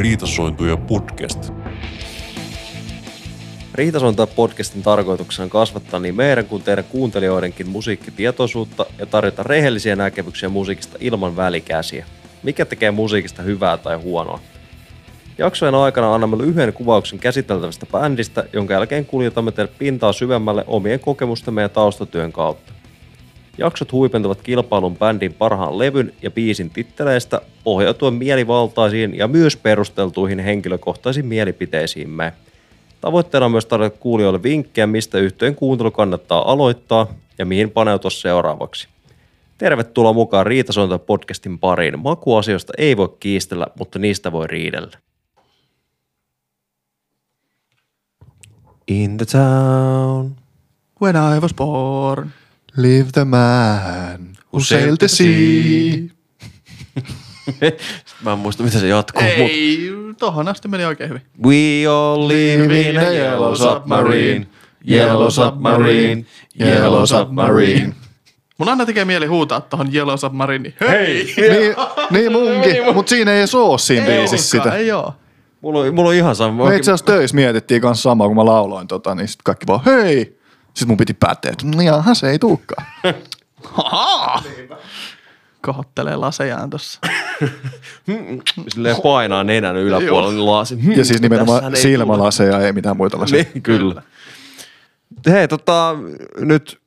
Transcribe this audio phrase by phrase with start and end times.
[0.00, 1.52] Riitasointuja podcast.
[3.74, 10.48] Riitasointa podcastin tarkoituksena on kasvattaa niin meidän kuin teidän kuuntelijoidenkin musiikkitietoisuutta ja tarjota rehellisiä näkemyksiä
[10.48, 12.06] musiikista ilman välikäsiä.
[12.42, 14.40] Mikä tekee musiikista hyvää tai huonoa?
[15.38, 21.62] Jaksojen aikana annamme lyhyen kuvauksen käsiteltävästä bändistä, jonka jälkeen kuljetamme teille pintaa syvemmälle omien kokemustemme
[21.62, 22.72] ja taustatyön kautta.
[23.58, 31.26] Jaksot huipentuvat kilpailun bändin parhaan levyn ja biisin titteleistä pohjautuen mielivaltaisiin ja myös perusteltuihin henkilökohtaisiin
[31.26, 32.32] mielipiteisiimme.
[33.00, 37.06] Tavoitteena on myös tarjota kuulijoille vinkkejä, mistä yhteen kuuntelu kannattaa aloittaa
[37.38, 38.88] ja mihin paneutua seuraavaksi.
[39.58, 41.98] Tervetuloa mukaan Riitasointa podcastin pariin.
[41.98, 44.98] Makuasioista ei voi kiistellä, mutta niistä voi riidellä.
[48.88, 50.36] In the town.
[51.02, 52.30] When I was born.
[52.76, 56.10] Live the man who sailed the sea.
[58.22, 59.22] Mä en muista, mitä se jatkuu.
[59.22, 61.22] Ei, tohon asti meni oikein hyvin.
[61.44, 64.46] We all live in a yellow submarine.
[64.90, 66.24] Yellow submarine.
[66.60, 67.94] Yellow submarine.
[68.58, 70.72] Mun aina tekee mieli huutaa tohon Yellow Submarine.
[70.80, 71.24] Hei!
[71.36, 71.74] niin,
[72.10, 74.74] niin munkin, mutta siinä ei edes oo siinä Ei biisissä sitä.
[74.74, 75.14] Ei oo.
[75.60, 76.68] Mulla on, mulla on ihan sama.
[76.68, 79.80] Me itse asiassa töissä mietittiin kanssa samaa, kun mä lauloin tota, niin sit kaikki vaan
[79.86, 80.39] hei.
[80.74, 82.38] Sitten mun piti päteä, että no jaha, se ei.
[83.64, 84.42] Haha!
[85.62, 87.00] Kohottelee lasejaan tossa.
[88.68, 90.82] Silleen painaa nenän yläpuolella niin lasi.
[90.82, 93.44] Hmm, Ja siis nimenomaan ei silmälaseja, ei mitään muita laseja.
[93.54, 94.02] Niin, kyllä.
[95.26, 95.96] Hei, tota,
[96.38, 96.80] nyt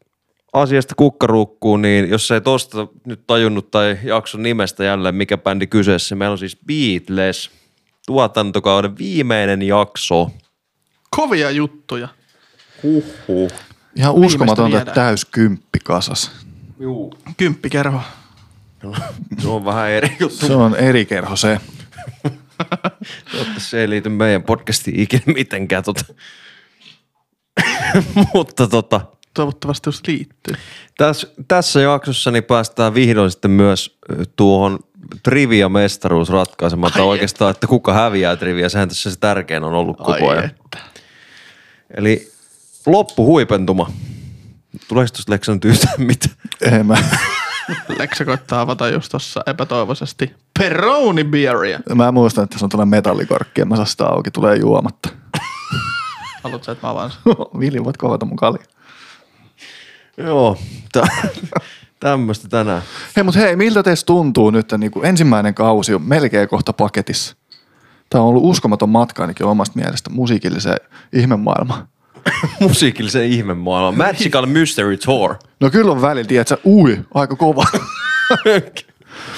[0.53, 6.15] asiasta kukkaruukkuun, niin jos ei tosta nyt tajunnut tai jakson nimestä jälleen, mikä bändi kyseessä,
[6.15, 7.51] meillä on siis Beatles,
[8.05, 10.31] tuotantokauden viimeinen jakso.
[11.09, 12.07] Kovia juttuja.
[12.83, 13.51] Huhhuh.
[13.95, 14.95] Ihan uskomatonta, että viedään.
[15.07, 16.31] täys kymppi kasas.
[16.79, 17.13] Juu.
[17.37, 18.01] Kymppikerho.
[19.41, 20.47] Se on vähän eri juttu.
[20.47, 21.59] Se on eri kerho se.
[23.57, 25.83] Se ei liity meidän podcastiin ikinä mitenkään.
[25.83, 26.05] Tota.
[28.33, 29.01] Mutta tota,
[29.33, 30.55] Toivottavasti jos liittyy.
[30.97, 33.99] tässä, tässä jaksossa niin päästään vihdoin sitten myös
[34.35, 34.79] tuohon
[35.23, 36.93] trivia-mestaruus ratkaisemaan.
[36.93, 38.69] Tai Ai oikeastaan, että kuka häviää trivia.
[38.69, 40.45] Sehän tässä se tärkein on ollut koko Ai ajan.
[40.45, 40.77] että.
[41.97, 42.32] Eli
[42.85, 43.91] loppuhuipentuma.
[44.87, 46.35] Tuleeko tuosta Leksa nyt yhtään mitään?
[46.61, 46.97] En mä,
[47.99, 51.79] Leksa koittaa avata just tossa epätoivoisesti Peroni beeria.
[51.95, 55.09] mä muistan, että se on tuolla metallikorkki ja mä saan sitä auki, tulee juomatta.
[56.43, 57.19] Haluatko sä, että mä avaan sen?
[57.59, 58.63] Vili, voitko avata mun kalja?
[60.17, 60.57] Joo,
[60.91, 61.07] tä-
[61.99, 62.81] tämmöistä tänään.
[63.15, 66.73] Hei, mutta hei, miltä teistä tuntuu nyt, että niin kuin ensimmäinen kausi on melkein kohta
[66.73, 67.35] paketissa?
[68.09, 70.77] Tämä on ollut uskomaton matka ainakin omasta mielestä musiikilliseen
[71.13, 71.87] ihmemaailmaan.
[72.59, 73.97] Musiikillisen ihmemaailman.
[73.97, 75.35] Magical Mystery Tour.
[75.59, 77.65] No kyllä on välillä, tiedätkö, ui, aika kova.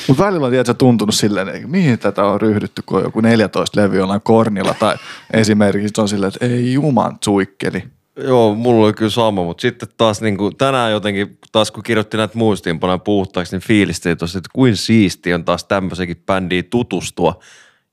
[0.08, 3.82] Mutta välillä on, tiedätkö, tuntunut silleen, että mihin tätä on ryhdytty, kun on joku 14
[3.82, 4.76] levy jollain kornilla.
[4.80, 4.96] Tai
[5.34, 7.84] esimerkiksi on silleen, että ei juman suikkeli.
[8.18, 12.18] Joo, mulla oli kyllä sama, mutta sitten taas niin kuin, tänään jotenkin, taas kun kirjoitti
[12.18, 17.40] näitä muistiinpanoja puhtaaksi, niin fiilistelin tossa, että kuin siisti on taas tämmöisenkin bändiin tutustua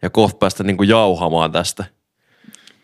[0.03, 1.84] ja kohta päästä niin kuin jauhamaan tästä.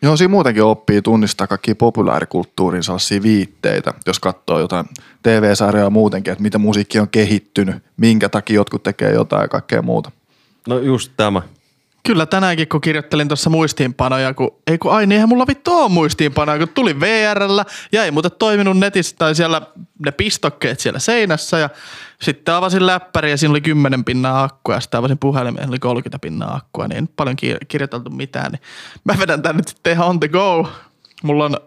[0.01, 4.85] Joo, siinä muutenkin oppii tunnistaa kaikkia populaarikulttuurin sellaisia viitteitä, jos katsoo jotain
[5.23, 10.11] TV-sarjaa muutenkin, että miten musiikki on kehittynyt, minkä takia jotkut tekee jotain ja kaikkea muuta.
[10.67, 11.41] No just tämä.
[12.03, 15.89] Kyllä tänäänkin, kun kirjoittelin tuossa muistiinpanoja, kun ei kun ai niin eihän mulla vittu oo
[15.89, 19.61] muistiinpanoja, kun tuli VRllä ja ei muuten toiminut netissä tai siellä
[20.05, 21.69] ne pistokkeet siellä seinässä ja
[22.21, 25.79] sitten avasin läppäri ja siinä oli 10 pinnaa akkua ja sitten avasin puhelimen ja oli
[25.79, 28.61] 30 pinnaa akkua, niin ei paljon kir- kirjoiteltu mitään, niin
[29.03, 30.69] mä vedän tän nyt sitten ihan on the go.
[31.23, 31.57] Mulla on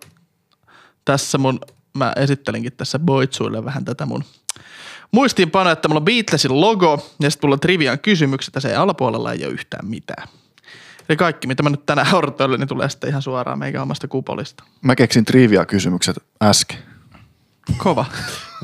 [1.05, 1.61] tässä mun,
[1.95, 4.25] mä esittelinkin tässä Boitsuille vähän tätä mun
[5.13, 9.33] muistiinpano, että mulla on Beatlesin logo ja sitten mulla on trivian kysymykset ja sen alapuolella
[9.33, 10.29] ei ole yhtään mitään.
[11.09, 14.65] Eli kaikki, mitä mä nyt tänään hortoilin, niin tulee sitten ihan suoraan meikä omasta kupolista.
[14.83, 16.79] Mä keksin trivia-kysymykset äsken.
[17.77, 18.05] Kova.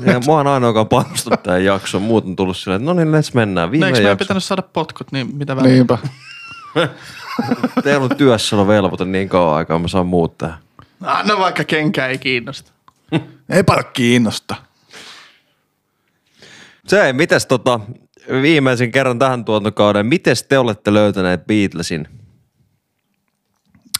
[0.05, 2.03] Ja mä oon ainoa, joka on panostanut tähän jaksoon.
[2.03, 3.67] Muut on tullut silleen, että no niin, let's mennään.
[3.67, 4.23] No Viime eikö meidän jakso.
[4.23, 5.73] pitänyt saada potkut, niin mitä väliä?
[5.73, 5.97] Niinpä.
[7.83, 10.57] Teillä on työssäolovelvoite niin kauan aikaa, mä saan muuttaa.
[11.01, 12.71] Anna no vaikka kenkä ei kiinnosta.
[13.49, 14.55] Ei paljon kiinnosta.
[16.89, 17.79] Se ei, mites tota,
[18.41, 22.07] viimeisen kerran tähän tuotantokauden, miten te olette löytäneet Beatlesin?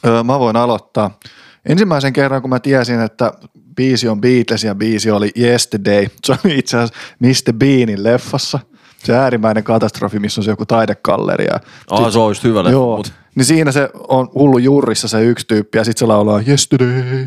[0.06, 1.18] Öö, mä voin aloittaa.
[1.66, 3.32] Ensimmäisen kerran, kun mä tiesin, että
[3.76, 7.52] biisi on Beatles ja biisi oli Yesterday, se oli itse asiassa Mr.
[7.52, 8.58] Beanin leffassa.
[9.04, 11.44] Se äärimmäinen katastrofi, missä on se joku taidekalleri.
[11.44, 11.60] Ja
[11.90, 15.22] Ah, se on just hyvä leffa, Joo, mut- niin siinä se on hullu jurrissa se
[15.24, 17.26] yksi tyyppi ja sitten se laulaa Yesterday,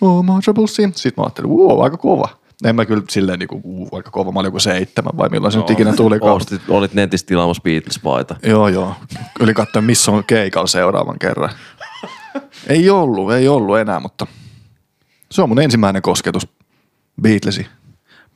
[0.00, 0.66] oh my trouble.
[0.66, 2.28] Sitten mä ajattelin, wow, aika kova.
[2.64, 5.58] En mä kyllä silleen niinku, uu, aika kova, mä olin joku seitsemän vai milloin se
[5.58, 6.18] nyt ikinä tuli.
[6.20, 8.36] Ostit, olit netissä tilaamassa Beatles-paita.
[8.42, 8.94] Joo, joo.
[9.40, 11.50] Yli katsoa, missä on keikalla seuraavan kerran.
[12.68, 14.26] ei ollut, ei ollut enää, mutta
[15.30, 16.48] se on mun ensimmäinen kosketus
[17.22, 17.66] Beatlesiin.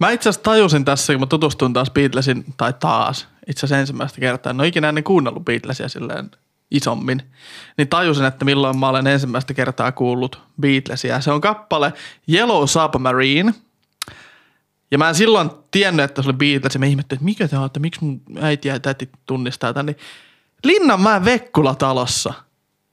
[0.00, 4.20] Mä itse asiassa tajusin tässä, kun mä tutustuin taas Beatlesin, tai taas, itse asiassa ensimmäistä
[4.20, 6.31] kertaa, en ole ikinä ennen kuunnellut Beatlesia silleen
[6.70, 7.23] isommin,
[7.78, 11.20] niin tajusin, että milloin mä olen ensimmäistä kertaa kuullut Beatlesia.
[11.20, 11.93] Se on kappale
[12.32, 13.55] Yellow Submarine,
[14.90, 17.62] ja mä en silloin tiennyt, että se oli Beatles, ja mä ihmettelin, että mikä tämä
[17.62, 19.96] on, että miksi mun äiti ja täti tunnistaa tämän, niin
[20.64, 22.32] Linnanmäen Vekkula-talossa.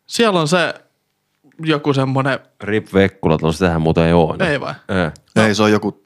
[0.08, 0.74] Siellä on se
[1.64, 4.50] joku semmoinen, Rip Vekkula, tuolla sitähän muuten ei ole.
[4.50, 4.74] ei vai?
[5.36, 5.46] Ei.
[5.46, 6.04] Ei, se on joku,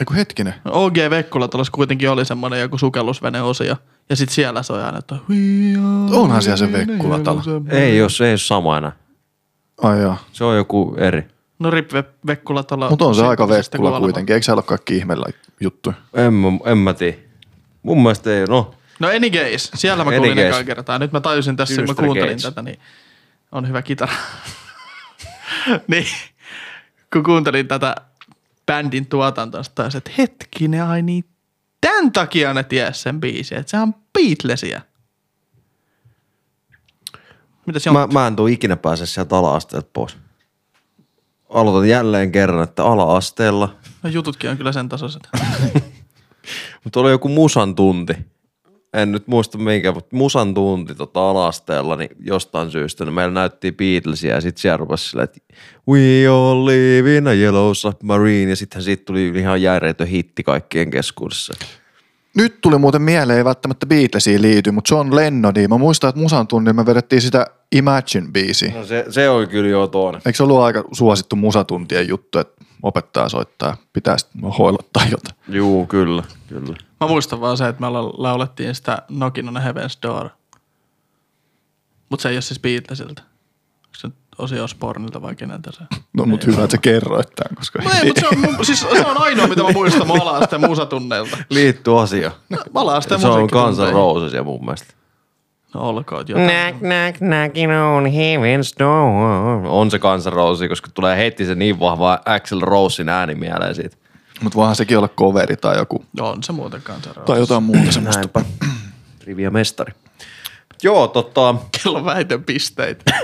[0.00, 0.54] joku hetkinen.
[0.64, 3.76] OG Vekkula-talossa kuitenkin oli semmoinen joku sukellusveneosio.
[4.10, 5.16] Ja sitten siellä soi aina, että
[6.10, 7.42] Onhan siellä se Vekkula-talo.
[7.68, 8.92] Ei, jos ei ole sama enää.
[9.82, 10.16] Ai joo.
[10.32, 11.26] Se on joku eri.
[11.62, 12.90] No Rip Ve- Vekkula-talo.
[12.90, 14.34] Mutta on se aika Vekkula kuitenkin.
[14.34, 15.26] Eikö siellä ole kaikki ihmeellä
[15.60, 15.94] juttuja?
[16.14, 17.16] En, mä- en mä tiedä.
[17.82, 18.74] Mun mielestä ei, no.
[19.00, 19.70] No any case.
[19.74, 20.98] Siellä mä Any kuulin ekaa kertaa.
[20.98, 22.42] Nyt mä tajusin tässä, kun mä kuuntelin Gates.
[22.42, 22.78] tätä, niin
[23.52, 24.12] on hyvä kitara.
[25.88, 26.06] niin,
[27.12, 27.94] kun kuuntelin tätä
[28.66, 31.24] bändin tuotantoa, sitten tajusin, että hetkinen, ai niin,
[31.80, 34.80] tämän takia ne ties sen biisin, että sehän on Beatlesia.
[37.66, 38.14] Mitäs Mä, Jontta?
[38.18, 40.16] mä en tuu ikinä pääse sieltä ala-asteelta pois.
[41.52, 43.76] Aloitan jälleen kerran, että ala-asteella.
[44.02, 45.28] No jututkin on kyllä sen tasoiset.
[46.84, 48.12] Mutta oli joku musan tunti.
[48.92, 53.72] En nyt muista minkä, mutta musan tunti tota ala-asteella, niin jostain syystä niin meillä näytti
[53.72, 55.40] Beatlesia ja sitten siellä rupesi silleen, että
[55.88, 60.90] We all live in a yellow submarine ja sittenhän siitä tuli ihan järjetön hitti kaikkien
[60.90, 61.54] keskuudessa.
[62.36, 65.68] Nyt tuli muuten mieleen, ei välttämättä Beatlesiin liity, mutta John Lennoni.
[65.68, 68.74] Mä muistan, että Musan tunnin me vedettiin sitä Imagine-biisiä.
[68.74, 70.22] No se, se oli kyllä jo toinen.
[70.26, 75.36] Eikö se ollut aika suosittu musatuntien juttu, että opettaja soittaa ja pitää sitten hoilottaa jotain?
[75.48, 76.76] Juu, kyllä, kyllä.
[77.00, 80.28] Mä muistan vaan se, että me la- laulettiin sitä Knockin on a Heaven's Door.
[82.08, 83.22] Mutta se ei ole siis Beatlesilta.
[83.22, 85.84] Onko se nyt Osi Osbornilta vai keneltä se?
[86.16, 88.80] No mut hyvä, että sä kerroit tämän, koska No ei, mutta se on, mun- siis
[88.80, 91.36] se on ainoa, mitä mä muistan ala-asteen musatunneilta.
[91.50, 92.30] Liittyy asia.
[92.50, 93.76] No, ala-asteen Se on musiikkitunteihin.
[93.94, 94.94] Guns N' Rosesia mun mielestä.
[95.74, 96.48] No olkoon jotain.
[96.48, 99.66] Knock, knock, knocking on heaven's door.
[99.66, 103.74] On se Guns N' Roses, koska tulee heti se niin vahva Axel Rosein ääni mieleen
[103.74, 103.96] siitä.
[104.42, 108.20] Mutta voihan sekin olla coveri tai joku, On se muuten kanssa tai jotain muuta semmoista.
[108.20, 108.44] Näinpä.
[109.18, 109.92] Trivia mestari.
[110.82, 113.04] Joo, tota, Kello väitön pisteitä.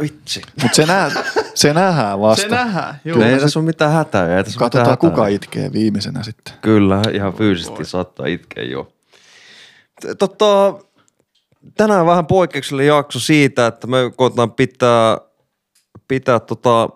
[0.00, 0.42] vitsi.
[0.62, 1.10] Mutta se, nää,
[1.54, 2.42] se nähdään vasta.
[2.42, 3.14] Se nähdään, juu.
[3.14, 4.36] Kyllä ei tässä ole mitään hätää.
[4.36, 5.28] Ei tässä Katsotaan, mitään kuka hätää.
[5.28, 6.54] itkee viimeisenä sitten.
[6.60, 8.92] Kyllä, ihan fyysisesti saattaa itkeä jo.
[10.18, 10.74] Totta,
[11.76, 15.18] tänään vähän poikkeuksellinen jakso siitä, että me koetaan pitää,
[16.08, 16.88] pitää tota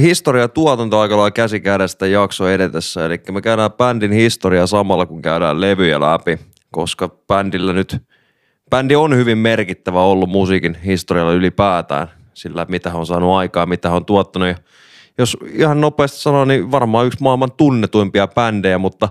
[0.00, 3.06] historia ja tuotanto aika lailla käsi kädestä jakso edetessä.
[3.06, 6.38] Eli me käydään bändin historia samalla, kun käydään levyjä läpi,
[6.70, 7.96] koska bändillä nyt,
[8.70, 13.88] bändi on hyvin merkittävä ollut musiikin historialla ylipäätään, sillä mitä he on saanut aikaa, mitä
[13.90, 14.48] he on tuottanut.
[14.48, 14.54] Ja
[15.18, 19.08] jos ihan nopeasti sanoo, niin varmaan yksi maailman tunnetuimpia bändejä, mutta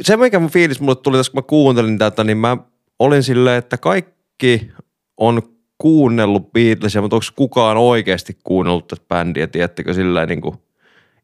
[0.00, 2.56] se mikä mun fiilis mulle tuli tässä, kun mä kuuntelin tätä, niin mä
[2.98, 4.70] olin silleen, että kaikki
[5.16, 5.42] on
[5.78, 10.54] kuunnellut Beatlesia, mutta onko kukaan oikeasti kuunnellut tätä bändiä, tiedättekö, silleen niin kuin,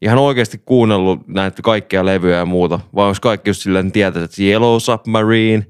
[0.02, 4.42] ihan oikeasti kuunnellut näitä kaikkia levyjä ja muuta, vai onko kaikki just silleen tietäisi, että
[4.42, 5.66] Yellow Submarine,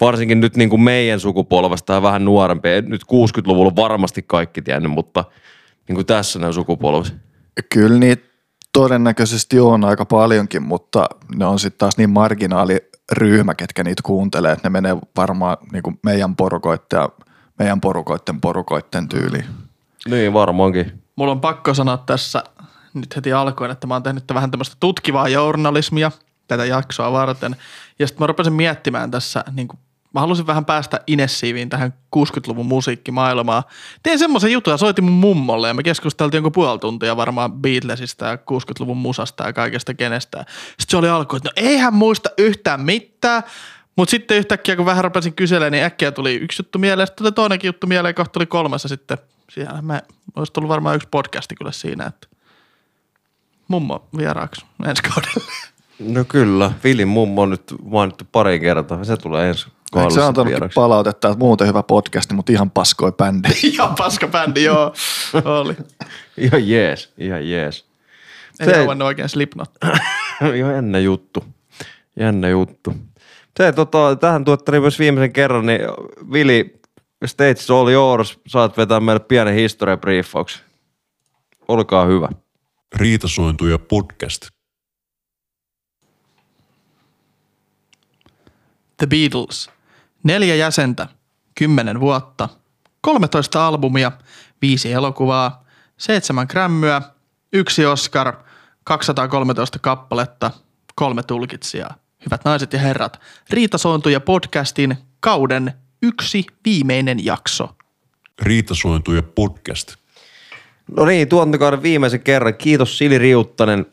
[0.00, 5.24] varsinkin nyt niin kuin meidän sukupolvesta ja vähän nuorempi, nyt 60-luvulla varmasti kaikki tiennyt, mutta
[5.88, 7.14] niin kuin tässä näin sukupolvessa.
[7.68, 8.22] Kyllä niitä
[8.72, 14.68] todennäköisesti on aika paljonkin, mutta ne on sitten taas niin marginaaliryhmä, ketkä niitä kuuntelee, että
[14.68, 17.08] ne menee varmaan niin kuin meidän porukoitten ja
[17.58, 19.44] meidän porukoitten porukoitten tyyliin.
[20.08, 21.02] Niin varmaankin.
[21.16, 22.44] Mulla on pakko sanoa tässä
[22.94, 26.10] nyt heti alkuun, että mä oon tehnyt vähän tämmöistä tutkivaa journalismia
[26.48, 27.56] tätä jaksoa varten.
[27.98, 29.80] Ja sitten mä rupesin miettimään tässä, niin kuin,
[30.14, 33.62] mä halusin vähän päästä inessiiviin tähän 60-luvun musiikkimaailmaan.
[34.02, 38.26] Tein semmoisen jutun ja soitin mun mummolle ja me keskusteltiin jonkun puoli tuntia varmaan Beatlesista
[38.26, 40.38] ja 60-luvun musasta ja kaikesta kenestä.
[40.66, 43.42] Sitten se oli alku, että no eihän muista yhtään mitään.
[43.96, 47.32] Mutta sitten yhtäkkiä, kun vähän rupesin kyselemään, niin äkkiä tuli yksi juttu mieleen, sitten tuli
[47.32, 49.18] toinenkin juttu mieleen, kohta tuli kolmas ja sitten
[49.50, 50.02] siellä mä,
[50.36, 52.28] olisi tullut varmaan yksi podcasti kyllä siinä, että
[53.68, 55.52] mummo vieraaksi ensi kaudella.
[55.98, 59.04] No kyllä, Vilin mummo on nyt mainittu pari kertaa.
[59.04, 59.66] Se tulee ensi
[59.96, 60.74] Eikö se antanutkin vieraksi.
[60.74, 63.48] palautetta, että muuten hyvä podcasti, mutta ihan paskoi bändi.
[63.72, 64.94] Ihan paska bändi, joo.
[65.44, 65.76] Oli.
[66.36, 67.84] Ihan jees, ihan jees.
[68.60, 69.04] Ei Se- se...
[69.04, 69.70] oikein Slipknot.
[70.56, 71.44] Ihan jännä juttu.
[72.20, 72.94] Jännä juttu.
[73.56, 75.80] Se, tota, tähän tuottari myös viimeisen kerran, niin
[76.32, 76.80] Vili,
[77.26, 78.38] stage is all yours.
[78.48, 80.62] Saat vetää meille pienen historiabriefauksen.
[81.68, 82.28] Olkaa hyvä.
[82.96, 84.46] Riitasointuja podcast.
[88.96, 89.70] The Beatles.
[90.22, 91.06] Neljä jäsentä,
[91.54, 92.48] kymmenen vuotta,
[93.00, 94.12] 13 albumia,
[94.62, 95.64] viisi elokuvaa,
[95.96, 97.02] seitsemän grämmyä,
[97.52, 98.36] yksi Oscar,
[98.84, 100.50] 213 kappaletta,
[100.94, 101.94] kolme tulkitsijaa.
[102.26, 105.72] Hyvät naiset ja herrat, Riitasointuja podcastin kauden
[106.02, 107.74] yksi viimeinen jakso.
[108.42, 109.94] Riitasointuja podcast.
[110.96, 112.54] No niin, tuotantokauden viimeisen kerran.
[112.54, 113.86] Kiitos Sili Riuttanen.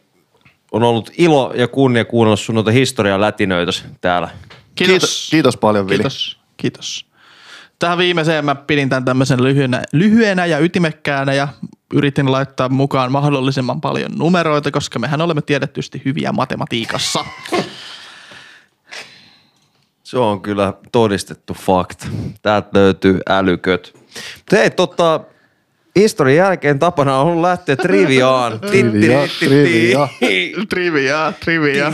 [0.72, 4.29] On ollut ilo ja kunnia kuunnella sun noita historian lätinöitä täällä.
[4.86, 5.98] Kiitos, kiitos paljon, Vili.
[5.98, 7.05] Kiitos, kiitos.
[7.79, 11.48] Tähän viimeiseen mä pidin tämän tämmöisen lyhyenä, lyhyenä ja ytimekkäänä ja
[11.93, 17.25] yritin laittaa mukaan mahdollisimman paljon numeroita, koska mehän olemme tiedettysti hyviä matematiikassa.
[20.03, 22.07] Se on kyllä todistettu fakta.
[22.41, 23.98] Täältä löytyy älyköt.
[24.51, 25.19] Hei, tota,
[25.98, 28.60] historian jälkeen tapana on ollut lähteä triviaan.
[28.70, 30.08] Trivia, trivia.
[30.70, 31.92] trivia, trivia.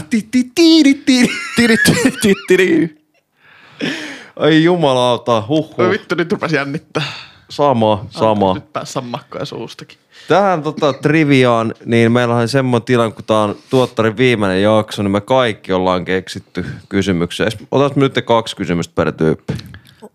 [4.35, 5.89] Ai jumalauta, huhhuh.
[5.89, 7.03] Vittu, nyt rupesi jännittää.
[7.49, 8.53] Sama, sama.
[8.53, 9.97] Nyt pääsi sammakkoja suustakin.
[10.27, 15.11] Tähän tota, triviaan, niin meillä on semmoinen tilanne, kun tämä on tuottarin viimeinen jakso, niin
[15.11, 17.47] me kaikki ollaan keksitty kysymyksiä.
[17.71, 19.53] Otas nyt kaksi kysymystä per tyyppi.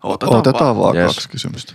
[0.03, 1.05] Otetaan, Otetaan vaan Yes.
[1.15, 1.73] kaksi kysymystä.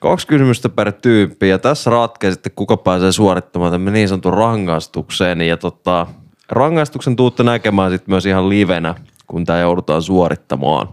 [0.00, 5.40] Kaksi kysymystä per tyyppi ja tässä ratkeaa sitten kuka pääsee suorittamaan tämän niin sanotun rangaistukseen.
[5.40, 6.06] Ja tota,
[6.48, 8.94] rangaistuksen tuutte näkemään sitten myös ihan livenä,
[9.26, 10.88] kun tämä joudutaan suorittamaan.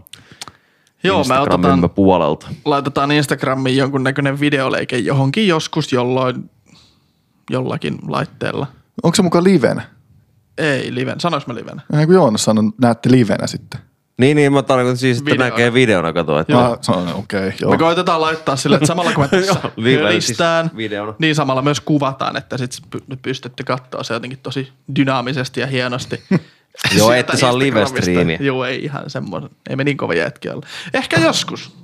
[1.04, 2.48] Joo, me otetaan, puolelta.
[2.64, 6.50] laitetaan Instagramiin jonkunnäköinen videoleike johonkin joskus jolloin
[7.50, 8.66] jollakin laitteella.
[9.02, 9.82] Onko se mukaan livenä?
[10.58, 11.82] Ei liven, sanois mä livenä?
[11.92, 13.80] Eihän kun Joonas sanoi, näette livenä sitten.
[14.18, 15.50] Niin, niin mä tarkoitan siis, että Videona.
[15.50, 16.40] näkee videona katoa.
[16.40, 16.68] Että Mä
[17.14, 17.70] okay, joo.
[17.70, 19.60] Me koitetaan laittaa sille, että samalla kun me tässä
[20.02, 21.14] hölistään, siis videona.
[21.18, 26.22] niin samalla myös kuvataan, että sit py- pystytte katsoa se jotenkin tosi dynaamisesti ja hienosti.
[26.98, 28.38] Joo, ette saa live-striimiä.
[28.40, 29.50] Joo, ei ihan semmoinen.
[29.70, 30.66] Ei me niin kovin jätkiä olla.
[30.94, 31.76] Ehkä joskus.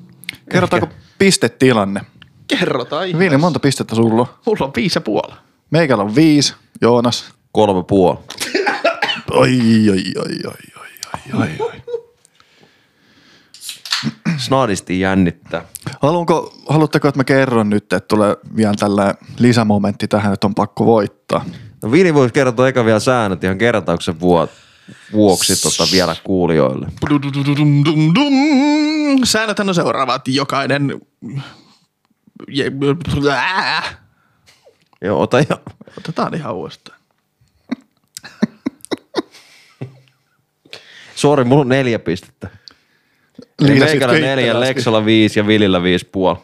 [0.50, 2.00] Kerrotaanko pistetilanne?
[2.46, 3.38] Kerrotaan Vili, ihmeessä.
[3.38, 4.26] monta pistettä sulla on?
[4.46, 5.34] Mulla on viisi ja puoli.
[5.70, 7.30] Meikällä on viisi, Joonas.
[7.52, 8.18] Kolme puoli.
[9.30, 9.58] Oi,
[9.90, 10.54] oi, oi, oi, oi,
[11.34, 11.72] oi, oi, oi.
[14.40, 15.64] Snadisti jännittää.
[16.00, 20.86] Haluanko, haluatteko, että mä kerron nyt, että tulee vielä tällä lisämomentti tähän, että on pakko
[20.86, 21.44] voittaa?
[21.82, 24.50] No Vini voisi kertoa eka vielä säännöt ihan kertauksen vuot,
[25.12, 26.86] vuoksi tota vielä kuulijoille.
[29.24, 30.28] Säännöthän on seuraavat.
[30.28, 31.00] Jokainen...
[35.02, 35.58] Joo, ota ja...
[35.98, 37.00] Otetaan ihan uudestaan.
[41.14, 42.48] Sori, mulla on neljä pistettä.
[43.60, 44.60] Liisasit Meikällä neljä.
[44.60, 46.38] Leksolla viisi ja Vilillä viisi puoli.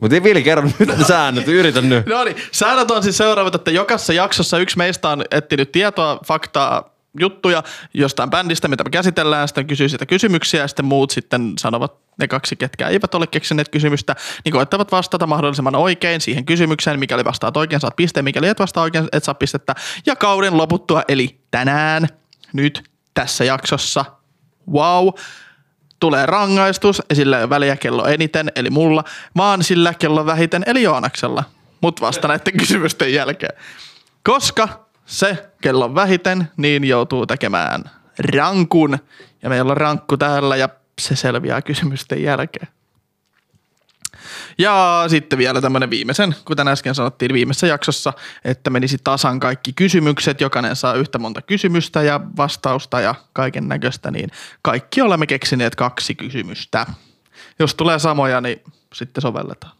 [0.00, 2.06] Mutta ei Vili kerro nyt ne säännöt, yritä nyt.
[2.16, 6.96] No niin, säännöt on siis seuraavat, että jokaisessa jaksossa yksi meistä on etsinyt tietoa, faktaa,
[7.20, 7.62] juttuja
[7.94, 12.28] jostain bändistä, mitä me käsitellään, sitten kysyy sitä kysymyksiä ja sitten muut sitten sanovat ne
[12.28, 17.56] kaksi, ketkä eivät ole keksineet kysymystä, niin koettavat vastata mahdollisimman oikein siihen kysymykseen, mikäli vastaat
[17.56, 19.74] oikein, saat pisteen, mikäli et vastaa oikein, et saa pistettä.
[20.06, 22.08] Ja kauden loputtua, eli tänään,
[22.52, 22.82] nyt,
[23.14, 24.04] tässä jaksossa,
[24.72, 25.08] wow,
[26.00, 29.04] tulee rangaistus, ja sillä ei ole väliä kello eniten, eli mulla,
[29.36, 31.44] vaan sillä kello vähiten, eli Joonaksella.
[31.80, 33.56] Mut vasta näiden kysymysten jälkeen.
[34.22, 37.84] Koska se kello vähiten, niin joutuu tekemään
[38.18, 38.98] rankun.
[39.42, 40.68] Ja meillä on rankku täällä, ja
[41.00, 42.68] se selviää kysymysten jälkeen.
[44.58, 48.12] Ja sitten vielä tämmöinen viimeisen, kuten äsken sanottiin viimeisessä jaksossa,
[48.44, 54.10] että menisi tasan kaikki kysymykset, jokainen saa yhtä monta kysymystä ja vastausta ja kaiken näköistä,
[54.10, 54.30] niin
[54.62, 56.86] kaikki olemme keksineet kaksi kysymystä.
[57.58, 58.62] Jos tulee samoja, niin
[58.94, 59.72] sitten sovelletaan.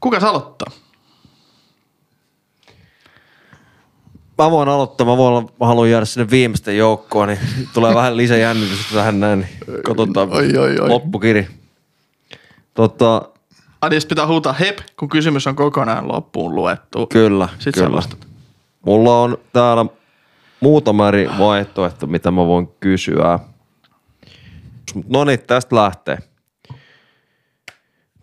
[0.00, 0.70] Kuka aloittaa?
[4.38, 7.38] Mä voin aloittaa, mä, voin olla, mä haluan jäädä sinne viimeisten joukkoon, niin
[7.74, 9.38] tulee vähän lisää jännitystä tähän näin.
[9.38, 10.88] Niin katsotaan Oi, oi, oi.
[10.88, 11.48] loppukiri.
[12.76, 13.22] Tota,
[13.82, 17.06] Adis pitää huutaa hep, kun kysymys on kokonaan loppuun luettu.
[17.06, 18.02] kyllä, Sitten kyllä.
[18.86, 19.86] Mulla on täällä
[20.60, 23.38] muutama eri vaihtoehto, mitä mä voin kysyä.
[25.08, 26.18] No niin, tästä lähtee.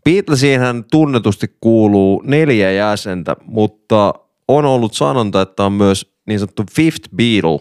[0.03, 4.13] Beatlesiinhän tunnetusti kuuluu neljä jäsentä, mutta
[4.47, 7.59] on ollut sanonta, että on myös niin sanottu Fifth Beatle.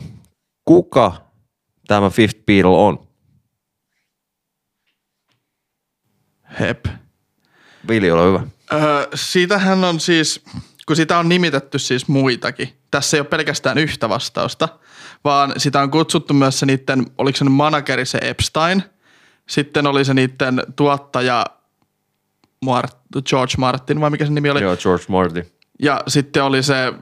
[0.65, 1.13] Kuka
[1.89, 2.99] tämä Fifth Beatle on?
[6.61, 6.87] Hep.
[7.89, 8.41] Vili, ole hyvä.
[8.73, 10.45] Öö, siitähän on siis,
[10.87, 12.69] kun sitä on nimitetty siis muitakin.
[12.91, 14.69] Tässä ei ole pelkästään yhtä vastausta,
[15.25, 18.83] vaan sitä on kutsuttu myös se niiden, oliko se manageri se Epstein,
[19.49, 21.47] sitten oli se niiden tuottaja
[22.65, 24.63] Mart, George Martin, vai mikä se nimi oli?
[24.63, 25.47] Joo, George Martin.
[25.83, 26.93] Ja sitten oli se,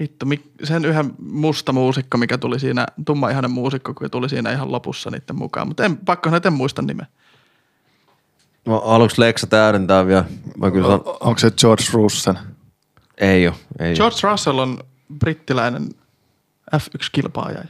[0.00, 0.26] vittu,
[0.64, 5.10] sen yhden musta muusikko, mikä tuli siinä, tumma ihanen muusikko, kun tuli siinä ihan lopussa
[5.10, 5.68] niiden mukaan.
[5.68, 7.06] Mutta en, pakko en muista nimeä.
[8.68, 10.24] No, aluksi Leksa täydentää vielä.
[10.58, 12.38] Mä kyllä sanon, Onko se George Russen?
[13.18, 13.56] ei ole.
[13.78, 14.78] Ei George Russell on
[15.18, 15.88] brittiläinen
[16.76, 17.64] F1-kilpaaja.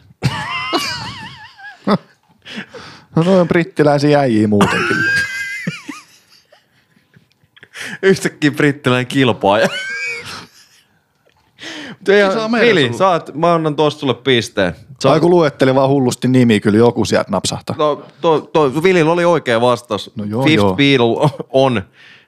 [3.17, 4.97] No noin on brittiläisiä äijiä muutenkin.
[8.03, 9.69] Yhtäkkiä brittiläinen kilpaaja.
[11.89, 12.13] Mutta
[12.61, 12.99] Vili, sulle.
[12.99, 14.75] saat, mä annan tosta sulle pisteen.
[15.03, 17.77] Sä, Sai kun luetteli vaan hullusti nimi, kyllä joku sieltä napsahtaa.
[17.79, 20.11] no, to, to, Vilillä oli oikea vastaus.
[20.17, 20.75] No joo, Fifth joo.
[20.75, 21.83] Beatle on,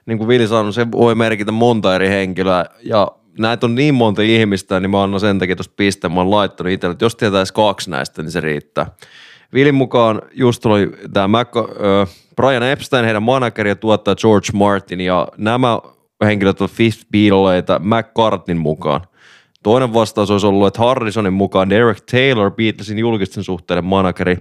[0.05, 2.65] niin kuin Vili sanoi, se voi merkitä monta eri henkilöä.
[2.83, 3.07] Ja
[3.39, 6.13] näitä on niin monta ihmistä, niin mä annan sen takia tuosta pisteen.
[6.13, 8.85] Mä oon laittanut itselle, että jos tietäisi kaksi näistä, niin se riittää.
[9.53, 15.27] Vilin mukaan just tuli tämä äh, Brian Epstein, heidän manageri ja tuottaja George Martin, ja
[15.37, 15.79] nämä
[16.25, 19.01] henkilöt ovat Fifth Beatleita McCartneyn mukaan.
[19.63, 24.37] Toinen vastaus olisi ollut, että Harrisonin mukaan Derek Taylor, Beatlesin julkisten suhteiden manageri,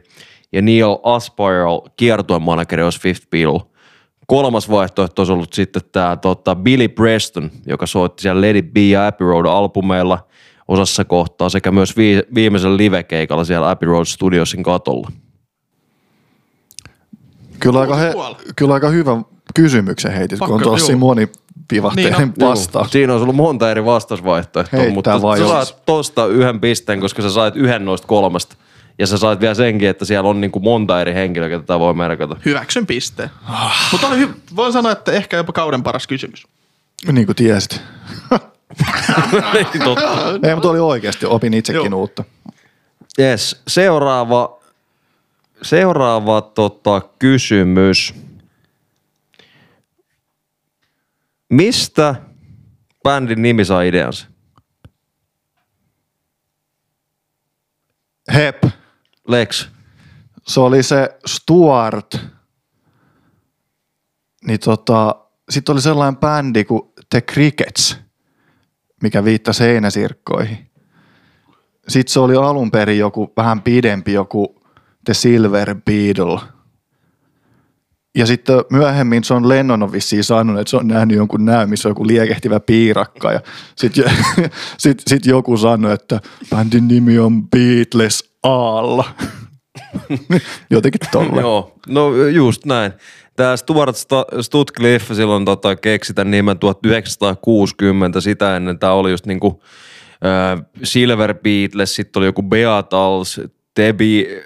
[0.53, 3.61] ja Neil Aspire, kiertueen manageri, olisi Fifth Beatle.
[4.27, 9.07] Kolmas vaihtoehto olisi ollut sitten tämä tota, Billy Preston, joka soitti siellä It Be ja
[9.07, 10.27] Abbey Road albumeilla
[10.69, 15.11] osassa kohtaa sekä myös vi- viimeisellä livekeikalla siellä Abbey Road Studiosin katolla.
[17.61, 18.15] Kyllä aika, he,
[18.57, 19.23] kyllä aika hyvä
[19.55, 20.93] kysymyksen heitit, kun on tosi
[21.77, 21.83] juu.
[21.83, 22.51] monipivahteinen Niin niin on.
[22.51, 22.91] vastaus.
[22.91, 27.01] Siinä olisi ollut monta eri vastausvaihtoehtoa, Heittää mutta vaan sä jos- saat tosta yhden pisteen,
[27.01, 28.57] koska sä sait yhden noista kolmesta.
[28.99, 31.95] Ja sä sait vielä senkin, että siellä on niinku monta eri henkilöä, ketä tätä voi
[31.95, 32.37] merkata.
[32.45, 33.31] Hyväksyn pisteen.
[33.93, 36.47] Mutta oli hy- voin sanoa, että ehkä jopa kauden paras kysymys.
[37.13, 37.81] Niin kuin tiesit.
[39.55, 40.19] Niin totta.
[40.49, 42.01] Ei, mutta oli oikeasti, opin itsekin Joo.
[42.01, 42.25] uutta.
[43.19, 43.63] Yes.
[43.69, 44.59] Seuraava,
[45.63, 48.15] seuraava tota, kysymys.
[51.51, 52.15] Mistä
[53.03, 54.27] bändin nimi saa ideansa?
[58.35, 58.65] Hep,
[59.29, 59.69] Lex.
[60.47, 62.17] se oli se Stuart.
[64.47, 67.97] Niin tota, sitten oli sellainen bändi kuin The Crickets,
[69.03, 70.71] mikä viittasi heinäsirkkoihin.
[71.89, 74.63] Sitten se oli alun perin joku vähän pidempi, joku
[75.05, 76.60] The Silver Beetle.
[78.17, 81.89] Ja sitten myöhemmin John Lennon on vissiin sanonut, että se on nähnyt jonkun näy, missä
[81.89, 83.33] on joku liekehtivä piirakka.
[83.33, 83.41] Ja
[83.77, 84.05] sitten
[84.79, 86.21] sit, sit joku sanoi, että
[86.51, 89.05] bändin nimi on Beatles Aalla.
[90.71, 91.41] Jotenkin tolle.
[91.41, 92.93] Joo, no just näin.
[93.37, 93.97] Tämä Stuart
[94.41, 98.21] Stutcliffe silloin tota, keksi tämän nimen 1960.
[98.21, 99.63] Sitä ennen tämä oli just niinku
[100.83, 103.41] Silver Beatles, sitten oli joku Beatles,
[103.75, 104.45] The, Be-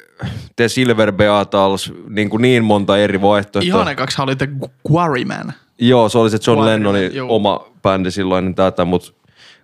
[0.56, 3.80] The Silver Beatles, niin, kuin niin monta eri vaihtoehtoa.
[3.80, 4.48] Ihan ekaksi oli The
[4.92, 5.52] Quarryman.
[5.78, 7.36] Joo, se oli se John Quarryman, Lennonin joo.
[7.36, 9.12] oma bändi silloin niin tätä, mutta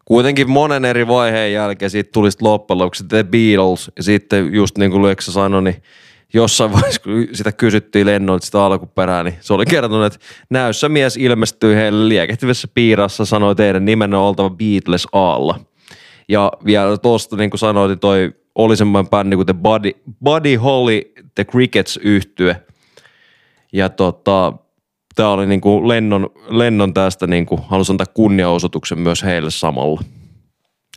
[0.05, 4.79] kuitenkin monen eri vaiheen jälkeen siitä tuli sitten loppujen lopuksi The Beatles ja sitten just
[4.79, 5.83] niin kuin Leksa sanoi, niin
[6.35, 10.18] jossain vaiheessa, kun sitä kysyttiin Lennolta sitä alkuperää, niin se oli kertonut, että
[10.51, 15.61] näyssä mies ilmestyi heille liekehtivässä piirassa, sanoi teidän nimen on oltava Beatles Aalla.
[16.29, 19.93] Ja vielä tuosta, niin kuin sanoit, niin toi oli semmoinen bändi kuin The Buddy,
[20.25, 22.63] Buddy Holly, The Crickets yhtye.
[23.73, 24.53] Ja tota,
[25.15, 30.01] tämä oli niinku Lennon, Lennon tästä niinku, halusi antaa kunniaosoituksen myös heille samalla.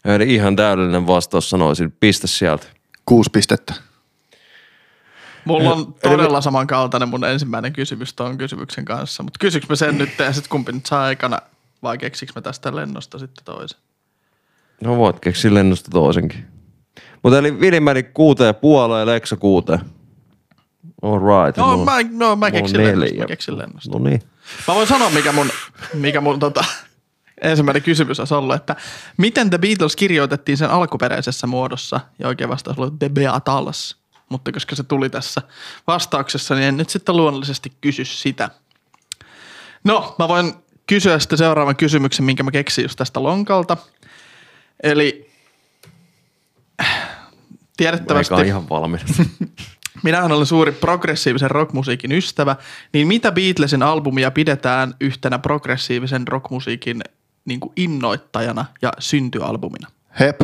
[0.06, 2.68] Eli ihan täydellinen vastaus sanoisin, pistä sieltä.
[3.06, 3.74] Kuusi pistettä.
[5.46, 9.24] Mulla on todella samankaltainen mun ensimmäinen kysymys tuon kysymyksen kanssa.
[9.24, 11.40] Mutta kysyks mä sen nyt ja sit kumpi nyt saa aikana
[11.84, 13.80] vai keksiks mä tästä lennosta sitten toisen?
[14.84, 16.53] No voit keksiä lennosta toisenkin.
[17.24, 19.80] Mutta eli Vili meni kuuteen puoleen ja Leksa kuuteen.
[21.02, 21.58] All right.
[21.58, 23.16] No, mulla- mä, no, mä on keksin lennosta.
[23.18, 23.90] Mä keksin lennosta.
[23.92, 24.22] No niin.
[24.68, 25.50] Mä voin sanoa, mikä mun,
[25.94, 26.66] mikä mun tota,
[27.42, 28.76] ensimmäinen kysymys olisi ollut, että
[29.18, 33.96] miten The Beatles kirjoitettiin sen alkuperäisessä muodossa, ja oikein vastaus oli The Beatles.
[34.30, 35.42] Mutta koska se tuli tässä
[35.88, 38.50] vastauksessa, niin en nyt sitten luonnollisesti kysy sitä.
[39.84, 40.54] No, mä voin
[40.88, 43.78] kysyä sitten seuraavan kysymyksen, minkä mä keksin just tästä lonkalta.
[44.84, 45.32] Eli
[47.78, 48.34] tiedettävästi...
[48.34, 49.06] On ihan valmiina.
[50.04, 52.56] Minähän olen suuri progressiivisen rockmusiikin ystävä,
[52.94, 57.02] niin mitä Beatlesin albumia pidetään yhtenä progressiivisen rockmusiikin
[57.46, 59.88] niin kuin innoittajana ja syntyalbumina?
[60.20, 60.42] Hep.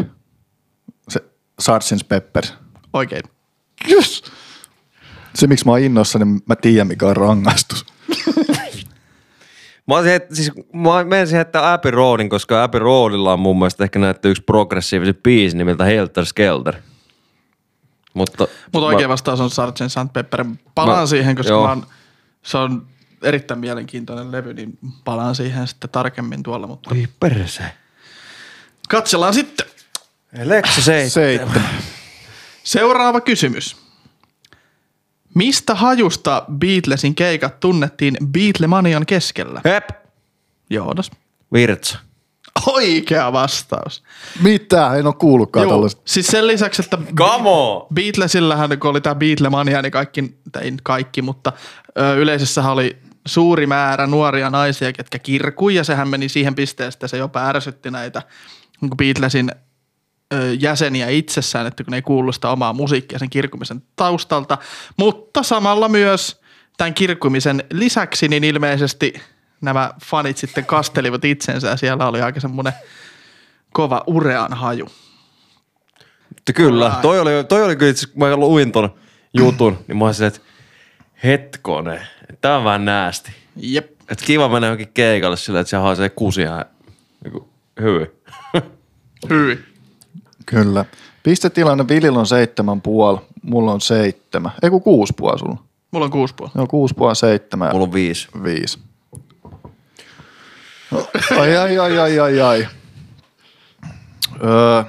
[1.10, 1.24] Se
[1.60, 2.08] Sgt.
[2.08, 2.44] Pepper.
[2.94, 3.24] Oikein.
[3.92, 4.24] Yes.
[5.36, 7.86] Se, miksi mä oon innossa, niin mä tiedän, mikä on rangaistus.
[9.88, 13.84] Mä, olisin, että, siis, mä menisin heittää Abbey Roadin, koska Abbey Roadilla on mun mielestä
[13.84, 16.76] ehkä näyttää yksi progressiivisen biisi nimeltä Helter Skelter.
[18.20, 19.78] Mutta, Mutta oikein vastaus on Sgt.
[19.88, 20.14] St.
[20.14, 20.46] Pepper.
[20.76, 21.64] Palaan Mä- siihen, koska joo.
[21.64, 21.88] mä oon,
[22.44, 22.88] se on
[23.22, 27.64] erittäin mielenkiintoinen levy, niin palaan siihen sitten tarkemmin tuolla, mutta Oi perse.
[28.90, 29.66] katsellaan sitten.
[30.44, 31.28] Leksa seitsemän.
[31.38, 31.70] Seitsemän.
[32.64, 33.78] Seuraava kysymys.
[35.36, 39.62] Mistä hajusta Beatlesin keikat tunnettiin Beatlemanian keskellä?
[39.66, 39.90] Hep.
[40.70, 41.12] Joonas.
[41.54, 42.00] Virtsa.
[42.68, 44.04] Oikea vastaus.
[44.42, 44.96] Mitä?
[44.96, 46.02] En ole kuullutkaan Joo, tällaista.
[46.06, 47.88] siis sen lisäksi, että Come on.
[47.94, 51.54] Beatlesillähän, kun oli tämä Beatlemania, niin kaikki, tai ei kaikki, mutta
[52.00, 57.08] ö, yleisössähän oli suuri määrä nuoria naisia, ketkä kirkui, ja sehän meni siihen pisteeseen, että
[57.08, 58.22] se jopa ärsytti näitä
[58.82, 59.52] niin Beatlesin
[60.34, 64.58] ö, jäseniä itsessään, että kun ne ei kuullut sitä omaa musiikkia sen kirkumisen taustalta,
[64.98, 66.42] mutta samalla myös
[66.78, 69.14] tämän kirkkumisen lisäksi, niin ilmeisesti
[69.62, 72.74] nämä fanit sitten kastelivat itsensä, ja siellä oli aika semmoinen
[73.74, 74.86] kova urean haju.
[76.36, 78.94] Mutta kyllä, toi oli, toi oli kyllä itse, kun mä luin ton
[79.34, 80.40] jutun, niin mä olisin, että
[81.24, 82.08] hetkone,
[82.42, 83.32] tää on vähän näästi.
[83.56, 83.92] Jep.
[84.10, 86.66] Että kiva mennä johonkin keikalle sillä, että se haisee kusia ja
[87.24, 87.50] niinku,
[87.82, 88.08] hyvin.
[89.30, 89.60] Hyi.
[90.46, 90.86] Kyllä.
[91.24, 94.52] Pistetilanne Vilillä on seitsemän puoli, mulla on seitsemän.
[94.64, 95.64] Ei kun kuusi puoli sulla.
[95.92, 96.52] Mulla on kuusi puoli.
[96.56, 97.72] Joo, kuusi puoli seitsemän.
[97.72, 98.28] Mulla on viisi.
[98.44, 98.80] Viisi.
[101.40, 102.68] Ai, ai, ai, ai, ai, ai.
[104.44, 104.84] Öö,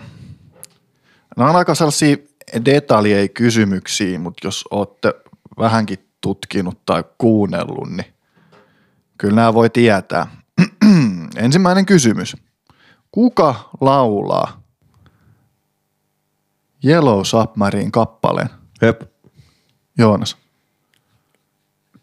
[1.36, 2.16] nämä on aika sellaisia
[2.64, 5.14] detaljeja kysymyksiä, mutta jos olette
[5.58, 8.14] vähänkin tutkinut tai kuunnellut, niin
[9.18, 10.26] kyllä nämä voi tietää.
[11.36, 12.36] Ensimmäinen kysymys.
[13.10, 14.62] Kuka laulaa
[16.84, 18.48] Yellow Submarine kappaleen?
[18.82, 19.02] Hep.
[19.98, 20.36] Joonas.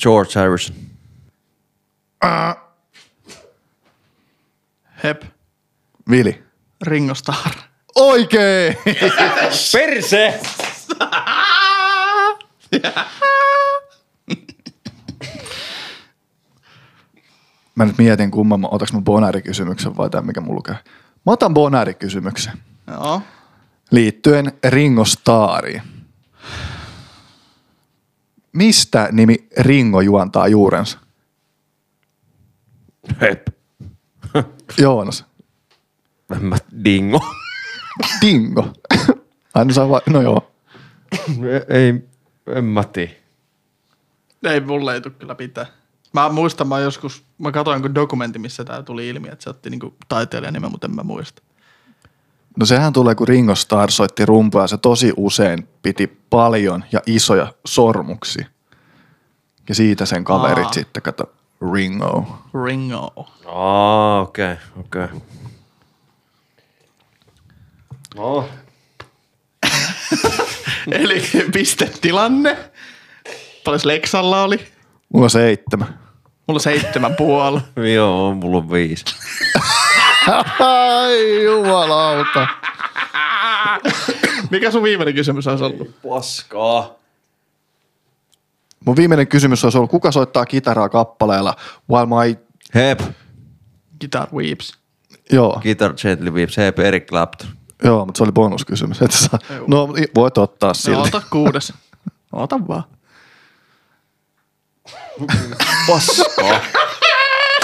[0.03, 0.75] George Harrison.
[5.03, 5.23] Hep.
[6.09, 6.43] Vili.
[6.81, 7.55] Ringo Starr.
[7.95, 8.77] Oikein!
[9.73, 10.39] Perse!
[17.75, 20.75] Mä nyt mietin, kumman mä, otaks mä Bonari-kysymyksen vai tämän, mikä mulla lukee.
[21.25, 22.57] Mä otan Bonari-kysymyksen
[22.87, 23.21] Joo.
[23.91, 25.81] liittyen Ringo Starriin.
[28.53, 30.99] Mistä nimi Ringo juontaa juurensa?
[33.21, 33.56] Hep.
[34.77, 35.25] Joonas.
[36.35, 37.19] En mä dingo.
[38.21, 38.73] Dingo.
[39.53, 40.01] Aina saa vai...
[40.09, 40.51] No joo.
[41.69, 41.93] ei,
[42.55, 43.11] en mä tiedä.
[44.43, 45.65] Ei mulle ei tule kyllä pitää.
[46.13, 49.69] Mä muistan, mä joskus, mä katsoin jonkun dokumentti, missä tää tuli ilmi, että se otti
[49.69, 51.41] niinku taiteilijan nimen, mutta en mä muista.
[52.59, 54.67] No sehän tulee, kun Ringo Starr soitti rumpuja.
[54.67, 58.47] Se tosi usein piti paljon ja isoja sormuksia.
[59.69, 60.73] Ja siitä sen kaverit Aa.
[60.73, 61.33] sitten, kato,
[61.73, 62.25] Ringo.
[62.65, 63.25] Ringo.
[63.45, 65.03] Aa, okei, okay, okei.
[65.03, 65.19] Okay.
[68.15, 68.49] No,
[70.91, 72.57] Eli pistetilanne.
[73.63, 74.67] Paljon Lexalla oli?
[75.13, 75.99] Mulla on seitsemän.
[76.47, 77.59] Mulla on seitsemän puoli.
[77.95, 79.05] joo, mulla on viisi.
[80.59, 82.47] Ai jumalauta.
[84.51, 86.01] Mikä sun viimeinen kysymys olisi ollut?
[86.09, 86.95] Paskaa.
[88.85, 91.55] Mun viimeinen kysymys olisi ollut, kuka soittaa kitaraa kappaleella
[91.91, 92.39] While My...
[92.75, 92.99] Hep.
[93.99, 94.73] Guitar Weeps.
[95.31, 96.57] Joo, Guitar Gently Weeps.
[96.57, 97.47] Hep Eric Clapton.
[97.83, 99.01] joo, mutta se oli bonuskysymys.
[99.01, 99.11] Et.
[99.49, 99.63] Joo.
[99.67, 101.07] No voit ottaa No, silti.
[101.07, 101.73] ota kuudes.
[102.33, 102.83] Ota vaan.
[105.87, 106.59] Paskaa.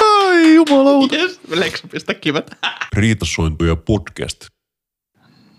[0.01, 1.15] Ai jumalauta.
[1.15, 1.39] Yes.
[1.49, 2.51] Lexu, pistä kivet.
[2.95, 4.45] Riitasointuja podcast.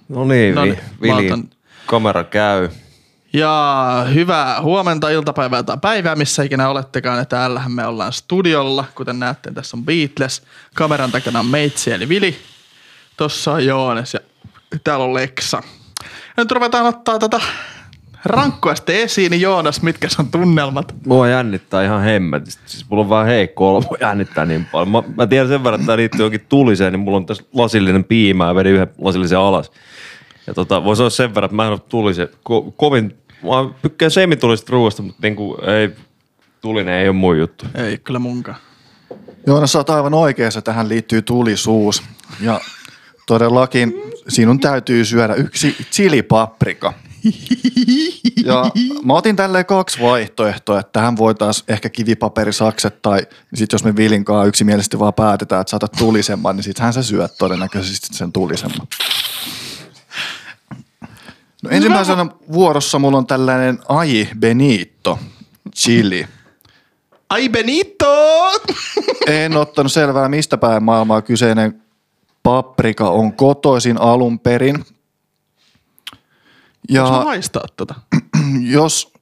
[0.09, 1.31] No niin, No niin, Vili.
[1.31, 1.51] otan-
[1.87, 2.69] Kamera käy.
[3.35, 7.19] Ja hyvää huomenta, iltapäivää tai päivää, missä ikinä olettekaan.
[7.19, 8.85] Ja täällähän me ollaan studiolla.
[8.95, 10.43] Kuten näette, tässä on Beatles.
[10.75, 12.37] Kameran takana on Meitsi eli Vili.
[13.17, 14.21] Tossa on Joones ja
[14.85, 15.63] täällä on Leksa.
[16.37, 17.41] Ja nyt ruvetaan ottaa tätä
[18.25, 19.31] rankkua sitten esiin.
[19.31, 20.95] Niin Joonas, mitkä on tunnelmat?
[21.07, 22.63] Mua jännittää ihan hemmetisti.
[22.67, 24.89] Siis mulla on vaan heikko olo, mua jännittää niin paljon.
[24.89, 28.05] Mä, mä tiedän sen verran, että tää liittyy johonkin tuliseen, niin mulla on tässä lasillinen
[28.05, 29.71] piimä ja vedin yhden lasillisen alas.
[30.47, 32.29] Ja tota, voisi olla sen verran, että mä en ole tulisen.
[32.43, 35.91] Ko, kovin, mä tykkään semitulisesta ruoasta, mutta niinku ei,
[36.61, 37.65] tulinen ei ole mun juttu.
[37.75, 38.57] Ei kyllä munkaan.
[39.47, 42.03] Joonas, sä oot aivan oikeassa, tähän liittyy tulisuus.
[42.41, 42.61] Ja
[43.27, 43.95] todellakin
[44.29, 46.93] sinun täytyy syödä yksi chilipaprika.
[48.45, 48.65] Ja
[49.05, 54.49] mä otin tälleen kaksi vaihtoehtoa, että tähän voitaisiin ehkä kivipaperisakset tai sitten jos me Vilinkaan
[54.49, 58.87] yksimielisesti vaan päätetään, että saatat tulisemman, niin sittenhän sä syöt todennäköisesti sen tulisemman.
[61.65, 65.19] No ensimmäisenä vuorossa mulla on tällainen Ai Benito
[65.77, 66.27] chili.
[67.31, 68.15] Ai Benito!
[69.27, 71.83] En ottanut selvää, mistä päin maailmaa kyseinen
[72.43, 74.85] paprika on kotoisin alun perin.
[76.89, 77.95] Ja maistaa tota.
[78.77, 79.13] jos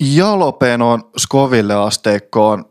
[0.00, 2.64] Jalopenon Scoville asteikkoon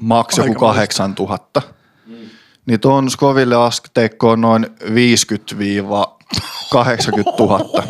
[0.00, 0.74] maks joku Aikamoista.
[0.74, 1.62] 8000.
[2.68, 4.68] Niin tuon Scoville asteikko on noin 50-80
[7.38, 7.82] 000.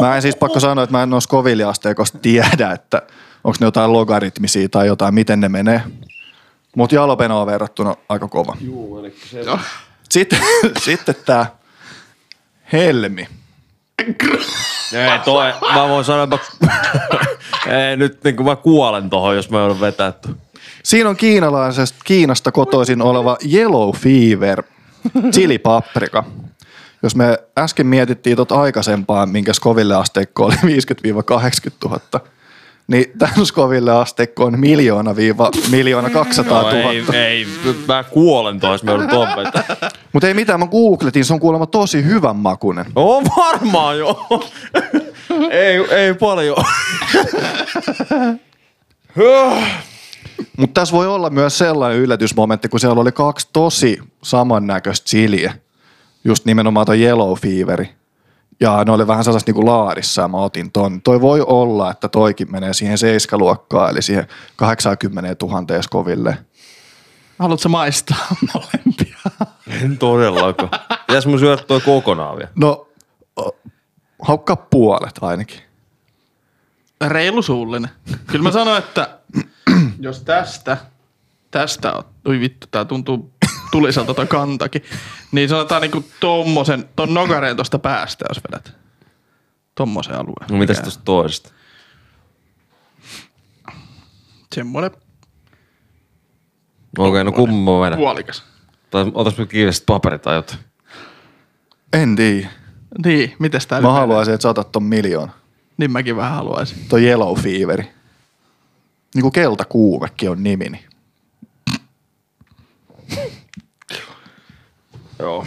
[0.00, 3.02] Mä en siis pakko sanoa, että mä en ole Scoville asteikosta tiedä, että
[3.44, 5.82] onko ne jotain logaritmisia tai jotain, miten ne menee.
[6.76, 8.56] Mutta Jalopenoon verrattuna aika kova.
[8.60, 9.44] Juu, eli se...
[10.10, 10.38] Sitten,
[10.84, 11.46] sitten tämä
[12.72, 13.28] Helmi.
[14.92, 16.80] Ei toi, mä voin sanoa, että mä...
[17.88, 20.12] Ei nyt niin kuin mä kuolen tohon, jos mä joudun vetää.
[20.12, 20.36] tu-
[20.82, 24.62] Siinä on kiinalaisesta, Kiinasta kotoisin oleva Yellow Fever,
[25.32, 26.24] chili paprika.
[27.02, 30.64] Jos me äsken mietittiin tuota aikaisempaa, minkä Scoville asteikko oli 50-80
[31.84, 32.00] 000,
[32.88, 36.72] niin tämän Scoville asteikko on miljoona viiva miljoona 200 000.
[36.72, 39.08] No, ei, ei, nyt mä kuolen jos mä joudun.
[40.12, 42.86] Mutta ei mitään, mä googletin, se on kuulemma tosi hyvän makunen.
[42.96, 44.26] On varmaan joo.
[45.50, 46.56] ei, ei paljon.
[50.56, 55.54] Mutta tässä voi olla myös sellainen yllätysmomentti, kun siellä oli kaksi tosi samannäköistä chiliä.
[56.24, 57.88] Just nimenomaan tuo Yellow Feveri.
[58.60, 61.02] Ja ne oli vähän sellaista niinku laarissa ja mä otin ton.
[61.02, 66.38] Toi voi olla, että toikin menee siihen seiskaluokkaan, eli siihen 80 000 skoville.
[67.38, 69.16] Haluatko maistaa molempia?
[69.82, 70.70] En todellakaan.
[71.06, 72.50] Pitäis mun syödä toi kokonaan vielä.
[72.54, 72.88] No,
[74.22, 75.60] haukkaa puolet ainakin.
[77.06, 77.90] Reilu suullinen.
[78.26, 79.18] Kyllä mä sanoin, että
[80.00, 80.76] jos tästä,
[81.50, 81.92] tästä
[82.24, 83.32] oi vittu, tää tuntuu
[83.70, 84.82] tuliselta toi kantakin,
[85.32, 88.72] niin sanotaan niinku tommosen, ton nokareen tosta päästä, jos vedät.
[89.74, 90.46] Tommosen alueen.
[90.50, 91.50] No mitäs tosta toisesta?
[94.54, 94.90] Semmoinen
[96.98, 97.98] Okei, okay, no kumman mä vedän?
[97.98, 98.44] puolikas.
[98.90, 100.58] Tai otas nyt kiinni sit paperit tai jotain.
[101.92, 102.48] En tiedä.
[103.04, 105.32] Niin, mites tää Mä haluaisin, että sä otat ton miljoona.
[105.76, 106.78] Niin mäkin vähän haluaisin.
[106.88, 107.90] Toi Yellow Feveri.
[109.14, 110.84] Niinku keltakuumekin on nimini.
[115.18, 115.46] Joo.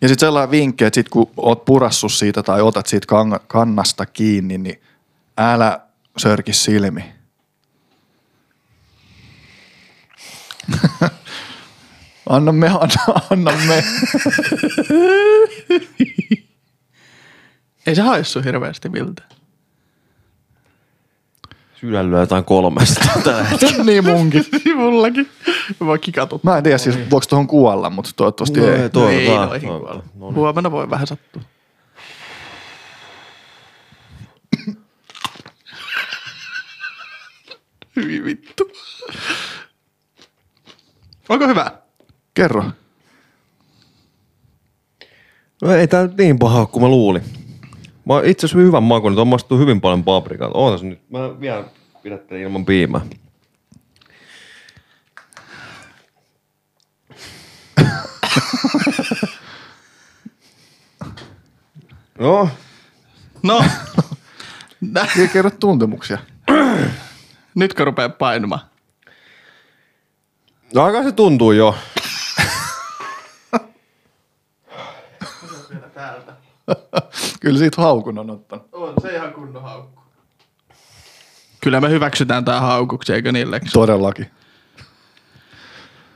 [0.00, 4.06] Ja sitten sellainen vinkki, että sit kun oot purassu siitä tai otat siitä kan- kannasta
[4.06, 4.82] kiinni, niin
[5.38, 5.80] älä
[6.18, 7.04] sörki silmi.
[12.28, 13.84] anna me, anna, anna me.
[17.86, 19.22] Ei se haissu hirveästi miltä.
[21.80, 23.84] Sydän lyö jotain kolmesta tällä hetkellä.
[23.84, 24.44] niin munkin.
[24.76, 25.28] Mullakin.
[25.80, 26.44] Mä voin kikatut.
[26.44, 28.72] Mä en tiedä siis, voiko tuohon kuolla, mutta toivottavasti No ei.
[28.72, 30.00] ei, No Toivotaan, ei noihin toivotaan.
[30.00, 30.04] kuolla.
[30.14, 30.34] No niin.
[30.34, 31.42] Huomenna voi vähän sattua.
[37.96, 38.70] Hyvin vittu.
[41.28, 41.70] Onko hyvä?
[42.34, 42.64] Kerro.
[45.62, 47.22] No ei tää nyt niin paha kuin mä luulin.
[48.06, 50.50] Mä oon itse asiassa hyvän makuinen, tuon maistuu hyvin paljon paprikaa.
[50.54, 51.64] Ootas nyt, mä vielä
[52.02, 53.00] pidättelen ilman piimää.
[62.18, 62.48] No,
[63.42, 63.64] No.
[65.18, 66.18] Ei kerro tuntemuksia.
[67.54, 68.60] Nytkö rupeaa painumaan?
[70.74, 71.74] no aika se tuntuu jo.
[77.40, 78.68] Kyllä siitä haukun on ottanut.
[78.72, 80.00] On se ihan kunnon haukku.
[81.60, 83.72] Kyllä me hyväksytään tää haukuksi, eikö Lex?
[83.72, 84.30] Todellakin.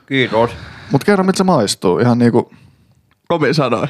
[0.05, 0.51] Kiitos.
[0.91, 1.99] Mutta kerro, miltä se maistuu.
[1.99, 2.51] Ihan niinku,
[3.27, 3.87] Komi sanoi.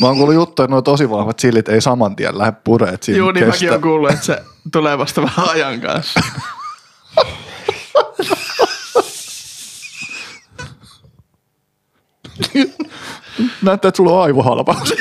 [0.00, 3.18] mä oon kuullut juttuja, että nuo tosi vahvat chillit ei saman tien lähde pureet siinä
[3.18, 3.74] Joo, niin mäkin kestä.
[3.74, 6.20] oon kuullut, että se tulee vasta vähän ajan kanssa.
[13.62, 14.94] Näyttää, että sulla on aivohalvaus.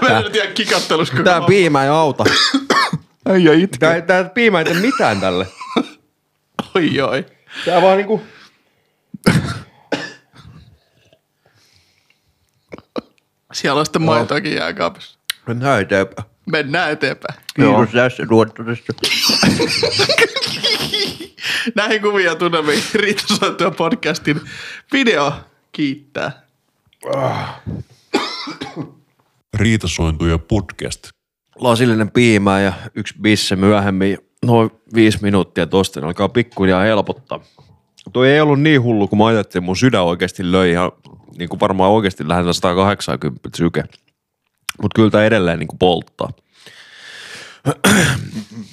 [0.00, 2.24] Mä en tiedä kikattelus koko Tää piimä ei auta.
[3.26, 3.78] Ei ja itke.
[3.78, 5.46] Tää, tää piimä ei tee mitään tälle.
[6.74, 7.26] Oi oi.
[7.64, 8.22] Tää vaan niinku...
[13.52, 15.18] Siellä on sitten maitoakin jääkaapissa.
[15.80, 16.33] Eteenpäin.
[16.46, 17.40] Mennään eteenpäin.
[17.56, 18.92] Kiitos tästä tuotteesta.
[21.74, 24.40] Näihin kuvia ja tunnelmiin Riitasoittua podcastin
[24.92, 25.32] video
[25.72, 26.46] kiittää.
[29.54, 31.08] Riitasointuja podcast.
[31.58, 37.40] lasillinen piimää ja yksi bisse myöhemmin, noin viisi minuuttia tosta, niin alkaa pikkuhiljaa helpottaa.
[38.12, 40.92] Tuo ei ollut niin hullu, kun mä ajattelin, mun sydän oikeasti löi ihan,
[41.38, 43.84] niin kuin varmaan oikeasti lähellä 180 syke.
[44.82, 46.30] Mutta kyllä tämä edelleen niin kuin polttaa.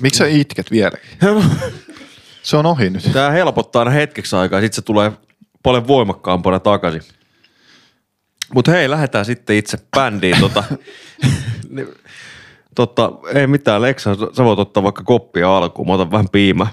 [0.01, 1.09] Miksi sä itket vieläkin?
[2.43, 3.09] Se on ohi nyt.
[3.13, 5.11] Tää helpottaa aina hetkeksi aikaa, sit se tulee
[5.63, 7.01] paljon voimakkaampana takaisin.
[8.53, 10.39] Mutta hei, lähdetään sitten itse bändiin.
[10.39, 10.63] Tota,
[12.75, 15.87] tota, ei mitään, Leksa, sä voit ottaa vaikka koppia alkuun.
[15.87, 16.67] Mä otan vähän piimää.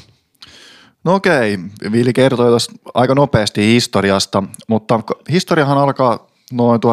[1.05, 1.59] No okei,
[1.93, 6.85] Vili kertoi tuossa aika nopeasti historiasta, mutta historiahan alkaa noin 1940-1943,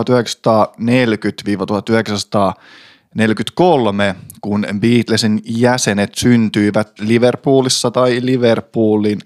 [4.42, 9.20] kun Beatlesin jäsenet syntyivät Liverpoolissa tai Liverpoolin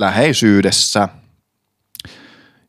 [0.00, 1.08] läheisyydessä.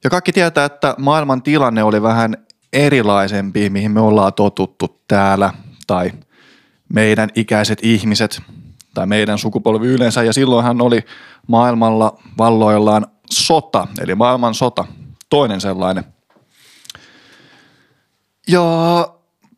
[0.04, 2.38] Ja kaikki tietää, että maailman tilanne oli vähän
[2.74, 5.54] erilaisempi, mihin me ollaan totuttu täällä,
[5.88, 6.12] tai
[6.94, 8.42] meidän ikäiset ihmiset,
[8.94, 11.06] tai meidän sukupolvi yleensä, ja silloinhan oli
[11.48, 14.86] maailmalla valloillaan sota, eli maailman sota,
[15.30, 16.04] toinen sellainen.
[18.50, 19.10] Ja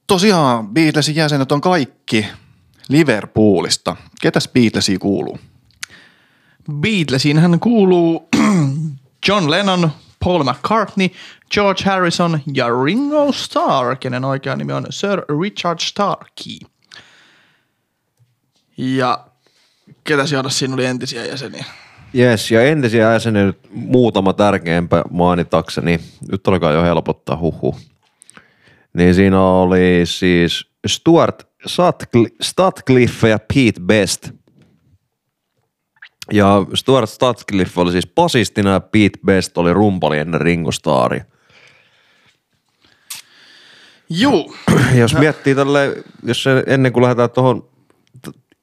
[0.07, 2.27] tosiaan Beatlesin jäsenet on kaikki
[2.89, 3.95] Liverpoolista.
[4.21, 5.39] Ketäs Beatlesiin kuuluu?
[6.73, 8.29] Beatlesiin hän kuuluu
[9.27, 9.91] John Lennon,
[10.25, 11.09] Paul McCartney,
[11.51, 16.59] George Harrison ja Ringo Starr, kenen oikea nimi on Sir Richard Starkey.
[18.77, 19.25] Ja
[20.03, 21.65] ketäs johdas siinä oli entisiä jäseniä?
[22.15, 25.99] Yes, ja entisiä jäseniä nyt muutama tärkeämpä mainitakseni.
[26.31, 27.75] Nyt alkaa jo helpottaa, huhu.
[28.93, 31.47] Niin siinä oli siis Stuart
[32.41, 34.29] Statcliffe ja Pete Best.
[36.33, 41.25] Ja Stuart Statcliffe oli siis basistina ja Pete Best oli rumpali ennen Ringo Starria.
[44.09, 44.55] Juu,
[44.95, 47.69] Jos miettii tälle, jos ennen kuin lähdetään tuohon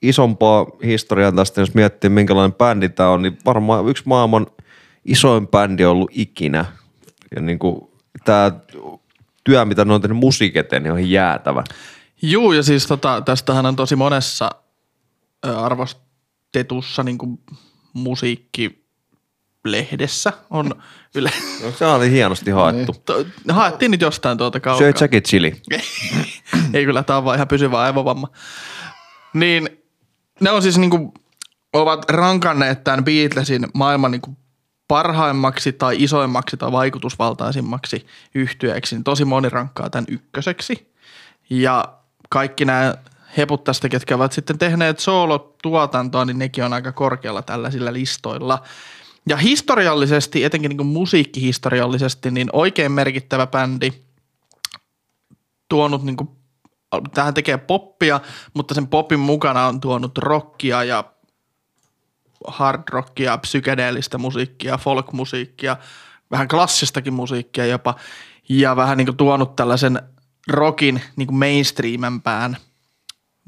[0.03, 4.47] isompaa historiaa tästä, jos miettii minkälainen bändi tämä on, niin varmaan yksi maailman
[5.05, 6.64] isoin bändi on ollut ikinä.
[7.37, 7.91] Ja niin kuin
[8.25, 8.53] tämä
[9.44, 11.64] työ, mitä ne on tehnyt musiikin eteen, niin on ihan jäätävä.
[12.22, 14.51] Juu, ja siis tota, tästähän on tosi monessa
[15.42, 17.40] arvostetussa niin kuin
[17.92, 20.83] musiikkilehdessä on
[21.14, 21.31] yle...
[21.64, 22.94] No, se oli hienosti haettu.
[23.05, 24.79] To, haettiin nyt jostain tuolta kaukaa.
[24.79, 25.62] Söit säkin chili?
[26.74, 28.29] Ei kyllä, tämä on vaan ihan pysyvä aivovamma.
[29.35, 29.68] Niin
[30.40, 31.14] ne on siis niinku,
[31.72, 34.37] ovat rankanneet tämän Beatlesin maailman niinku
[34.88, 38.94] parhaimmaksi tai isoimmaksi tai vaikutusvaltaisimmaksi yhtyeeksi.
[38.96, 40.92] Niin tosi moni rankkaa tämän ykköseksi.
[41.51, 41.85] Ja
[42.29, 42.94] kaikki nämä
[43.37, 48.62] heput tästä, ketkä ovat sitten tehneet soolotuotantoa, niin nekin on aika korkealla tällaisilla listoilla.
[49.29, 53.92] Ja historiallisesti, etenkin niin musiikkihistoriallisesti, niin oikein merkittävä bändi–
[55.68, 56.31] tuonut niin kuin,
[57.14, 58.20] tähän tekee poppia,
[58.55, 61.05] mutta sen popin mukana on tuonut rockia ja
[62.46, 65.77] hard rockia, psykedeellistä musiikkia, folk-musiikkia,
[66.31, 67.94] vähän klassistakin musiikkia jopa,
[68.48, 70.03] ja vähän niin kuin tuonut tällaisen
[70.48, 72.57] rockin niin kuin mainstreamempään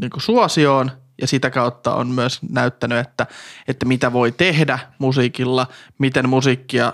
[0.00, 3.26] niin kuin suosioon, ja sitä kautta on myös näyttänyt, että,
[3.68, 5.66] että mitä voi tehdä musiikilla,
[5.98, 6.92] miten musiikkia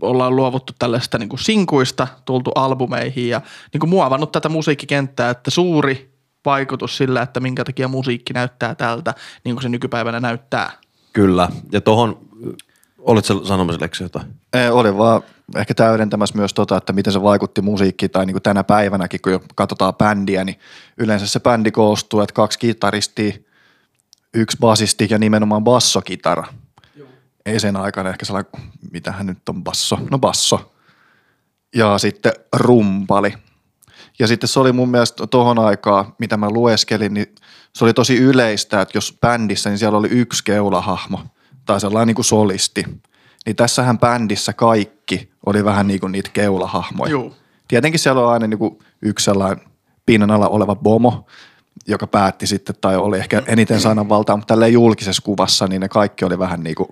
[0.00, 3.40] ollaan luovuttu tällaista niin kuin sinkuista, tultu albumeihin ja
[3.72, 6.11] niin kuin muovannut tätä musiikkikenttää, että suuri
[6.44, 10.72] vaikutus sillä, että minkä takia musiikki näyttää tältä, niin kuin se nykypäivänä näyttää.
[11.12, 11.48] Kyllä.
[11.72, 12.18] Ja tuohon,
[12.98, 14.26] olitko sanomassa Leksi jotain?
[14.52, 15.22] Ei, oli vaan
[15.56, 19.32] ehkä täydentämässä myös tota, että miten se vaikutti musiikkiin tai niin kuin tänä päivänäkin, kun
[19.32, 20.58] jo katsotaan bändiä, niin
[20.96, 23.32] yleensä se bändi koostuu, että kaksi kitaristia,
[24.34, 26.44] yksi basisti ja nimenomaan bassokitara.
[27.46, 28.52] Ei sen aikana ehkä sellainen,
[28.92, 30.72] mitähän nyt on basso, no basso.
[31.74, 33.34] Ja sitten rumpali.
[34.18, 37.34] Ja sitten se oli mun mielestä tohon aikaa, mitä mä lueskelin, niin
[37.74, 41.18] se oli tosi yleistä, että jos bändissä, niin siellä oli yksi keulahahmo
[41.66, 42.84] tai sellainen niin kuin solisti.
[43.46, 47.10] Niin tässähän bändissä kaikki oli vähän niin kuin niitä keulahahmoja.
[47.10, 47.36] Juu.
[47.68, 49.64] Tietenkin siellä on aina niin kuin yksi sellainen
[50.06, 51.26] pinnan alla oleva bomo,
[51.86, 56.24] joka päätti sitten, tai oli ehkä eniten sananvaltaa, mutta tälleen julkisessa kuvassa, niin ne kaikki
[56.24, 56.88] oli vähän niin kuin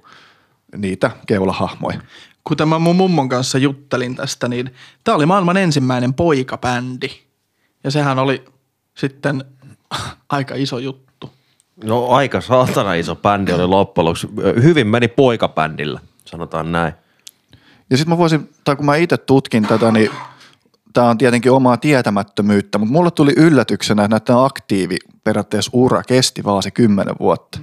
[0.76, 2.00] niitä keulahahmoja.
[2.44, 4.74] Kuten mä mun mummon kanssa juttelin tästä, niin
[5.04, 7.08] tämä oli maailman ensimmäinen poikabändi.
[7.84, 8.44] Ja sehän oli
[8.96, 9.44] sitten
[10.28, 11.30] aika iso juttu.
[11.84, 14.28] No aika saatana iso bändi oli loppujen lopuksi.
[14.62, 16.92] Hyvin meni poikabändillä, sanotaan näin.
[17.90, 20.10] Ja sitten mä voisin, tai kun mä itse tutkin tätä, niin
[20.92, 26.44] tämä on tietenkin omaa tietämättömyyttä, mutta mulle tuli yllätyksenä, että näiden aktiivi periaatteessa ura kesti
[26.44, 27.58] vaan se kymmenen vuotta.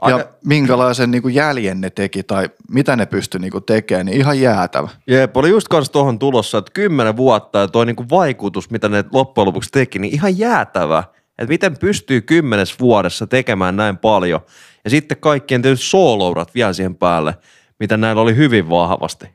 [0.00, 4.06] Aika- Ja minkälaisen niin kuin jäljen ne teki tai mitä ne pystyi niin kuin tekemään,
[4.06, 4.88] niin ihan jäätävä.
[5.06, 9.04] Jep, oli just kanssa tuohon tulossa, että kymmenen vuotta ja toi niinku vaikutus, mitä ne
[9.12, 11.04] loppujen lopuksi teki, niin ihan jäätävä.
[11.38, 14.40] Että miten pystyy kymmenes vuodessa tekemään näin paljon.
[14.84, 17.34] Ja sitten kaikkien tietysti soolourat vielä siihen päälle,
[17.80, 19.26] mitä näillä oli hyvin vahvasti.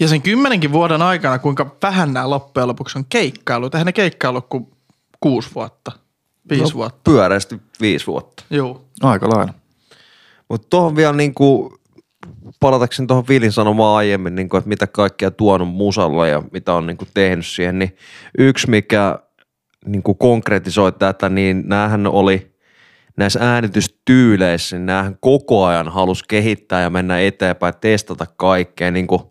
[0.00, 3.70] Ja sen kymmenenkin vuoden aikana, kuinka vähän nämä loppujen lopuksi on keikkailu.
[3.74, 4.66] Eihän ne keikkailu kuin
[5.20, 5.92] kuusi vuotta,
[6.50, 6.74] viisi no.
[6.74, 7.00] vuotta.
[7.04, 8.44] Pyöreästi viisi vuotta.
[8.50, 8.84] Joo.
[9.02, 9.54] Aika lailla.
[10.48, 11.78] Mutta tuohon vielä niinku,
[12.60, 17.06] palatakseni tuohon Vilin sanomaan aiemmin, niinku, että mitä kaikkea tuonut musalla ja mitä on niinku
[17.14, 17.96] tehnyt siihen, niin
[18.38, 19.18] yksi mikä
[19.86, 22.54] niinku konkretisoi tätä, niin näähän oli
[23.16, 28.90] näissä äänitystyyleissä, niin näähän koko ajan halus kehittää ja mennä eteenpäin, testata kaikkea.
[28.90, 29.22] Niin kuin,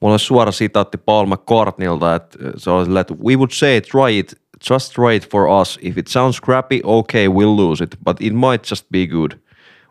[0.00, 4.18] mulla on suora sitaatti Paul McCartneylta, että se oli silleen, että we would say try
[4.18, 5.78] it, just it for us.
[5.82, 9.32] If it sounds crappy, okay, we'll lose it, but it might just be good.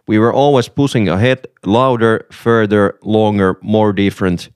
[0.07, 4.51] We were always pushing ahead, louder, further, longer, more different.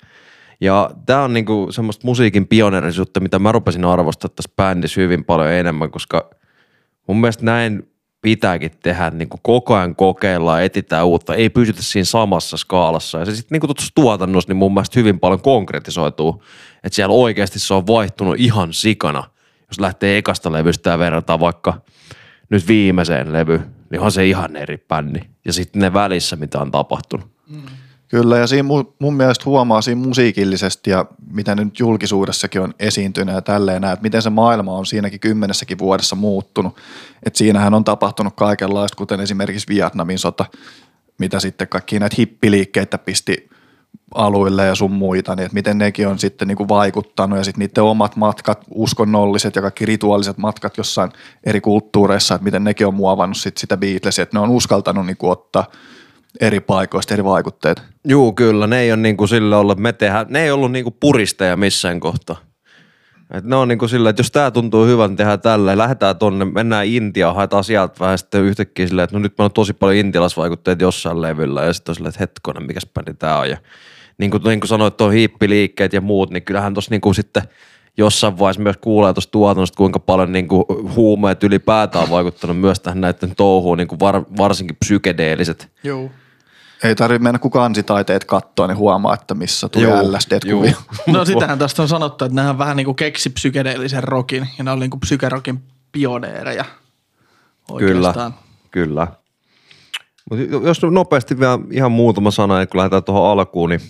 [0.62, 5.51] Ja tämä on niinku semmoista musiikin pioneerisuutta, mitä mä rupesin arvostaa tässä bändissä hyvin paljon
[5.51, 6.30] enemmän, koska
[7.07, 7.89] mun mielestä näin
[8.22, 13.20] pitääkin tehdä, niin kuin koko ajan kokeillaan, etsitään uutta, ei pysytä siinä samassa skaalassa.
[13.20, 16.43] Ja se sitten niin tuossa tuotannossa niin mun mielestä hyvin paljon konkretisoituu,
[16.84, 19.24] että siellä oikeasti se on vaihtunut ihan sikana,
[19.70, 21.82] jos lähtee ekasta levystä ja verrataan vaikka
[22.49, 25.20] nyt viimeiseen levy, niin on se ihan eri bändi.
[25.45, 27.28] Ja sitten ne välissä, mitä on tapahtunut.
[28.07, 33.36] Kyllä, ja siinä mun, mun mielestä huomaa siinä musiikillisesti ja mitä nyt julkisuudessakin on esiintynyt
[33.36, 36.78] ja tälleen näin, että miten se maailma on siinäkin kymmenessäkin vuodessa muuttunut.
[37.24, 40.45] Että siinähän on tapahtunut kaikenlaista, kuten esimerkiksi Vietnamin sota,
[41.17, 43.49] mitä sitten kaikki näitä hippiliikkeitä pisti
[44.15, 47.59] aluille ja sun muita, niin että miten nekin on sitten niin kuin vaikuttanut ja sitten
[47.59, 51.11] niiden omat matkat, uskonnolliset ja kaikki rituaaliset matkat jossain
[51.45, 55.17] eri kulttuureissa, että miten nekin on muovannut sit sitä Beatlesia, että ne on uskaltanut niin
[55.17, 55.65] kuin ottaa
[56.41, 57.81] eri paikoista eri vaikutteita.
[58.07, 58.67] Juu, kyllä.
[58.67, 61.57] Ne ei ole niin kuin sillä ollut, me tehdään, ne ei ollut niin kuin puristeja
[61.57, 62.49] missään kohtaa.
[63.34, 65.77] Et ne on niin kuin sillä, että jos tämä tuntuu hyvän, niin tehdään tällä.
[65.77, 69.53] Lähdetään tonne, mennään Intiaan, haetaan sieltä vähän sitten yhtäkkiä silleen, että no nyt meillä on
[69.53, 71.63] tosi paljon intialaisvaikutteita jossain levyllä.
[71.63, 73.49] Ja sitten on silleen, että hetkonen, mikäs bändi tää on.
[73.49, 73.57] Ja
[74.17, 77.43] niin kuin, niin kuin sanoit, tuon hiippiliikkeet ja muut, niin kyllähän tuossa niin kuin sitten
[77.97, 80.63] jossain vaiheessa myös kuulee tuosta tuotannosta, kuinka paljon niin kuin
[80.95, 85.71] huumeet ylipäätään on vaikuttanut myös tähän näiden touhuun, niin kuin var, varsinkin psykedeelliset.
[85.84, 86.09] Joo.
[86.84, 90.75] Ei tarvitse mennä kuin kansitaiteet katsoa, niin huomaa, että missä tuli Juu, LSD-kuvia.
[91.07, 94.71] No sitähän tästä on sanottu, että nehän vähän niin kuin keksi psykedeellisen rokin ja ne
[94.71, 96.65] oli niin kuin psykerokin pioneereja
[97.77, 98.34] Kyllä, oikeastaan.
[98.71, 99.07] kyllä.
[100.30, 103.82] Mutta jos nopeasti vielä ihan muutama sana, kun lähdetään tuohon alkuun, niin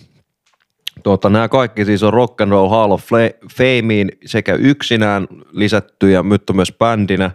[1.03, 3.09] tuota, nämä kaikki siis on Rock and Roll Hall of
[3.57, 7.31] Fameen sekä yksinään lisätty ja nyt on myös bändinä.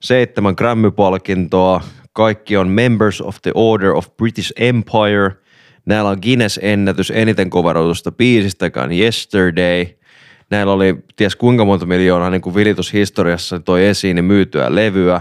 [0.00, 1.80] Seitsemän Grammy-palkintoa,
[2.12, 5.30] kaikki on Members of the Order of British Empire.
[5.86, 9.86] Näillä on Guinness-ennätys eniten coveroitusta biisistä, joka on Yesterday.
[10.50, 15.20] Näillä oli ties kuinka monta miljoonaa niin kuin vilitushistoriassa toi esiin niin myytyä levyä.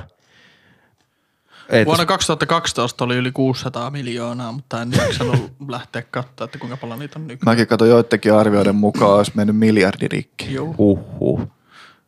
[1.69, 6.99] Ei Vuonna 2012 oli yli 600 miljoonaa, mutta en jaksanut lähteä katsoa, että kuinka paljon
[6.99, 7.55] niitä on nykyään.
[7.55, 10.53] Mäkin katsoin joidenkin arvioiden mukaan, olisi mennyt miljardi rikki.
[10.53, 10.75] Joo.
[10.77, 11.47] Huhhuh.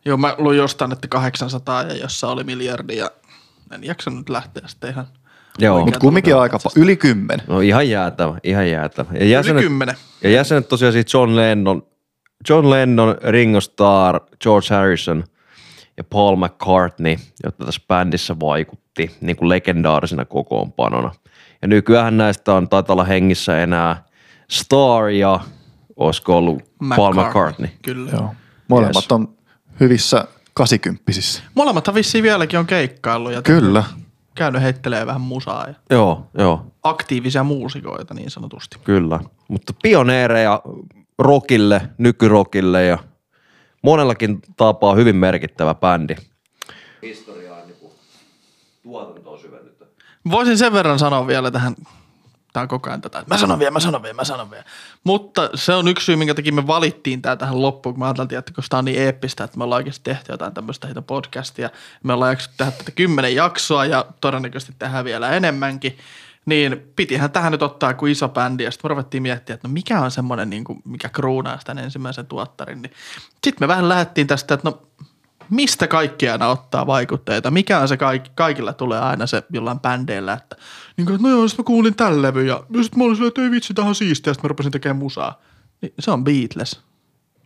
[0.06, 3.12] Joo, mä luin jostain, että 800 ja jossa oli miljardi ja
[3.74, 5.08] en jaksanut lähteä sitten ihan.
[5.60, 5.86] Joo.
[5.86, 7.46] Mutta kumminkin aika pa- yli kymmenen.
[7.48, 9.10] No ihan jäätävä, ihan jäätävä.
[9.14, 9.96] Ja Yli jäsenet, kymmenen.
[10.24, 11.88] ja jäsenet tosiaan siis John Lennon,
[12.50, 15.24] John Lennon, Ringo Starr, George Harrison
[15.98, 21.12] ja Paul McCartney, jotka tässä bändissä vaikutti niin kuin legendaarisena kokoonpanona.
[21.62, 24.04] Ja nykyään näistä on taitaa olla hengissä enää
[24.52, 25.40] Starr ja
[25.96, 26.62] olisiko ollut
[26.96, 27.70] Paul McCartney.
[27.82, 28.12] Kyllä.
[28.12, 28.36] Joo.
[28.68, 29.08] Molemmat Yes.
[29.12, 29.28] on
[29.80, 31.44] hyvissä kasikympppisissä.
[31.56, 33.84] Molemmathan vissiin vieläkin on keikkaillut ja Kyllä.
[34.36, 36.66] käynyt heittelee vähän musaa ja Joo, joo.
[36.84, 38.78] aktiivisia muusikoita niin sanotusti.
[38.84, 40.62] Kyllä, mutta pioneereja
[41.20, 42.98] rockille, nykyrokille ja
[43.82, 46.16] monellakin tapaa hyvin merkittävä bändi.
[47.02, 47.78] Historiaa niin
[48.84, 49.86] tuotantoa syvennyttä.
[50.32, 51.76] Voisin sen verran sanoa vielä tähän,
[52.54, 54.64] tää on koko ajan tätä, mä sanon vielä, mä sanon vielä, mä sanon vielä.
[55.04, 58.40] Mutta se on yksi syy, minkä takia me valittiin tää tähän loppuun, kun mä ajattelin,
[58.40, 61.70] että koska tää on niin eeppistä, että me ollaan oikeasti tehty jotain tämmöistä heitä podcastia.
[62.04, 65.98] Me ollaan jaksettu tehdä tätä kymmenen jaksoa ja todennäköisesti tehdään vielä enemmänkin.
[66.46, 70.02] Niin pitihän tähän nyt ottaa kuin iso bändi ja sitten ruvettiin miettiä, että no mikä
[70.02, 72.82] on semmoinen, niin kuin, mikä kruunaa sitä ensimmäisen tuottarin.
[72.82, 72.92] Niin
[73.44, 74.82] sitten me vähän lähdettiin tästä, että no
[75.52, 77.52] mistä kaikki aina ottaa vaikutteita?
[77.52, 80.56] Mikä on se kaikki, kaikilla tulee aina se jollain bändeillä, että
[80.98, 83.28] niin kuin, että no joo, sit mä kuulin tämän levy ja sitten mä olin silleen,
[83.28, 85.42] että ei vitsi, tähän on siistiä, sitten mä rupesin tekemään musaa.
[85.82, 86.82] Niin se on Beatles.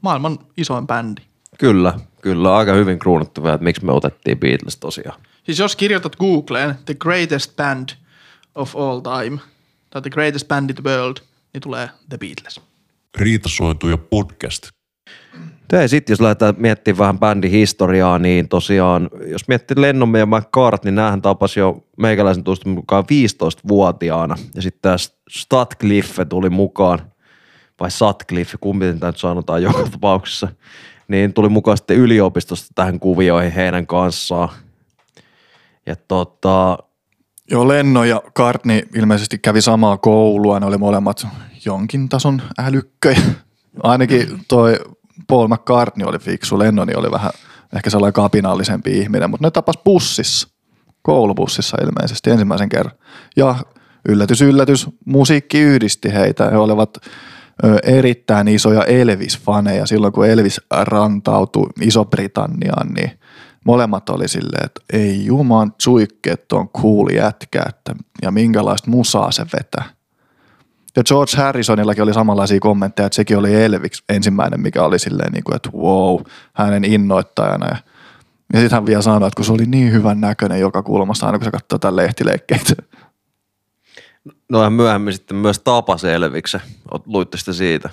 [0.01, 1.21] Maailman isoin bändi.
[1.59, 2.55] Kyllä, kyllä.
[2.55, 5.21] Aika hyvin kruunattu vielä, että miksi me otettiin Beatles tosiaan.
[5.43, 7.89] Siis jos kirjoitat Googleen The Greatest Band
[8.55, 9.39] of All Time
[9.89, 11.17] tai The Greatest Band in the World,
[11.53, 12.61] niin tulee The Beatles.
[13.17, 14.74] Riitasointuja podcast.
[15.67, 20.91] Tei sitten, jos lähdetään miettimään vähän bändin historiaa, niin tosiaan, jos miettii Lennon ja McCartney,
[20.91, 24.35] niin näähän tapasi jo meikäläisen tuosta mukaan 15-vuotiaana.
[24.55, 24.95] Ja sitten tämä
[25.29, 26.99] Statcliffe tuli mukaan,
[27.79, 30.47] vai Sutcliffe, kumpi tämä nyt sanotaan joka tapauksessa,
[31.07, 34.49] niin tuli mukaan sitten yliopistosta tähän kuvioihin heidän kanssaan.
[35.85, 36.77] Ja tota,
[37.51, 40.59] Joo, Lenno ja Kartni ilmeisesti kävi samaa koulua.
[40.59, 41.27] Ne oli molemmat
[41.65, 43.21] jonkin tason älykköjä.
[43.83, 44.79] Ainakin toi
[45.27, 47.31] Paul McCartney oli fiksu, Lennoni oli vähän
[47.75, 50.47] ehkä sellainen kapinallisempi ihminen, mutta ne tapas bussissa,
[51.01, 52.95] koulubussissa ilmeisesti ensimmäisen kerran.
[53.35, 53.55] Ja
[54.09, 56.49] yllätys, yllätys, musiikki yhdisti heitä.
[56.49, 56.97] He olivat
[57.83, 63.11] erittäin isoja Elvis-faneja silloin, kun Elvis rantautui Iso-Britanniaan, niin
[63.65, 69.45] molemmat oli silleen, että ei juman tsuikkeet on cool jätkä, että, ja minkälaista musaa se
[69.53, 69.94] vetää.
[70.95, 75.43] Ja George Harrisonillakin oli samanlaisia kommentteja, että sekin oli Elvis ensimmäinen, mikä oli silleen, niin
[75.43, 76.19] kuin, että wow,
[76.53, 77.67] hänen innoittajana.
[77.67, 77.77] Ja,
[78.53, 81.37] ja sitten hän vielä sanoi, että kun se oli niin hyvän näköinen joka kulmasta, aina
[81.37, 82.73] kun se katsoo tätä lehtileikkeitä.
[84.49, 86.61] No ja myöhemmin sitten myös tapas Elviksen.
[87.05, 87.89] Luitte sitä siitä?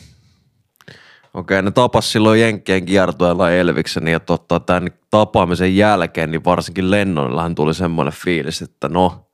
[1.34, 7.54] Okei, ne tapas silloin Jenkkien kiertueella Elviksen ja totta, tämän tapaamisen jälkeen, niin varsinkin Lennonillahan
[7.54, 9.26] tuli semmoinen fiilis, että no,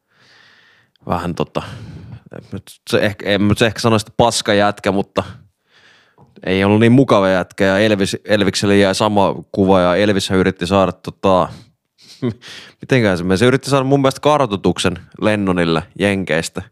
[1.07, 1.63] vähän tota,
[2.91, 5.25] se ehkä, en nyt ehkä sanoisi, että paska jätkä, mutta
[6.47, 10.93] ei ollut niin mukava jätkä ja Elvis, Elvikselle jäi sama kuva ja Elvis yritti saada
[10.93, 11.49] tota,
[12.83, 13.39] mitenkään se meni?
[13.39, 16.63] Se yritti saada mun mielestä kartoituksen Lennonille Jenkeistä.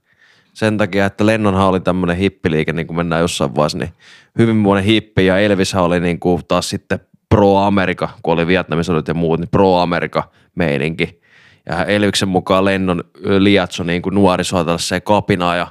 [0.54, 3.92] Sen takia, että Lennonhan oli tämmöinen hippiliike, niin kuin mennään jossain vaiheessa, niin
[4.38, 9.40] hyvinmoinen hippi ja Elvishän oli niin kuin taas sitten pro-Amerika, kun oli Vietnamisodat ja muut,
[9.40, 11.20] niin pro-Amerika meininki.
[11.66, 13.04] Ja Elviksen mukaan Lennon
[13.38, 15.66] liatso niin kuin nuorisoa tällaiseen kapinaa ja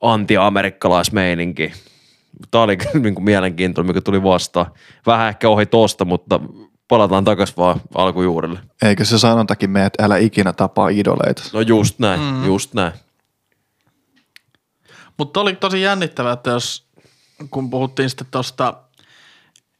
[0.00, 1.72] anti-amerikkalaismeininki.
[2.50, 4.66] Tämä oli niin kuin mielenkiintoinen, mikä tuli vastaan.
[5.06, 6.40] Vähän ehkä ohi tosta, mutta
[6.88, 8.58] palataan takaisin vaan alkujuurelle.
[8.82, 11.42] Eikö se sanontakin mene, että älä ikinä tapaa idoleita?
[11.52, 12.44] No just näin, mm.
[12.44, 12.92] just näin.
[15.16, 16.86] Mutta oli tosi jännittävää, että jos,
[17.50, 18.74] kun puhuttiin sitten tuosta,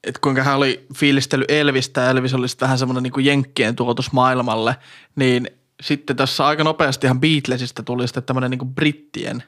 [0.04, 4.12] että kuinka hän oli fiilistellyt Elvistä ja Elvis oli vähän semmoinen niin kuin jenkkien tuotus
[4.12, 4.76] maailmalle,
[5.16, 5.50] niin
[5.82, 9.42] sitten tässä aika nopeastihan Beatlesista tuli sitten tämmöinen niin kuin brittien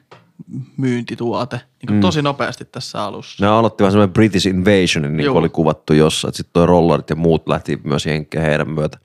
[0.77, 2.01] myyntituote, niin kuin mm.
[2.01, 3.45] tosi nopeasti tässä alussa.
[3.45, 6.33] Ne aloitti vähän semmoinen British Invasion, niin kuin oli kuvattu jossain.
[6.33, 8.99] Sitten toi rollarit ja muut lähti myös jenkkeen heidän myötä.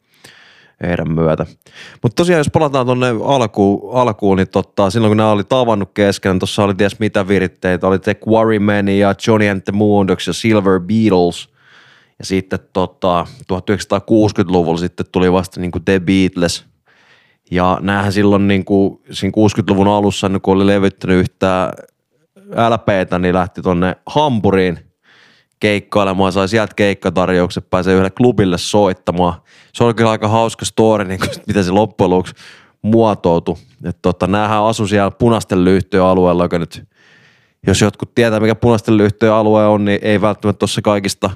[0.82, 1.46] Heidän myötä.
[2.02, 6.38] Mutta tosiaan, jos palataan tuonne alkuun, alkuun, niin totta, silloin kun nämä oli tavannut keskenään,
[6.38, 7.86] tuossa oli ties mitä viritteitä.
[7.86, 11.48] Oli The Quarrymen ja Johnny and the Moondogs ja Silver Beatles.
[12.18, 16.64] Ja sitten tota, 1960-luvulla sitten tuli vasta niin kuin The Beatles.
[17.50, 21.72] Ja näähän silloin niin kuin, siinä 60-luvun alussa, niin kun oli levyttänyt yhtään
[22.70, 24.87] LPtä, niin lähti tonne Hampuriin
[25.60, 29.34] keikkailemaan, sai sieltä keikkatarjoukset, pääsee yhdelle klubille soittamaan.
[29.74, 32.34] Se oli kyllä aika hauska story, niin kuin, miten se loppujen lopuksi
[32.82, 33.56] muotoutui.
[33.84, 36.88] Että tota, näähän asu siellä punaisten lyhtyjen alueella, joka nyt,
[37.66, 41.30] jos jotkut tietää, mikä punaisten lyhtyjen alue on, niin ei välttämättä tuossa kaikista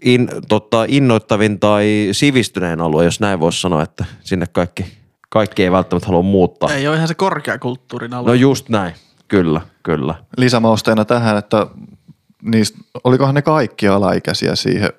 [0.00, 4.84] in, tota, innoittavin tai sivistynein alue, jos näin voisi sanoa, että sinne kaikki,
[5.28, 6.72] kaikki ei välttämättä halua muuttaa.
[6.72, 8.30] Ei ole ihan se korkeakulttuurin alue.
[8.30, 8.94] No just näin,
[9.28, 10.14] kyllä, kyllä.
[10.36, 11.66] Lisämausteena tähän, että
[12.42, 14.90] niistä, olikohan ne kaikki alaikäisiä siihen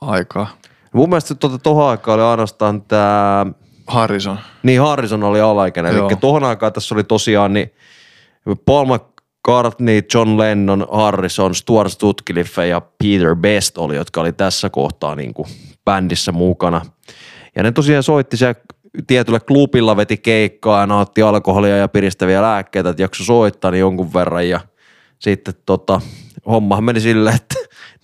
[0.00, 0.46] aikaan?
[0.92, 3.46] Mun mielestä tuota, tohon aikaan oli ainoastaan tämä,
[3.86, 4.38] Harrison.
[4.62, 6.08] niin Harrison oli alaikäinen, Joo.
[6.08, 7.70] eli tohon aikaan tässä oli tosiaan niin
[8.66, 15.14] Paul McCartney, John Lennon, Harrison, Stuart Sutcliffe ja Peter Best oli, jotka oli tässä kohtaa
[15.14, 15.48] niin kuin
[15.84, 16.86] bändissä mukana.
[17.56, 18.54] Ja ne tosiaan soitti siellä
[19.06, 24.14] tietyllä klubilla, veti keikkaa ja naatti alkoholia ja piristäviä lääkkeitä, että jakso soittaa niin jonkun
[24.14, 24.60] verran ja
[25.18, 26.00] sitten tota,
[26.46, 27.54] hommahan meni silleen, että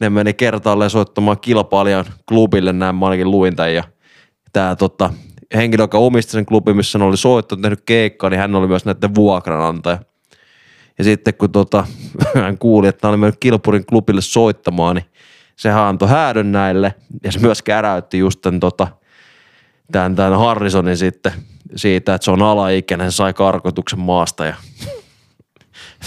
[0.00, 3.84] ne meni kertaalleen soittamaan kilpailijan klubille, näin mä ainakin luin tämän ja
[4.52, 5.10] tämä tota,
[5.54, 8.84] henkilö, joka omisti sen klubin, missä ne oli soittanut, tehnyt keikkaa, niin hän oli myös
[8.84, 9.98] näiden vuokranantaja.
[10.98, 11.86] Ja sitten kun tota,
[12.42, 15.06] hän kuuli, että hän oli mennyt Kilpurin klubille soittamaan, niin
[15.56, 16.94] sehän antoi häädön näille.
[17.24, 18.88] Ja se myös käräytti just tämän, tota,
[19.92, 21.32] tämän, tämän Harrisonin sitten
[21.76, 24.54] siitä, että se on alaikäinen, se sai karkotuksen maasta ja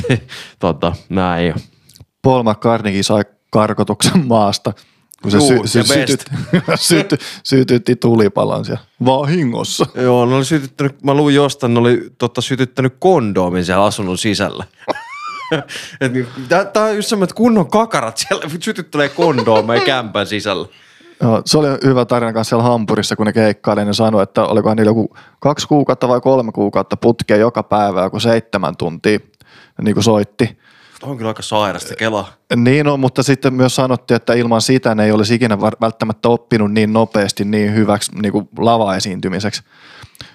[0.60, 1.54] tota, näin.
[2.22, 4.74] Paul McCartneykin sai karkotuksen maasta,
[5.22, 6.26] kun se Juu, sy- sy- sytyt,
[6.76, 9.86] syty, sytytti tulipalon siellä vahingossa.
[9.96, 14.64] Joo, ne oli sytyttänyt, mä luin jostain, ne oli tota, sytyttänyt kondoomin siellä asunnon sisällä.
[16.14, 16.28] Niin,
[16.74, 20.68] tää on just semmoinen, että kunnon kakarat siellä sytyttelee kondoomeja kämpän sisällä.
[21.22, 24.78] Joo, se oli hyvä tarina kanssa siellä Hampurissa, kun ne keikkaili, ne sanoi, että olikohan
[24.78, 29.20] niillä joku kaksi kuukautta vai kolme kuukautta putkea joka päivä, joku seitsemän tuntia,
[29.82, 30.58] niin kuin soitti.
[31.04, 32.34] On kyllä aika sairasta kelaa.
[32.56, 36.72] Niin on, mutta sitten myös sanottiin, että ilman sitä ne ei olisi ikinä välttämättä oppinut
[36.72, 39.64] niin nopeasti niin hyväksi niin kuin lava-esiintymiseksi.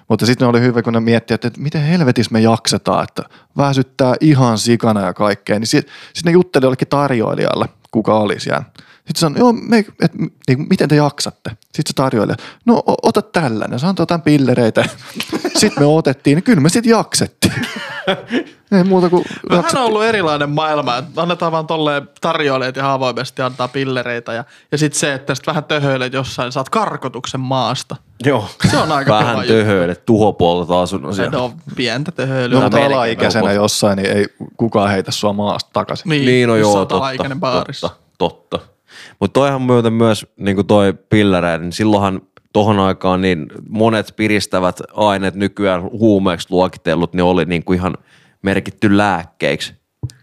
[0.09, 3.23] Mutta sitten ne oli hyvä, kun ne miettii, että, että miten helvetissä me jaksetaan, että
[3.57, 5.59] väsyttää ihan sikana ja kaikkea.
[5.59, 8.63] Niin sitten sit ne jutteli jollekin tarjoilijalle, kuka oli siellä,
[9.07, 10.11] Sitten sanoi, joo, me, et,
[10.47, 11.49] niin, miten te jaksatte?
[11.49, 12.35] Sitten se tarjoilija,
[12.65, 13.79] no o- ota tällainen.
[13.79, 14.85] Se antoi jotain pillereitä.
[15.55, 17.53] Sitten me otettiin, niin kyllä me sitten jaksettiin.
[18.71, 19.81] Ei muuta kuin Vähän jaksettiin.
[19.81, 24.77] on ollut erilainen maailma, että annetaan vaan tolleen tarjoilijat ihan avoimesti antaa pillereitä ja, ja
[24.77, 27.95] sitten se, että sitten vähän töhöilet jossain, saat karkotuksen maasta.
[28.25, 28.49] Joo.
[28.71, 29.47] Se on aika kova Vähän juttu.
[29.53, 31.39] töhöille, tuhopuolta asunnon Se siellä.
[31.41, 32.59] on pientä töhöilyä.
[32.59, 34.25] No, mutta alaikäisenä jossain, niin ei
[34.57, 36.09] kukaan heitä sua maasta takaisin.
[36.09, 37.01] Niin, Niin, no joo, totta,
[37.39, 38.59] totta, totta.
[39.19, 42.21] Mutta toihan myöten myös niin kuin toi pillereiden, niin silloinhan
[42.53, 47.97] tohon aikaan niin monet piristävät aineet nykyään huumeeksi luokitellut, niin oli niin kuin ihan
[48.41, 49.73] merkitty lääkkeiksi.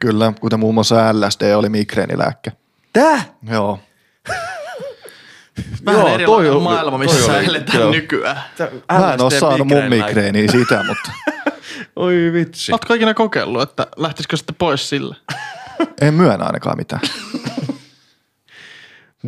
[0.00, 2.52] Kyllä, kuten muun muassa LSD oli migreenilääkke.
[2.92, 3.24] Tää?
[3.50, 3.78] Joo.
[5.86, 8.42] Vähän Joo, erilainen toi oli- maailma, toi missä oli- eletään nykyään.
[9.00, 11.10] Mä en ole saanut mun migreeniä sitä, mutta
[11.96, 12.72] Oi vitsi.
[12.72, 15.16] Oletko ikinä kokeillut, että lähtisikö sitten pois sillä?
[16.00, 17.02] en myönnä ainakaan mitään.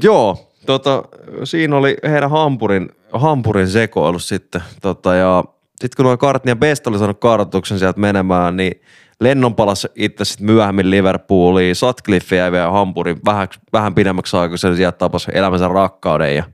[0.02, 1.02] Joo, tota,
[1.44, 4.62] siinä oli heidän hampurin, hampurin sekoilu sitten.
[4.82, 5.44] Tota, ja
[5.80, 8.80] sitten kun nuo Kartni ja Best oli saanut kartoituksen sieltä menemään, niin
[9.20, 11.76] Lennon palasi itse sitten myöhemmin Liverpooliin.
[11.76, 16.36] Sutcliffe jäi vielä hampurin vähän, vähän pidemmäksi aikaa, kun se sieltä tapasi elämänsä rakkauden.
[16.36, 16.44] Ja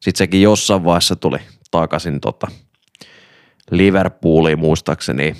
[0.00, 1.38] sitten sekin jossain vaiheessa tuli
[1.70, 2.46] takaisin tota,
[3.70, 5.36] Liverpooliin muistaakseni.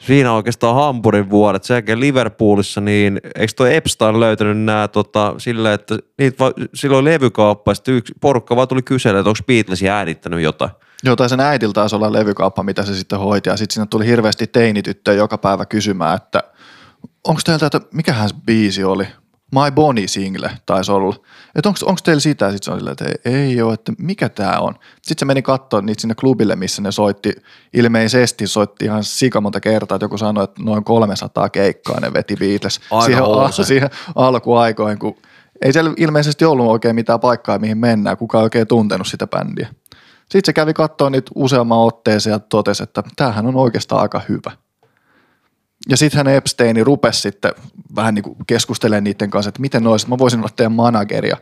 [0.00, 1.64] Siinä oikeastaan Hampurin vuodet.
[1.64, 7.04] Sen jälkeen Liverpoolissa, niin eikö toi Epstein löytänyt nämä tota, sillä, että niitä va, silloin
[7.04, 10.70] levykauppa, ja yksi porukka vaan tuli kyselemään, että onko Beatlesia äänittänyt jotain.
[11.02, 13.48] Joo, tai sen äidillä taisi olla levykauppa, mitä se sitten hoiti.
[13.48, 16.42] Ja sitten sinne tuli hirveästi teinityttöjä joka päivä kysymään, että
[17.24, 19.06] onko teiltä, että mikähän biisi oli?
[19.52, 21.16] My Bonnie single taisi olla.
[21.54, 22.50] Että onko teillä sitä?
[22.50, 24.74] Sitten se on silleen, että ei, ei ole, että mikä tämä on.
[25.02, 27.32] Sitten se meni katsoa niitä sinne klubille, missä ne soitti.
[27.72, 32.36] Ilmeisesti soitti ihan sika monta kertaa, että joku sanoi, että noin 300 keikkaa ne veti
[32.36, 32.80] Beatles.
[32.90, 33.64] Aika siihen, house.
[33.74, 35.16] siihen alkuaikoihin, kun
[35.62, 38.16] ei siellä ilmeisesti ollut oikein mitään paikkaa, mihin mennään.
[38.16, 39.68] Kukaan ei oikein tuntenut sitä bändiä.
[40.20, 44.50] Sitten se kävi katsoa niitä useamman otteeseen ja totesi, että tämähän on oikeastaan aika hyvä.
[45.88, 47.52] Ja sitten hän Epsteini rupesi sitten
[47.96, 51.36] vähän niin keskustelemaan niiden kanssa, että miten nois, mä voisin olla teidän manageria.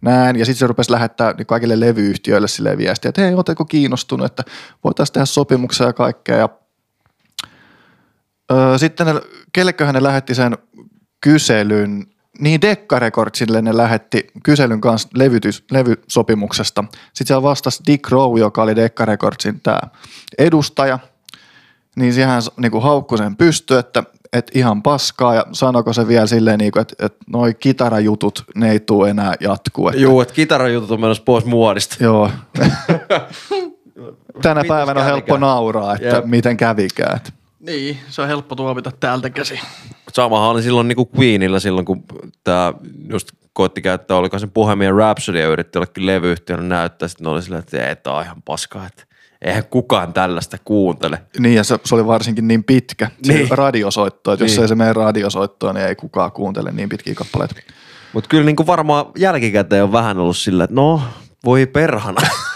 [0.00, 4.26] Näin, ja sitten se rupesi lähettää niin kaikille levyyhtiöille sille viestiä, että hei, ootteko kiinnostunut,
[4.26, 4.42] että
[4.84, 6.36] voitaisiin tehdä sopimuksia ja kaikkea.
[6.36, 6.48] Ja,
[8.52, 9.14] öö, sitten ne,
[9.52, 10.58] kelleköhän ne lähetti sen
[11.20, 12.06] kyselyn,
[12.38, 16.84] niin Decca Recordsille ne lähetti kyselyn kanssa levytys, levysopimuksesta.
[16.90, 19.80] Sitten siellä vastasi Dick Rowe, joka oli Decca Recordsin tämä
[20.38, 20.98] edustaja,
[21.96, 26.58] niin siihen niin haukkui sen pysty, että, että ihan paskaa ja sanoko se vielä silleen,
[26.58, 29.88] niin kuin, että, että noi kitarajutut, ne ei tule enää jatkuu.
[29.88, 31.96] Että, Joo, että kitarajutut on menossa pois muodista.
[32.00, 32.30] Joo.
[34.42, 35.40] Tänä Mitäs päivänä on helppo kävikään?
[35.40, 36.24] nauraa, että Jep.
[36.24, 37.16] miten kävikään.
[37.16, 39.60] että- Niin, se on helppo tuomita täältä käsi.
[40.12, 42.04] Samahan oli silloin niinku Queenilla silloin, kun
[42.44, 42.72] tämä
[43.08, 47.42] just koitti käyttää, oliko sen Bohemian Rhapsody ja yritti jollekin levyyhtiölle näyttää, sitten ne oli
[47.42, 49.04] silleen, että ei, tää on ihan paskaa, että
[49.42, 51.18] eihän kukaan tällaista kuuntele.
[51.38, 53.48] Niin ja se, se oli varsinkin niin pitkä, Niin.
[53.50, 54.62] radiosoitto, että jos Niin.
[54.62, 57.54] ei se mene radiosoittoon, niin ei kukaan kuuntele niin pitkiä kappaleita.
[58.12, 61.02] Mutta kyllä niinku varmaan jälkikäteen on vähän ollut sillä, että no,
[61.44, 62.20] voi perhana.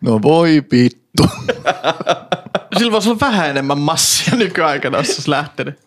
[0.00, 1.22] No voi pittu.
[2.78, 5.78] Sillä voisi olla vähän enemmän massia nykyaikana, jos se olisi lähtenyt.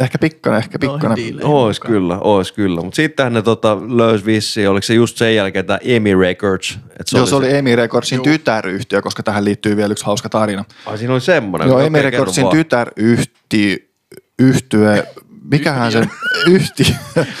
[0.00, 1.08] ehkä pikkainen, ehkä pikkainen.
[1.08, 1.92] Noihin diileihin ois mukaan.
[1.92, 2.80] kyllä, ois kyllä.
[2.82, 6.78] Mutta sittenhän ne tota, löysi vissiin, oliko se just sen jälkeen tämä EMI Records.
[7.00, 10.64] Et Joo, se oli Emi Recordsin tytäryhtiö, koska tähän liittyy vielä yksi hauska tarina.
[10.86, 11.68] Ai siinä oli semmoinen.
[11.68, 13.76] Joo, Emi Recordsin tytäryhtiö,
[14.38, 15.06] yhtye,
[15.50, 16.10] mikähän sen
[16.46, 16.86] yhtiö,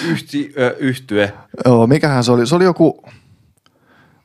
[0.08, 1.32] Yhti, ö, yhtye.
[1.64, 3.02] joo, mikähän se oli, se oli joku,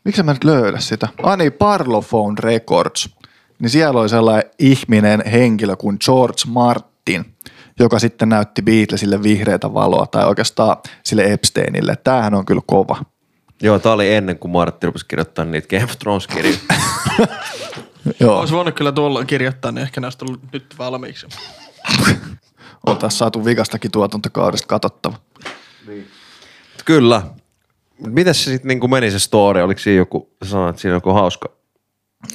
[0.07, 1.07] miksi mä nyt löydä sitä?
[1.23, 3.09] Ah niin, Parlophone Records.
[3.59, 7.35] Niin siellä oli sellainen ihminen henkilö kuin George Martin,
[7.79, 11.95] joka sitten näytti Beatlesille vihreätä valoa, tai oikeastaan sille Epsteinille.
[12.03, 12.97] Tämähän on kyllä kova.
[13.61, 16.27] Joo, tää oli ennen kuin Martti rupesi kirjoittaa niitä Game of Thrones.
[18.19, 21.27] Joo, Olisi voinut kyllä tuolloin kirjoittaa, niin ehkä ne olisi tullut nyt valmiiksi.
[22.85, 25.15] on taas saatu vikastakin tuotantokaudesta katsottava.
[26.85, 27.21] Kyllä.
[27.99, 29.61] Mitäs se sitten niinku meni se story?
[29.61, 31.49] Oliko siinä joku, sanoit, että siinä joku hauska?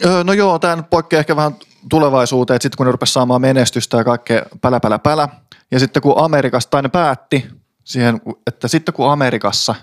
[0.05, 1.57] Öö, no joo, tämä nyt poikkeaa ehkä vähän
[1.91, 5.29] tulevaisuuteen, että sitten kun ne rupesi saamaan menestystä ja kaikkea pälä, pälä, pälä,
[5.71, 7.47] ja sitten kun Amerikassa, tai ne päätti
[7.85, 9.75] siihen, että sitten kun Amerikassa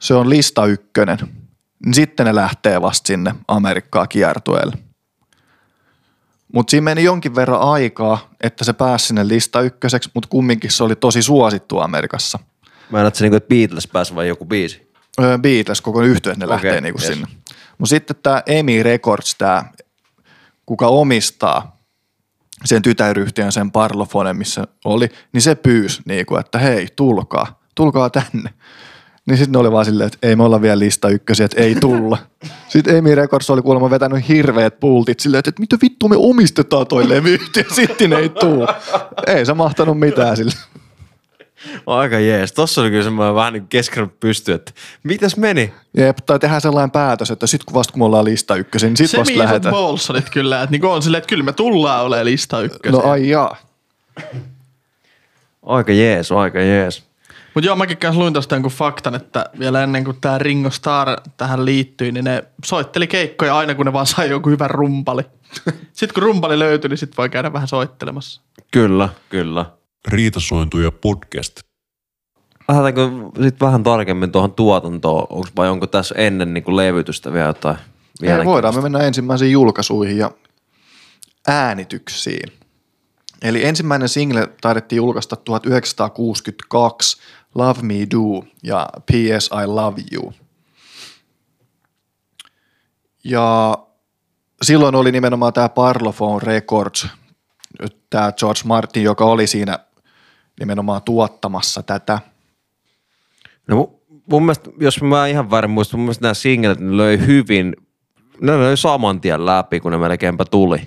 [0.00, 1.18] se on lista ykkönen,
[1.84, 4.76] niin sitten ne lähtee vasta sinne Amerikkaa kiertueelle.
[6.52, 10.84] Mutta siinä meni jonkin verran aikaa, että se pääsi sinne lista ykköseksi, mutta kumminkin se
[10.84, 12.38] oli tosi suosittu Amerikassa.
[12.90, 14.90] Mä en niinku, että Beatles pääsi vai joku biisi.
[15.22, 17.08] Öö, Beatles, koko yhtye, ne Okei, lähtee niinku yes.
[17.08, 17.26] sinne.
[17.78, 19.64] Mutta sitten tämä Emi Records, tämä,
[20.66, 21.74] kuka omistaa
[22.64, 28.50] sen tytäryhtiön, sen Parlophone, missä oli, niin se pyysi, niinku, että hei, tulkaa, tulkaa tänne.
[29.26, 31.74] Niin sitten ne oli vaan silleen, että ei me olla vielä lista ykkösiä, että ei
[31.74, 32.18] tulla.
[32.68, 37.08] Sitten Amy Records oli kuulemma vetänyt hirveät pultit silleen, että mitä vittu me omistetaan toi
[37.08, 38.66] levy ja sitten ei tuu.
[39.26, 40.52] Ei se mahtanut mitään sille.
[41.86, 42.52] Aika jees.
[42.52, 45.74] Tossa oli kyllä semmoinen vähän niin keskenut pysty, että mitäs meni?
[45.96, 48.96] Jep, tai tehdään sellainen päätös, että sitten kun vasta kun me ollaan lista ykkösiä, niin
[48.96, 49.74] sitten Se vasta lähdetään.
[49.74, 53.00] Bolsonit kyllä, että niinku on silleen, että kyllä me tullaan olemaan lista ykkösiä.
[53.00, 53.56] No ai jaa.
[55.62, 57.04] Aika jees, aika jees.
[57.54, 61.20] Mutta joo, mäkin kanssa luin tosta jonkun faktan, että vielä ennen kuin tämä Ringo Starr
[61.36, 65.22] tähän liittyi, niin ne soitteli keikkoja aina, kun ne vaan sai jonkun hyvän rumpali.
[65.92, 68.40] Sitten kun rumpali löytyi, niin sit voi käydä vähän soittelemassa.
[68.70, 69.66] Kyllä, kyllä.
[70.08, 71.60] Riitasointuja podcast.
[72.68, 73.10] Lähdetäänkö
[73.42, 75.26] sitten vähän tarkemmin tuohon tuotantoon?
[75.30, 77.76] Onko vai onko tässä ennen niin kuin levytystä vielä jotain?
[78.22, 80.30] Ei, voidaan me mennä ensimmäisiin julkaisuihin ja
[81.48, 82.52] äänityksiin.
[83.42, 87.22] Eli ensimmäinen single taidettiin julkaista 1962,
[87.54, 89.50] Love Me Do ja P.S.
[89.62, 90.32] I Love You.
[93.24, 93.78] Ja
[94.62, 97.06] silloin oli nimenomaan tämä Parlophone Records,
[98.10, 99.78] tämä George Martin, joka oli siinä
[100.60, 102.18] nimenomaan tuottamassa tätä.
[103.68, 107.26] No mu- mun mielestä, jos mä ihan väärin muistan, mun mielestä nämä singlet ne löi
[107.26, 107.76] hyvin,
[108.40, 110.80] ne löi saman tien läpi, kun ne melkeinpä tuli.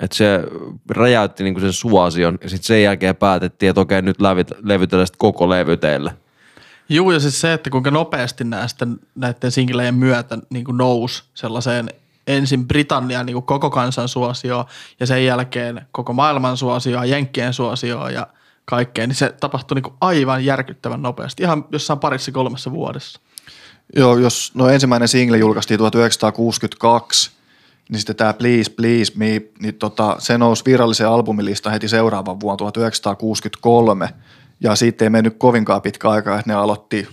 [0.00, 0.44] Että se
[0.90, 5.16] räjäytti niinku sen suosion ja sitten sen jälkeen päätettiin, että okei nyt levyt, levytellään sit
[5.16, 6.14] koko levy teille.
[6.88, 11.22] Juu, ja siis se, että kuinka nopeasti nämä sitten näiden singlejen myötä niin kuin nousi
[11.34, 11.90] sellaiseen
[12.26, 14.64] ensin Britannian niin kuin koko kansan suosioon
[15.00, 18.26] ja sen jälkeen koko maailman suosioon, Jenkkien suosioon ja
[18.64, 23.20] kaikkeen, niin se tapahtui niin kuin aivan järkyttävän nopeasti, ihan jossain parissa kolmessa vuodessa.
[23.96, 27.30] Joo, jos no ensimmäinen single julkaistiin 1962,
[27.88, 32.56] niin sitten tämä Please Please Me, niin tota, se nousi virallisen albumilista heti seuraavan vuonna
[32.56, 34.08] 1963.
[34.60, 37.08] Ja siitä ei mennyt kovinkaan pitkä aikaa, että ne aloitti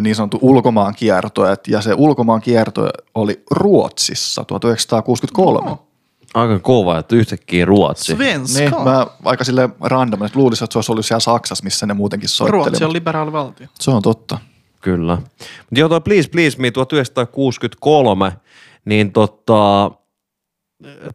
[0.00, 1.56] niin sanottu ulkomaan kiertoja.
[1.68, 5.70] Ja se ulkomaan kierto oli Ruotsissa 1963.
[5.70, 5.91] Oho.
[6.34, 8.16] Aika kova, että yhtäkkiä Ruotsi.
[8.16, 8.60] Svenska.
[8.60, 11.94] Niin, mä aika sille random, että luulisin, että se olisi ollut siellä Saksassa, missä ne
[11.94, 12.64] muutenkin soitteli.
[12.64, 13.66] Ruotsi on liberaali valtio.
[13.80, 14.38] Se on totta.
[14.80, 15.16] Kyllä.
[15.16, 18.32] Mutta joo, toi Please Please Me 1963,
[18.84, 19.90] niin tota,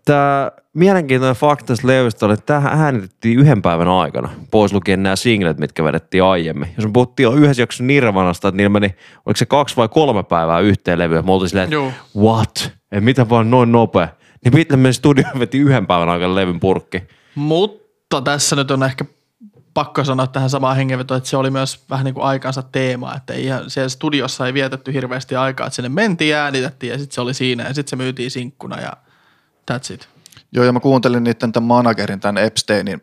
[0.05, 5.15] tämä mielenkiintoinen fakta tästä levystä oli, että tähän äänitettiin yhden päivän aikana, pois lukien nämä
[5.15, 6.69] singlet, mitkä vedettiin aiemmin.
[6.77, 8.95] Jos me puhuttiin jo yhdessä jaksossa Nirvanasta, että niillä meni,
[9.25, 12.71] oliko se kaksi vai kolme päivää yhteen levyyn, me oltiin silleen, että what?
[12.91, 14.07] Ei mitä vaan noin nopea.
[14.45, 17.03] Niin studioon ja veti yhden päivän aikana levyn purkki.
[17.35, 19.05] Mutta tässä nyt on ehkä
[19.73, 23.33] pakko sanoa tähän samaan hengenvetoon, että se oli myös vähän niin kuin aikansa teema, että
[23.33, 27.15] ei ihan, siellä studiossa ei vietetty hirveästi aikaa, että sinne mentiin ja äänitettiin ja sitten
[27.15, 28.93] se oli siinä ja sitten se myytiin sinkkuna ja
[29.71, 30.07] that's it.
[30.51, 33.01] Joo, ja mä kuuntelin niiden tämän managerin, tämän Epsteinin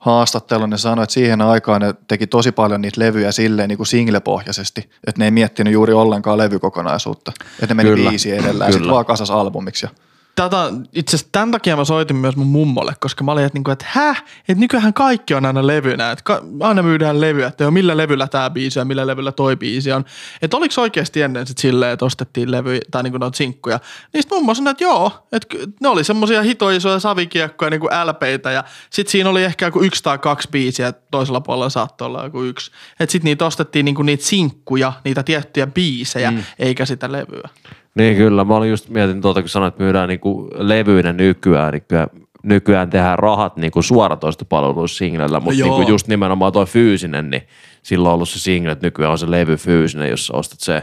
[0.00, 3.86] haastattelun, ne sanoi, että siihen aikaan ne teki tosi paljon niitä levyjä silleen niin kuin
[3.86, 7.32] singlepohjaisesti, että ne ei miettinyt juuri ollenkaan levykokonaisuutta.
[7.62, 9.86] Että ne meni Kyllä, biisi edellä ja sitten vaan kasas albumiksi.
[9.86, 9.90] Ja
[10.34, 13.70] Tätä, itse asiassa tämän takia mä soitin myös mun mummolle, koska mä olin, että, niinku,
[13.70, 17.70] että häh, että nykyään kaikki on aina levynä, että ka- aina myydään levyä, että joo,
[17.70, 20.04] millä levyllä tämä biisi ja millä levyllä toi biisi on.
[20.42, 23.80] Että oliko oikeasti ennen sit silleen, että ostettiin levyjä tai niinku noita sinkkuja.
[24.12, 28.64] Niin sit mummo sanoi, että joo, että ne oli semmosia hitoisoja savikiekkoja niinku LPitä ja
[28.90, 32.70] sit siinä oli ehkä joku yksi tai kaksi biisiä, toisella puolella saattoi olla joku yksi.
[33.00, 36.44] Että sit niitä ostettiin niinku niitä sinkkuja, niitä tiettyjä biisejä, mm.
[36.58, 37.48] eikä sitä levyä.
[37.94, 41.84] Niin kyllä, mä olin just mietin tuota, kun sanoit, että myydään niinku levyinä nykyään, niin
[41.88, 42.06] kyllä
[42.42, 45.68] nykyään tehdään rahat niinku suoratoistopalveluissa singlellä, mutta joo.
[45.68, 47.42] niinku just nimenomaan tuo fyysinen, niin
[47.82, 50.82] silloin on ollut se single, että nykyään on se levy fyysinen, jos ostat se.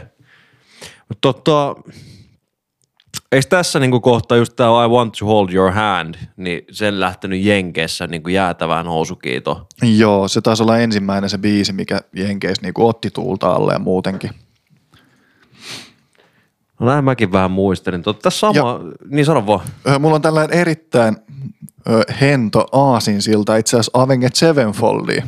[1.08, 1.74] Mutta tota,
[3.32, 7.44] eikö tässä niinku kohta just tämä I want to hold your hand, niin sen lähtenyt
[7.44, 9.66] Jenkeissä niinku jäätävään housukiito.
[9.96, 14.30] Joo, se taisi olla ensimmäinen se biisi, mikä Jenkeissä niin otti tuulta alle ja muutenkin.
[16.80, 18.02] No näin mäkin vähän muistelin.
[18.02, 19.60] Totta, tässä sama, niin sano vaan.
[19.98, 21.16] Mulla on tällainen erittäin
[21.90, 25.22] ö, hento aasinsilta itse asiassa Avenged Sevenfoldia.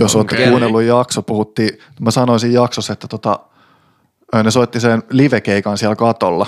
[0.00, 0.48] Jos olette Okei.
[0.48, 3.40] kuunnellut jakso, puhuttiin, mä sanoin siinä jaksossa, että tota,
[4.44, 6.46] ne soitti sen livekeikan siellä katolla.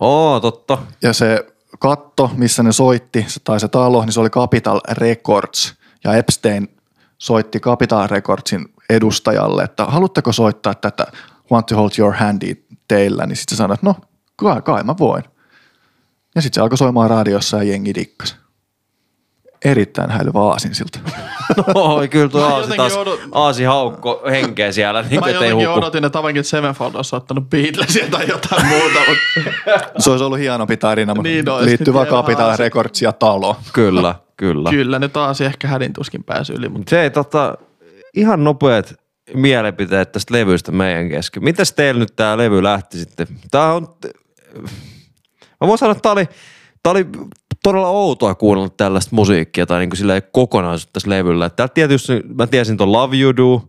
[0.00, 0.78] Oo, totta.
[1.02, 1.46] Ja se
[1.78, 5.74] katto, missä ne soitti, se- tai se talo, niin se oli Capital Records.
[6.04, 6.68] Ja Epstein
[7.18, 11.06] soitti Capital Recordsin edustajalle, että haluatteko soittaa tätä
[11.52, 12.54] Want to Hold Your Handia
[12.94, 13.94] teillä, niin sitten se sanoi, että no
[14.36, 15.24] kai, kai mä voin.
[16.34, 18.36] Ja sitten se alkoi soimaan radiossa ja jengi dikkas.
[19.64, 20.98] Erittäin häilyvä aasinsilta.
[21.74, 25.78] Oi, kyllä tuo Aasi taas, odot- Aasi haukko henkeä siellä, niin Mä jotenkin huku.
[25.78, 30.76] odotin, että Avenged Sevenfold olisi ottanut Beatlesia tai jotain muuta, mutta Se olisi ollut hienompi
[30.76, 31.68] tarina, mutta Niin olisi.
[31.68, 32.56] liittyy vaan Capital.
[32.58, 33.56] Records ja talo.
[33.72, 34.70] Kyllä, kyllä.
[34.70, 36.68] kyllä ne taas ehkä hädin tuskin pääsy yli.
[36.68, 37.54] Mutta Se ei tota,
[38.14, 38.94] ihan nopeat
[39.34, 41.44] mielipiteet tästä levystä meidän kesken.
[41.44, 43.26] Mitäs teillä nyt tää levy lähti sitten?
[43.50, 43.96] Tää on,
[45.60, 46.28] mä voin sanoa, että tää oli,
[46.82, 47.06] tää oli
[47.62, 51.50] todella outoa kuunnella tällaista musiikkia tai niin kuin kokonaisuutta tässä levyllä.
[51.50, 53.62] Täältä tietysti mä tiesin ton Love You Do,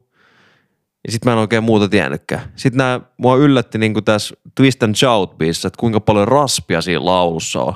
[1.05, 2.51] ja sitten mä en oikein muuta tiennytkään.
[2.55, 6.81] Sitten nämä mua yllätti niin kuin tässä Twist and Shout biisissä, että kuinka paljon raspia
[6.81, 7.73] siinä laulussa on.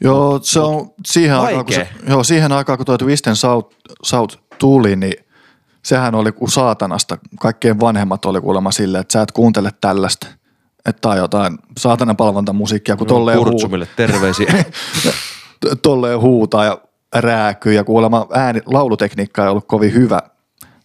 [0.00, 3.76] Joo, se on siihen aikaan, kun se, joo, siihen aikaan, kun tuo Twist and Shout,
[4.06, 5.14] Shout tuli, niin
[5.82, 7.18] sehän oli kuin saatanasta.
[7.40, 10.26] Kaikkien vanhemmat oli kuulemma silleen, että sä et kuuntele tällaista.
[10.86, 13.60] Että tää on jotain saatanan palvontamusiikkia, kun tolleen, huu,
[13.96, 14.64] terveisiä.
[15.82, 16.78] tolleen huutaa ja
[17.14, 20.20] rääkyy ja kuulemma ääni, laulutekniikka ei ollut kovin hyvä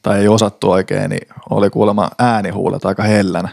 [0.01, 3.49] tai ei osattu oikein, niin oli kuulemma äänihuulet aika hellänä.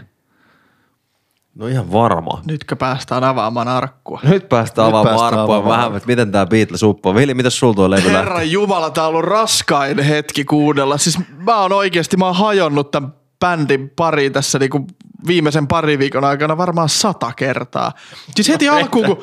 [1.54, 2.40] No ihan varma.
[2.44, 4.20] Nytkö päästään avaamaan arkkua?
[4.22, 5.78] Nyt päästään Nyt avaamaan päästään arkkua avaamaan.
[5.78, 7.14] vähän, että miten tämä Beatles uppoo.
[7.14, 8.52] Vili, mitä sulla tuo levy Herran lähti?
[8.52, 10.98] Jumala, tää on ollut raskain hetki kuunnella.
[10.98, 14.86] Siis mä oon oikeasti, mä oon hajonnut tämän bändin pari tässä niinku
[15.26, 17.92] viimeisen pari viikon aikana varmaan sata kertaa.
[18.34, 19.18] Siis heti alkuun, kun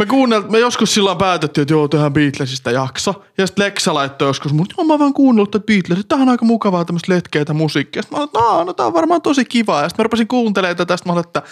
[0.00, 3.24] me, kuunnel, me joskus silloin päätettiin, että joo, tehdään Beatlesista jakso.
[3.38, 6.32] Ja sitten Lexa laittoi joskus, mutta joo, mä oon vaan kuunnellut että Beatles, tähän on
[6.32, 8.02] aika mukavaa tämmöistä letkeitä musiikkia.
[8.02, 9.82] Sitten mä olin, että no, tää on varmaan tosi kivaa.
[9.82, 11.42] Ja sitten mä rupesin kuuntelemaan tätä, sitten mä olin, että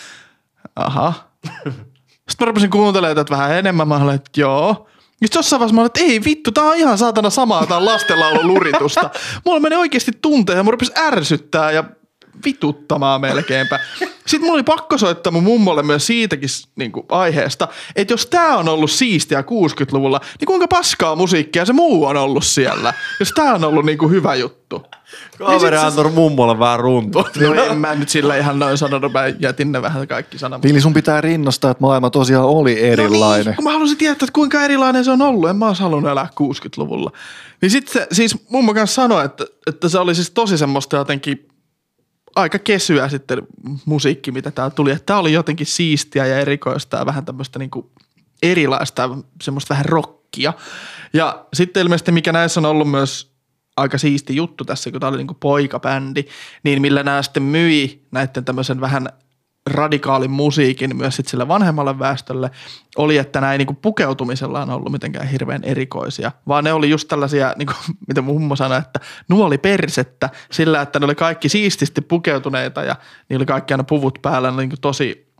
[0.77, 1.15] aha.
[2.29, 4.89] Sitten mä rupesin kuuntelemaan tätä vähän enemmän, mä olin, että joo.
[5.11, 7.85] Sitten jossain vaiheessa mä olin, että ei vittu, tää on ihan saatana samaa, tää on
[7.85, 9.11] lastenlaulun luritusta.
[9.45, 11.85] Mulla meni oikeasti tunteja ja mä rupesin ärsyttää ja
[12.45, 13.81] vituttamaan melkeinpä.
[13.99, 18.57] Sitten mulla oli pakko soittaa mun mummolle myös siitäkin niin kuin, aiheesta, että jos tää
[18.57, 23.55] on ollut siistiä 60-luvulla, niin kuinka paskaa musiikkia se muu on ollut siellä, jos tää
[23.55, 24.83] on ollut niin kuin, hyvä juttu.
[25.39, 27.29] Kaveri niin antoi mummolle vähän runtua.
[27.41, 30.63] No en mä nyt sillä ihan noin sanonut, mä jätin ne vähän kaikki sanat.
[30.63, 33.45] Vili, sun pitää rinnastaa, että maailma tosiaan oli erilainen.
[33.45, 35.51] No niin, kun mä halusin tietää, että kuinka erilainen se on ollut.
[35.51, 37.13] En mä olisi halunnut elää 60-luvulla.
[37.63, 41.49] Niin sitten siis mummo kanssa sanoi, että, että se oli siis tosi semmoista jotenkin
[42.39, 43.43] aika kesyä sitten
[43.85, 44.97] musiikki, mitä täällä tuli.
[45.07, 47.91] Tää oli jotenkin siistiä ja erikoista ja vähän tämmöistä niinku
[48.43, 50.53] erilaista, semmoista vähän rockia.
[51.13, 53.33] Ja sitten ilmeisesti, mikä näissä on ollut myös
[53.77, 56.25] aika siisti juttu tässä, kun tämä oli niinku poikabändi,
[56.63, 59.09] niin millä nämä sitten myi näiden tämmöisen vähän
[59.71, 62.51] radikaalin musiikin myös sit sille vanhemmalle väestölle,
[62.97, 67.55] oli, että näin niin pukeutumisella on ollut mitenkään hirveän erikoisia, vaan ne oli just tällaisia,
[67.57, 67.77] niin kuin,
[68.09, 72.97] mitä mun mummo sanoi, että nuoli persettä sillä, että ne oli kaikki siististi pukeutuneita ja
[73.29, 75.33] niillä oli kaikki aina puvut päällä, niin kuin tosi,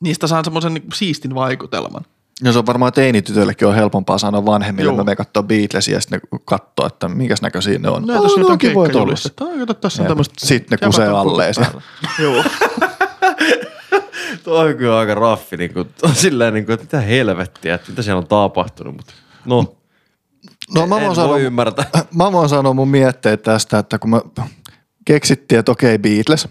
[0.00, 2.02] niistä saan semmoisen niin siistin vaikutelman.
[2.42, 5.04] Ja se on varmaan teinitytöillekin on helpompaa sanoa vanhemmille, Joo.
[5.04, 8.06] me katsoa Beatlesia ja sitten ne katsoo, että minkäs näköisiä ne on.
[8.06, 10.34] No, oh, no, Tässä on tämmöistä.
[10.38, 11.54] Sitten ne kusee alleen
[12.18, 12.44] Joo.
[14.44, 18.02] Tuo on kyllä aika raffi, niin kuin, silleen, niin kuin, että mitä helvettiä, että mitä
[18.02, 19.12] siellä on tapahtunut, mutta
[19.44, 19.76] no,
[20.74, 21.84] no mä voin sanoa, ymmärtää.
[22.16, 24.20] Mä voin sanoa mun mietteet tästä, että kun mä
[25.04, 26.48] keksittiin, että okei Beatles,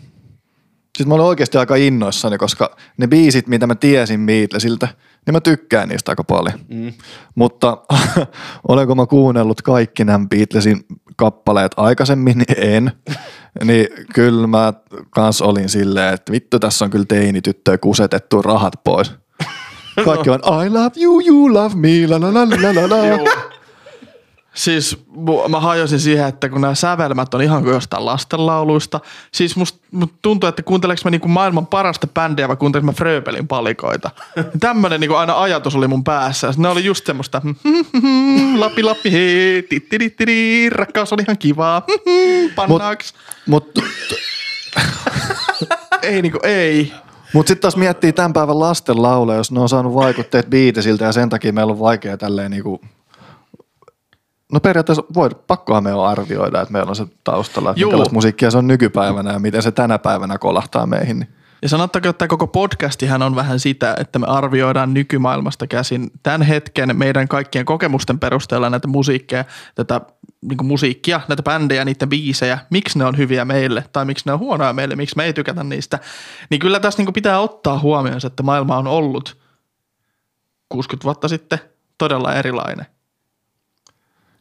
[0.97, 4.87] sitten mä olin oikeasti aika innoissani, koska ne biisit, mitä mä tiesin Beatlesiltä,
[5.25, 6.59] niin mä tykkään niistä aika paljon.
[6.69, 6.93] Mm.
[7.35, 7.77] Mutta
[8.67, 10.85] olenko mä kuunnellut kaikki nämä Beatlesin
[11.15, 12.91] kappaleet aikaisemmin, niin en.
[13.65, 14.73] niin kyllä mä
[15.09, 19.11] kans olin silleen, että vittu tässä on kyllä teinityttöä kusetettu rahat pois.
[20.05, 23.52] Kaikki on I love you, you love me, la la la la la la.
[24.53, 25.05] Siis
[25.49, 28.99] mä hajosin siihen, että kun nämä sävelmät on ihan kuin jostain lastenlauluista.
[29.31, 33.47] Siis musta must tuntuu, että kuunteleks mä niinku maailman parasta bändiä vai kuunteleks mä Fröbelin
[33.47, 34.11] palikoita.
[34.59, 36.53] Tämmönen niinku aina ajatus oli mun päässä.
[36.57, 37.41] Ne oli just semmoista
[38.57, 41.85] lappi lappi hei, rakkaus oli ihan kivaa,
[42.55, 43.13] pannaaks.
[43.47, 43.83] Mut, mut
[46.01, 46.93] ei niinku, ei.
[47.33, 51.11] Mutta sitten taas miettii tämän päivän lasten lauluja, jos ne on saanut vaikutteet biitesiltä ja
[51.11, 52.81] sen takia meillä on vaikea tälleen niinku
[54.53, 58.51] No periaatteessa voi, pakkohan me on arvioida, että meillä on se taustalla, että minkälaista musiikkia
[58.51, 61.19] se on nykypäivänä ja miten se tänä päivänä kolahtaa meihin.
[61.19, 61.29] Niin.
[61.61, 66.97] Ja sanottakoon, että koko podcastihan on vähän sitä, että me arvioidaan nykymaailmasta käsin tämän hetken
[66.97, 69.45] meidän kaikkien kokemusten perusteella näitä musiikkeja,
[69.75, 70.01] tätä
[70.41, 74.39] niin musiikkia, näitä bändejä, niiden biisejä, miksi ne on hyviä meille tai miksi ne on
[74.39, 75.99] huonoja meille, miksi me ei tykätä niistä.
[76.49, 79.37] Niin kyllä tässä niin pitää ottaa huomioon, että maailma on ollut
[80.69, 81.59] 60 vuotta sitten
[81.97, 82.85] todella erilainen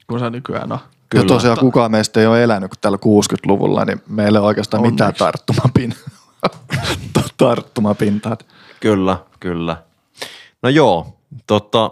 [0.07, 0.79] kun se nykyään on.
[1.09, 1.25] Kyllä.
[1.25, 4.93] Ja tosiaan kukaan meistä ei ole elänyt tällä 60-luvulla, niin meillä ei ole oikeastaan Onneksi.
[4.93, 5.95] mitään tarttumapin,
[7.37, 8.37] tarttumapintaa.
[8.81, 9.77] Kyllä, kyllä.
[10.63, 11.91] No joo, totta,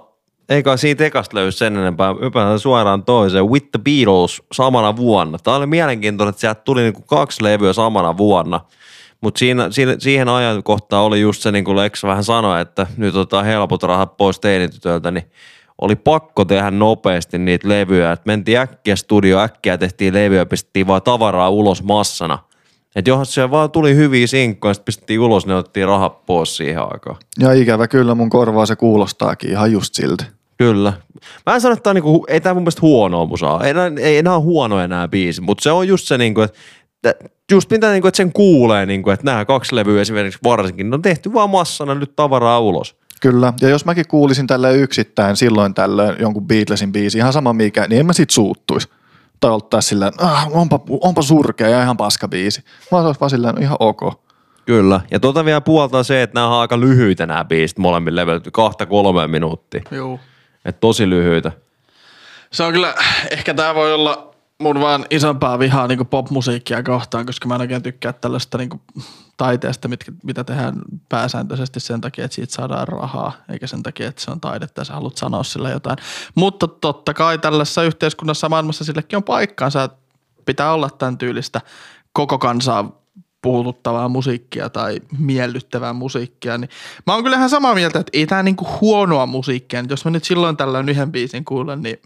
[0.49, 2.15] eikä siitä ekasta löydy sen enempää.
[2.23, 3.51] Ypätään suoraan toiseen.
[3.51, 5.39] With the Beatles samana vuonna.
[5.39, 8.61] Tämä oli mielenkiintoinen, että sieltä tuli niinku kaksi levyä samana vuonna.
[9.21, 13.45] Mutta siinä, siihen ajankohtaan oli just se, niin kuin Lex vähän sanoi, että nyt otetaan
[13.45, 15.31] helpot rahat pois teinitytöltä, niin
[15.81, 18.13] oli pakko tehdä nopeasti niitä levyjä.
[18.13, 22.39] Et mentiin äkkiä studio, äkkiä tehtiin levyjä, pistettiin vaan tavaraa ulos massana.
[22.97, 26.83] Että johon se vaan tuli hyviä sinkkoja, sitten pistettiin ulos, ne otettiin rahat pois siihen
[26.83, 27.17] aikaan.
[27.39, 30.25] Ja ikävä kyllä mun korvaa se kuulostaakin ihan just siltä.
[30.59, 30.93] Kyllä.
[31.47, 33.65] Mä en sano, että tää on niinku, ei tämä mun mielestä huonoa musaa.
[33.65, 36.59] Ei, ei enää ole huonoja nämä biisit, mutta se on just se, niinku, että
[37.53, 41.03] just mitä niinku, että sen kuulee, niinku, että nämä kaksi levyä esimerkiksi varsinkin, ne on
[41.03, 43.00] tehty vaan massana nyt tavaraa ulos.
[43.21, 47.87] Kyllä, ja jos mäkin kuulisin tällä yksittäin silloin tällöin jonkun Beatlesin biisi, ihan sama mikä,
[47.89, 48.89] niin en mä sit suuttuisi.
[49.41, 52.65] Tai oltais silleen, ah, onpa, onpa surkea ja ihan paska biisi.
[52.93, 54.01] Mä olis vaan silleen, ihan ok.
[54.67, 55.01] Kyllä.
[55.11, 58.87] Ja tota vielä puoltaa se, että nämä on aika lyhyitä nämä biisit molemmin levelty, kahta
[58.87, 59.83] kolme minuuttia.
[59.91, 60.21] Joo.
[60.65, 61.53] Et tosi lyhyitä.
[62.53, 62.95] Se on kyllä,
[63.31, 64.30] ehkä tämä voi olla
[64.61, 68.71] mun vaan isompaa vihaa niin popmusiikkia kohtaan, koska mä en oikein tykkää tällaista niin
[69.37, 70.75] taiteesta, mitkä, mitä tehdään
[71.09, 74.85] pääsääntöisesti sen takia, että siitä saadaan rahaa, eikä sen takia, että se on taidetta ja
[74.85, 75.97] sä haluat sanoa sillä jotain.
[76.35, 79.89] Mutta totta kai tällaisessa yhteiskunnassa maailmassa sillekin on paikkaansa,
[80.47, 81.61] pitää olla tämän tyylistä
[82.13, 83.01] koko kansaa
[83.43, 86.71] puhututtavaa musiikkia tai miellyttävää musiikkia, niin
[87.07, 90.25] mä oon kyllä ihan samaa mieltä, että ei tää niinku huonoa musiikkia, jos mä nyt
[90.25, 92.03] silloin tällöin yhden biisin kuulen, niin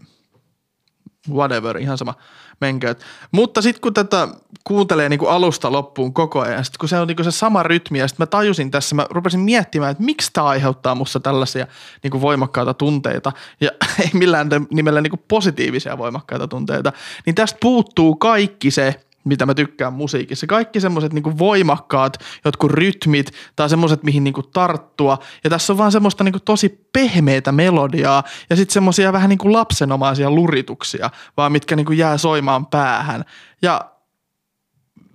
[1.29, 2.13] whatever, ihan sama,
[2.61, 3.03] menkööt.
[3.31, 4.27] Mutta sitten kun tätä
[4.63, 8.07] kuuntelee niinku alusta loppuun koko ajan, sit kun se on niinku se sama rytmi, ja
[8.07, 11.67] sitten mä tajusin tässä, mä rupesin miettimään, että miksi tämä aiheuttaa musta tällaisia
[12.03, 13.31] niinku voimakkaita tunteita,
[13.61, 13.71] ja
[14.03, 16.93] ei millään nimellä niinku positiivisia voimakkaita tunteita,
[17.25, 20.47] niin tästä puuttuu kaikki se, mitä mä tykkään musiikissa.
[20.47, 25.17] Kaikki semmoiset niinku voimakkaat jotkut rytmit tai semmoiset, mihin niinku tarttua.
[25.43, 30.31] Ja tässä on vaan semmoista niinku tosi pehmeitä melodiaa ja sitten semmoisia vähän niinku lapsenomaisia
[30.31, 33.25] lurituksia, vaan mitkä niinku jää soimaan päähän.
[33.61, 33.91] Ja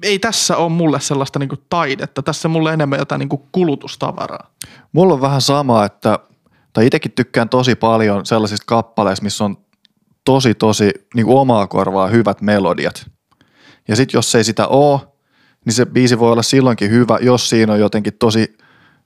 [0.03, 2.23] ei tässä ole mulle sellaista niinku taidetta.
[2.23, 4.51] Tässä on mulle enemmän jotain niinku kulutustavaraa.
[4.93, 6.19] Mulla on vähän sama, että,
[6.73, 9.57] tai itsekin tykkään tosi paljon sellaisista kappaleista, missä on
[10.25, 13.11] tosi tosi niin kuin omaa korvaa hyvät melodiat.
[13.89, 15.01] Ja sitten jos ei sitä ole,
[15.65, 18.57] niin se biisi voi olla silloinkin hyvä, jos siinä on jotenkin tosi,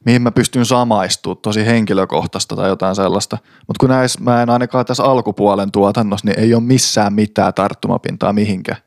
[0.07, 3.39] mihin mä pystyn samaistumaan, tosi henkilökohtaista tai jotain sellaista.
[3.67, 8.33] Mutta kun näissä, mä en ainakaan tässä alkupuolen tuotannossa, niin ei ole missään mitään tarttumapintaa
[8.33, 8.79] mihinkään.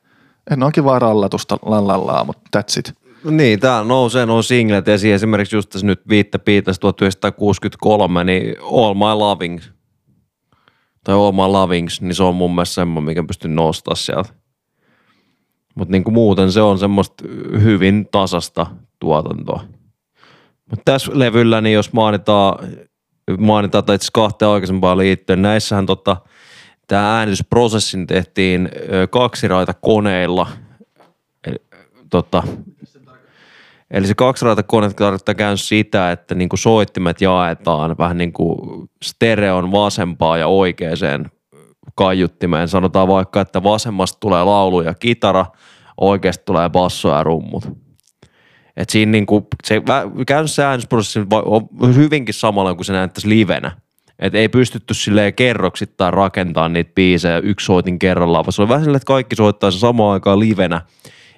[0.51, 2.93] En onkin vaan rallatusta lallallaa, mutta that's it.
[3.23, 5.15] No niin, tää nousee nuo singlet esiin.
[5.15, 9.59] Esimerkiksi just tässä nyt viittä Beatles 1963, niin All My Loving
[11.03, 14.29] tai All My Lovings, niin se on mun mielestä semmoinen, mikä pystyn nostaa sieltä.
[15.77, 17.23] Mutta niinku muuten se on semmoista
[17.61, 18.65] hyvin tasasta
[18.99, 19.63] tuotantoa.
[20.69, 22.67] Mutta tässä levyllä, niin jos mainitaan,
[23.37, 26.17] mainitaan tai itse kahteen aikaisempaan liittyen, näissähän tota,
[26.87, 28.69] tämä äänitysprosessin tehtiin
[29.09, 30.47] kaksiraita koneilla.
[31.47, 31.57] Eli,
[32.09, 32.43] tota,
[33.91, 38.59] Eli se kaksiraitakone tarkoittaa käyn sitä, että niin kuin soittimet jaetaan vähän niin kuin
[39.03, 41.31] stereon vasempaa ja oikeaan
[41.95, 42.67] kaiuttimeen.
[42.67, 45.45] Sanotaan vaikka, että vasemmasta tulee laulu ja kitara,
[46.01, 47.69] oikeasta tulee basso ja rummut.
[48.77, 49.81] Et siinä niinku, se
[50.27, 51.19] käytännössä äänestysprosessi
[51.79, 53.71] on hyvinkin samalla kuin se näyttäisi livenä.
[54.19, 58.83] Et ei pystytty silleen kerroksittain rakentamaan niitä biisejä yksi soitin kerrallaan, vaan se oli vähän
[58.83, 60.81] silleen, että kaikki soittaa sen samaan aikaan livenä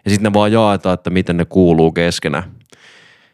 [0.05, 2.58] ja sitten ne vaan jaetaan, että miten ne kuuluu keskenään.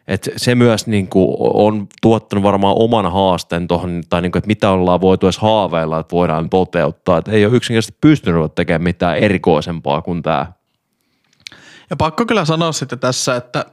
[0.07, 5.01] Et se myös niinku on tuottanut varmaan oman haasteen tuohon, tai niinku, että mitä ollaan
[5.01, 7.17] voitu edes haaveilla, että voidaan toteuttaa.
[7.17, 10.53] Et ei ole yksinkertaisesti pystynyt tekemään mitään erikoisempaa kuin tämä.
[11.89, 13.65] Ja pakko kyllä sanoa sitten tässä, että,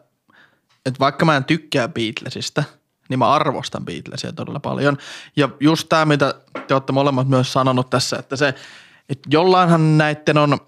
[0.86, 2.64] että vaikka mä en tykkää Beatlesista,
[3.08, 4.96] niin mä arvostan Beatlesia todella paljon.
[5.36, 6.34] Ja just tämä, mitä
[6.66, 8.48] te olette molemmat myös sanonut tässä, että se,
[9.08, 10.58] että jollainhan näitten on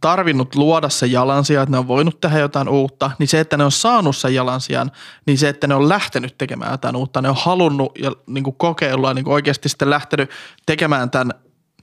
[0.00, 3.64] tarvinnut luoda se jalansija, että ne on voinut tehdä jotain uutta, niin se, että ne
[3.64, 4.90] on saanut sen jalansijan,
[5.26, 8.56] niin se, että ne on lähtenyt tekemään jotain uutta, ne on halunnut ja niin kuin
[8.56, 10.30] kokeilla niin kuin oikeasti sitten lähtenyt
[10.66, 11.34] tekemään tämän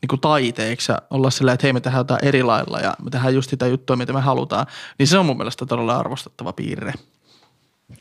[0.01, 3.10] niin kuin taiteeksi ja olla silleen, että hei me tehdään jotain eri lailla ja me
[3.10, 4.66] tehdään just sitä juttua, mitä me halutaan,
[4.99, 6.93] niin se on mun mielestä todella arvostettava piirre.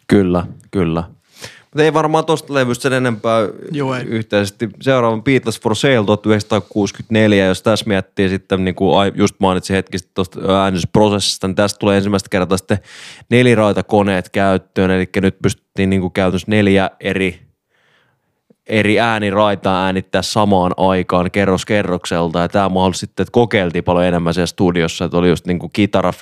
[0.07, 1.05] Kyllä, kyllä.
[1.75, 4.03] Mutta ei varmaan tuosta levystä sen enempää Joo, ei.
[4.03, 4.69] yhteisesti.
[4.83, 10.15] Seuraavan Beatles for Sale 1964, jos tässä miettii sitten, niin kuin just mainitsin hetki sitten
[10.15, 12.79] tuosta äänestysprosessista, niin tästä tulee ensimmäistä kertaa sitten
[13.31, 17.41] neliraitakoneet käyttöön, eli nyt pystyttiin niin kuin käytännössä neljä eri
[18.67, 22.39] eri ääniraitaa äänittää samaan aikaan kerros kerrokselta.
[22.39, 26.13] Ja tämä mahdollisuus sitten, että kokeiltiin paljon enemmän siellä studiossa, että oli just niinku kitara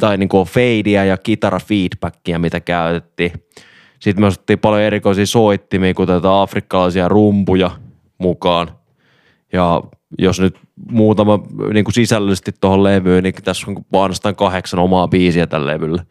[0.00, 3.32] tai niinku fadea ja kitara feedbackia, mitä käytettiin.
[4.00, 7.70] Sitten me otettiin paljon erikoisia soittimia, kuten tätä afrikkalaisia rumpuja
[8.18, 8.68] mukaan.
[9.52, 9.82] Ja
[10.18, 10.58] jos nyt
[10.90, 11.38] muutama
[11.72, 16.04] niin kuin sisällöllisesti tuohon levyyn, niin tässä on ainoastaan kahdeksan omaa biisiä tällä levyllä.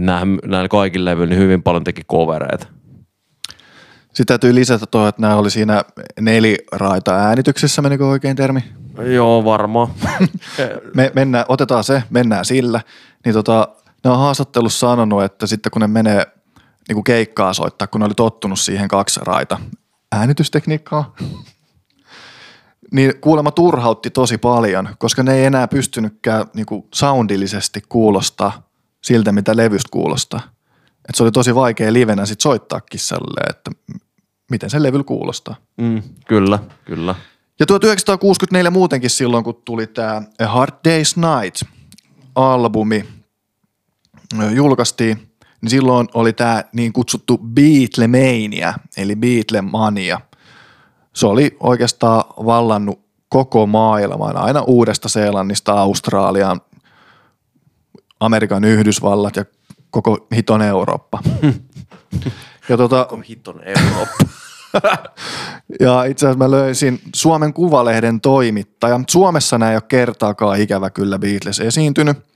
[0.00, 2.66] Näillä, kaikilla levyillä niin hyvin paljon teki covereita.
[4.04, 5.84] Sitten täytyy lisätä tuohon, että nämä oli siinä
[6.20, 8.64] neliraita äänityksessä, menikö oikein termi?
[9.14, 9.88] Joo, varmaan.
[10.96, 12.80] Me, mennään, otetaan se, mennään sillä.
[13.24, 13.68] Niin tota,
[14.04, 16.26] ne on haastattelussa sanonut, että sitten kun ne menee
[16.88, 19.60] niin kuin keikkaa soittaa, kun ne oli tottunut siihen kaksi raita
[20.12, 21.14] äänitystekniikkaa,
[22.92, 28.68] niin kuulemma turhautti tosi paljon, koska ne ei enää pystynytkään niin kuin soundillisesti kuulostaa
[29.04, 30.40] siltä, mitä levystä kuulostaa.
[31.08, 33.70] Et se oli tosi vaikea livenä sit soittaa kissalle, että
[34.50, 35.56] miten se levy kuulostaa.
[35.76, 37.14] Mm, kyllä, kyllä.
[37.60, 43.04] Ja 1964 muutenkin silloin, kun tuli tämä Hard Day's Night-albumi,
[44.54, 45.33] julkaistiin,
[45.64, 50.20] niin silloin oli tämä niin kutsuttu Beatlemania, eli Beatlemania.
[51.12, 56.60] Se oli oikeastaan vallannut koko maailman, aina Uudesta Seelannista Australiaan,
[58.20, 59.44] Amerikan Yhdysvallat ja
[59.90, 61.18] koko hiton Eurooppa.
[62.68, 64.24] ja tota, Hiton Eurooppa.
[65.80, 69.00] ja itse asiassa mä löysin Suomen Kuvalehden toimittaja.
[69.10, 72.33] Suomessa nämä ei ole kertaakaan ikävä kyllä Beatles esiintynyt.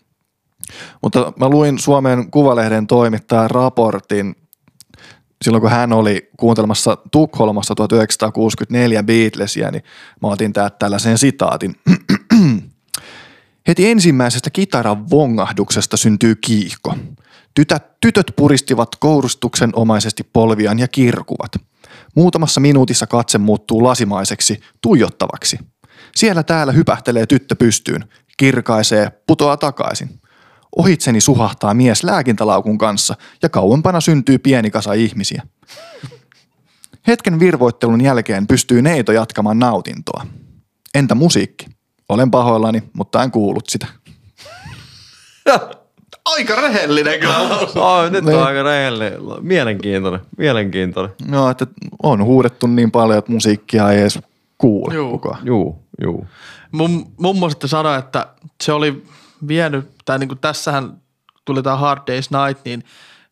[1.03, 4.35] Mutta mä luin Suomen Kuvalehden toimittajan raportin
[5.45, 9.83] silloin kun hän oli kuuntelemassa Tukholmassa 1964 Beatlesia, niin
[10.23, 11.75] mä otin täältä tällaisen sitaatin.
[13.69, 16.95] Heti ensimmäisestä kitaran vongahduksesta syntyy kiihko.
[17.55, 21.53] Tytöt, tytöt puristivat kourustuksen omaisesti polviaan ja kirkuvat.
[22.15, 25.59] Muutamassa minuutissa katse muuttuu lasimaiseksi, tuijottavaksi.
[26.17, 28.05] Siellä täällä hypähtelee tyttö pystyyn,
[28.37, 30.21] kirkaisee, putoaa takaisin.
[30.77, 35.43] Ohitseni suhahtaa mies lääkintälaukun kanssa ja kauempana syntyy pieni kasa ihmisiä.
[37.07, 40.27] Hetken virvoittelun jälkeen pystyy neito jatkamaan nautintoa.
[40.95, 41.67] Entä musiikki?
[42.09, 43.87] Olen pahoillani, mutta en kuullut sitä.
[46.25, 47.37] Aika rehellinen kyllä.
[47.87, 48.43] Ai, nyt on Niin.
[48.43, 49.13] aika rehellinen.
[49.41, 51.15] Mielenkiintoinen, mielenkiintoinen.
[51.29, 51.67] No, että
[52.03, 54.19] on huudettu niin paljon, että musiikkia ei edes
[54.59, 55.11] kuule Juu.
[55.11, 55.47] kukaan.
[55.47, 56.27] Juu, juu.
[56.73, 58.27] Mun mummo sitten sanoi, että
[58.63, 59.05] se oli
[59.49, 61.01] vienyt, tai niin kuin tässähän
[61.45, 62.85] tuli tämä Hard Day's Night, niin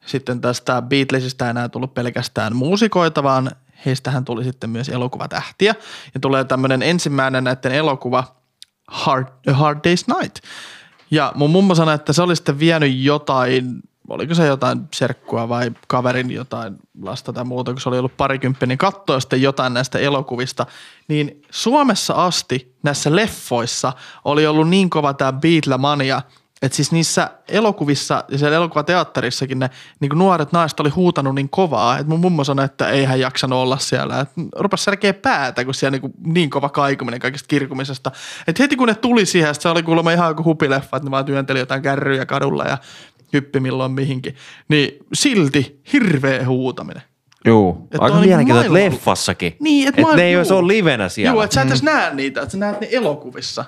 [0.06, 3.50] sitten tästä Beatlesista ei enää tullut pelkästään muusikoita, vaan
[3.86, 5.74] heistähän tuli sitten myös elokuvatähtiä.
[6.14, 8.36] Ja tulee tämmöinen ensimmäinen näiden elokuva
[8.88, 10.36] Hard, A Hard Day's Night.
[11.10, 15.70] Ja mun mummo sanoi, että se oli sitten vienyt jotain, oliko se jotain serkkua vai
[15.88, 19.98] kaverin jotain lasta tai muuta, kun se oli ollut parikymppinen, niin katsoi sitten jotain näistä
[19.98, 20.66] elokuvista.
[21.08, 23.92] Niin Suomessa asti näissä leffoissa
[24.24, 26.22] oli ollut niin kova tämä Beatlemania,
[26.62, 31.48] että siis niissä elokuvissa ja siellä elokuvateatterissakin ne niin kuin nuoret naiset oli huutanut niin
[31.48, 34.20] kovaa, että mun mummo sanoi, että ei hän jaksanut olla siellä.
[34.20, 38.12] Että rupesi särkeä päätä, kun siellä niin, kuin niin kova kaikuminen kaikista kirkumisesta.
[38.46, 41.24] Että heti kun ne tuli siihen, se oli kuulemma ihan kuin hupileffa, että ne vaan
[41.24, 42.78] työnteli jotain kärryjä kadulla ja
[43.36, 44.34] hyppi milloin mihinkin.
[44.68, 47.02] Niin silti hirveä huutaminen.
[47.46, 47.88] Juu.
[47.92, 49.56] Et Aika on mielenkiintoista, että leffassakin.
[49.60, 51.34] Niin, et et ne ei ole livenä siellä.
[51.34, 53.64] Joo, että sä et edes näe niitä, että sä näet ne elokuvissa.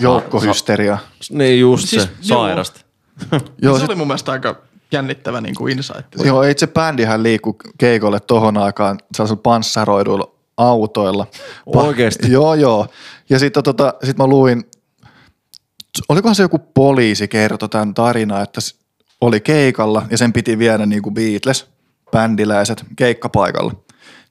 [0.00, 0.98] Joukkohysteria.
[1.30, 2.80] Niin just Siis, se, sairasta.
[3.62, 4.56] Joo, se sit- oli mun mielestä aika
[4.92, 6.06] jännittävä niin kuin insight.
[6.24, 11.26] Joo, itse bändihän liikkui keikolle tohon aikaan sellaisilla panssaroiduilla autoilla.
[11.66, 12.32] Oikeesti?
[12.32, 12.86] Joo, joo.
[13.30, 14.64] Ja sitten tota, sit mä luin,
[16.08, 18.60] olikohan se joku poliisi kertoi tämän tarinan, että
[19.20, 21.66] oli keikalla ja sen piti viedä niin kuin Beatles,
[22.10, 23.72] bändiläiset, keikkapaikalle.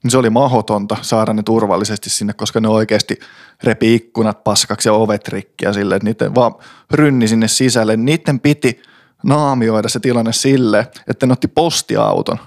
[0.02, 3.18] Niin se oli mahdotonta saada ne turvallisesti sinne, koska ne oikeasti
[3.62, 6.54] repi ikkunat paskaksi ja ovet rikki ja silleen, että niiden vaan
[6.90, 7.96] rynni sinne sisälle.
[7.96, 8.82] Niiden piti
[9.22, 12.38] naamioida se tilanne sille, että ne otti postiauton.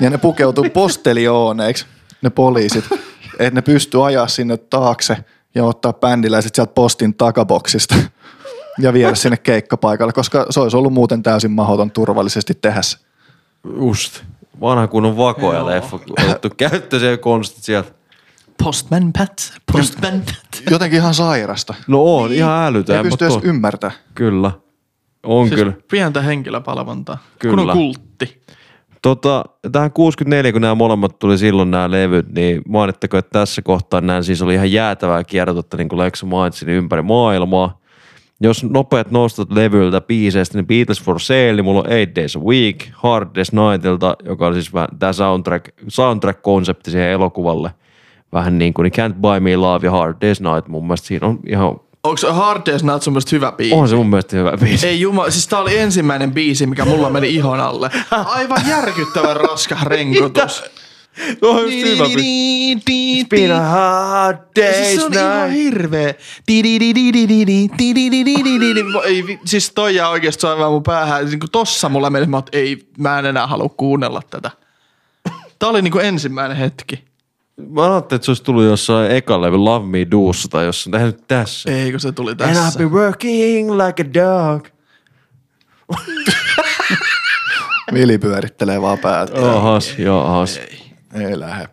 [0.00, 1.86] Ja ne pukeutui posteliooneiksi,
[2.22, 2.84] ne poliisit,
[3.38, 5.16] että ne pystyy ajaa sinne taakse
[5.54, 7.94] ja ottaa bändiläiset sieltä postin takaboksista
[8.78, 12.98] ja viedä sinne keikkapaikalle, koska se olisi ollut muuten täysin mahdoton turvallisesti tehdä se.
[13.76, 14.22] Just.
[14.60, 15.98] Vanha kunnon vakoja leffa.
[16.22, 17.90] Otettu käyttöön se konstit sieltä.
[18.64, 20.62] Postman Pat, Postman Pat.
[20.70, 21.74] Jotenkin ihan sairasta.
[21.86, 22.96] No on, ihan älytön.
[22.96, 23.98] Ei pysty edes mutta- ymmärtämään.
[24.14, 24.50] Kyllä.
[25.22, 25.72] On Siis kyllä.
[25.90, 27.18] pientä henkilöpalvontaa.
[27.38, 27.56] Kyllä.
[27.56, 28.42] Kun on kultti.
[29.04, 34.00] Tota, tähän 64, kun nämä molemmat tuli silloin nämä levyt, niin mainittakoon, että tässä kohtaa
[34.00, 37.80] nämä siis oli ihan jäätävää kiertotta, niin kuin Leksa mainitsi, niin ympäri maailmaa.
[38.40, 42.40] Jos nopeat nostat levyltä biiseistä, niin Beatles for Sale, niin mulla on Eight Days a
[42.40, 47.70] Week, Hard Days Nightilta, joka on siis vähän tämä soundtrack, soundtrack-konsepti siihen elokuvalle.
[48.32, 51.26] Vähän niin kuin niin Can't Buy Me Love ja Hard Days Night, mun mielestä siinä
[51.26, 53.74] on ihan, Onko Hard Day's Night sun mielestä hyvä biisi?
[53.74, 54.86] on se mun mielestä hyvä biisi.
[54.86, 57.90] Ei juma, siis tää oli ensimmäinen biisi, mikä mulla meni ihon alle.
[58.10, 60.62] Aivan järkyttävän raska renkutus.
[61.42, 63.22] No, on just hyvä biisi.
[63.22, 65.64] It's been a hard Siis day's se on ihan night.
[65.64, 66.14] hirveä.
[69.04, 71.24] Ei Siis toi jää oikeesti soimaan mun päähän.
[71.26, 74.50] Niin tossa mulla meni, mä ei, mä en enää halua kuunnella tätä.
[75.58, 77.04] Tää oli niinku ensimmäinen hetki.
[77.56, 80.92] Mä ajattelin, että se olisi tullut jossain eka levy Love Me Dossa tai jossain.
[80.92, 81.72] Tähän nyt tässä.
[81.72, 82.68] Ei, kun se tuli And tässä.
[82.68, 84.66] I've been working like a dog.
[87.94, 89.40] Vili pyörittelee vaan päätä.
[89.40, 90.60] Ohas, johas.
[91.14, 91.68] Ei lähde.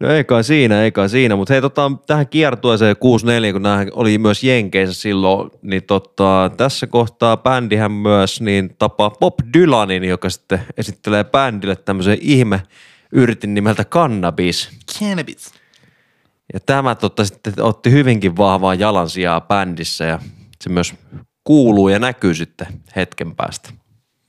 [0.00, 3.86] No ei kai siinä, ei kai siinä, mutta hei tota, tähän kiertueeseen 64, kun nämä
[3.92, 10.30] oli myös Jenkeissä silloin, niin tota, tässä kohtaa bändihän myös niin tapaa Bob Dylanin, joka
[10.30, 12.62] sitten esittelee bändille tämmöisen ihme
[13.12, 14.68] yritin nimeltä Cannabis.
[14.98, 15.52] Cannabis.
[16.52, 20.18] Ja tämä totta sitten otti hyvinkin vahvaa jalansijaa bändissä ja
[20.60, 20.94] se myös
[21.44, 22.66] kuuluu ja näkyy sitten
[22.96, 23.70] hetken päästä.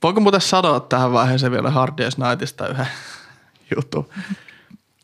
[0.03, 2.87] Voinko muuten sanoa tähän vaiheeseen vielä Hard Day's Nightista yhden
[3.75, 4.09] jutun?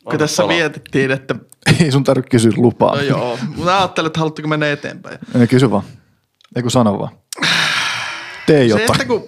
[0.04, 0.56] Kun tässä palaa.
[0.58, 1.36] mietittiin, että
[1.82, 2.96] Ei sun tarvitse kysyä lupaa.
[2.96, 5.20] no joo, mä ajattelin, että haluatteko mennä eteenpäin.
[5.40, 5.84] Ei, kysy vaan.
[6.56, 7.12] Ei kun sano vaan.
[8.48, 8.92] Tee Se, jotain.
[8.92, 9.24] että kun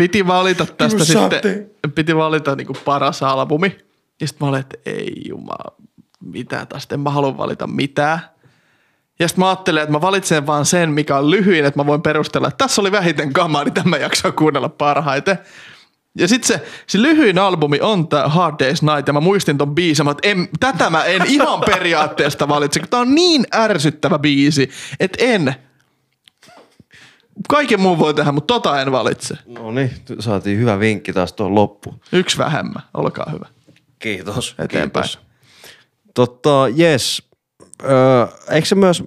[0.00, 3.78] piti valita tästä Kyllä sitten, piti valita niinku paras albumi.
[4.20, 5.76] Ja sitten mä olin, että ei jumala,
[6.20, 8.20] mitä tästä, en mä halua valita mitään.
[9.18, 12.02] Ja sitten mä ajattelin, että mä valitsen vaan sen, mikä on lyhyin, että mä voin
[12.02, 15.38] perustella, että tässä oli vähiten kamaa, niin tämä jaksaa kuunnella parhaiten.
[16.18, 19.74] Ja sitten se, se lyhyin albumi on tämä Hard Day's Night, ja mä muistin ton
[19.74, 24.70] biisin, että en, tätä mä en ihan periaatteesta valitse, kun tää on niin ärsyttävä biisi,
[25.00, 25.54] että en.
[27.48, 29.34] Kaiken muun voi tehdä, mutta tota en valitse.
[29.46, 32.00] No niin, saatiin hyvä vinkki taas tuohon loppuun.
[32.12, 33.46] Yksi vähemmän, olkaa hyvä.
[33.98, 34.54] Kiitos.
[34.58, 35.04] Eteenpäin.
[35.04, 35.18] Kiitos.
[36.14, 37.22] Totta, yes.
[37.84, 39.02] Öö, eikö se myös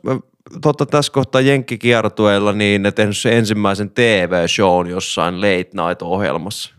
[0.61, 6.73] totta, tässä kohtaa Jenkkikiertueella niin ne tehnyt sen ensimmäisen TV-shown jossain late night-ohjelmassa.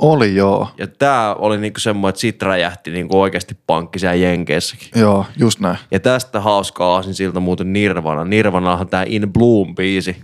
[0.00, 0.68] Oli joo.
[0.78, 4.88] Ja tämä oli niinku semmoinen, että sit räjähti niinku oikeasti pankki siellä Jenkeissäkin.
[4.94, 5.78] Joo, just näin.
[5.90, 8.24] Ja tästä hauskaa aasin siltä muuten Nirvana.
[8.24, 10.16] Nirvanahan tämä In Bloom-biisi.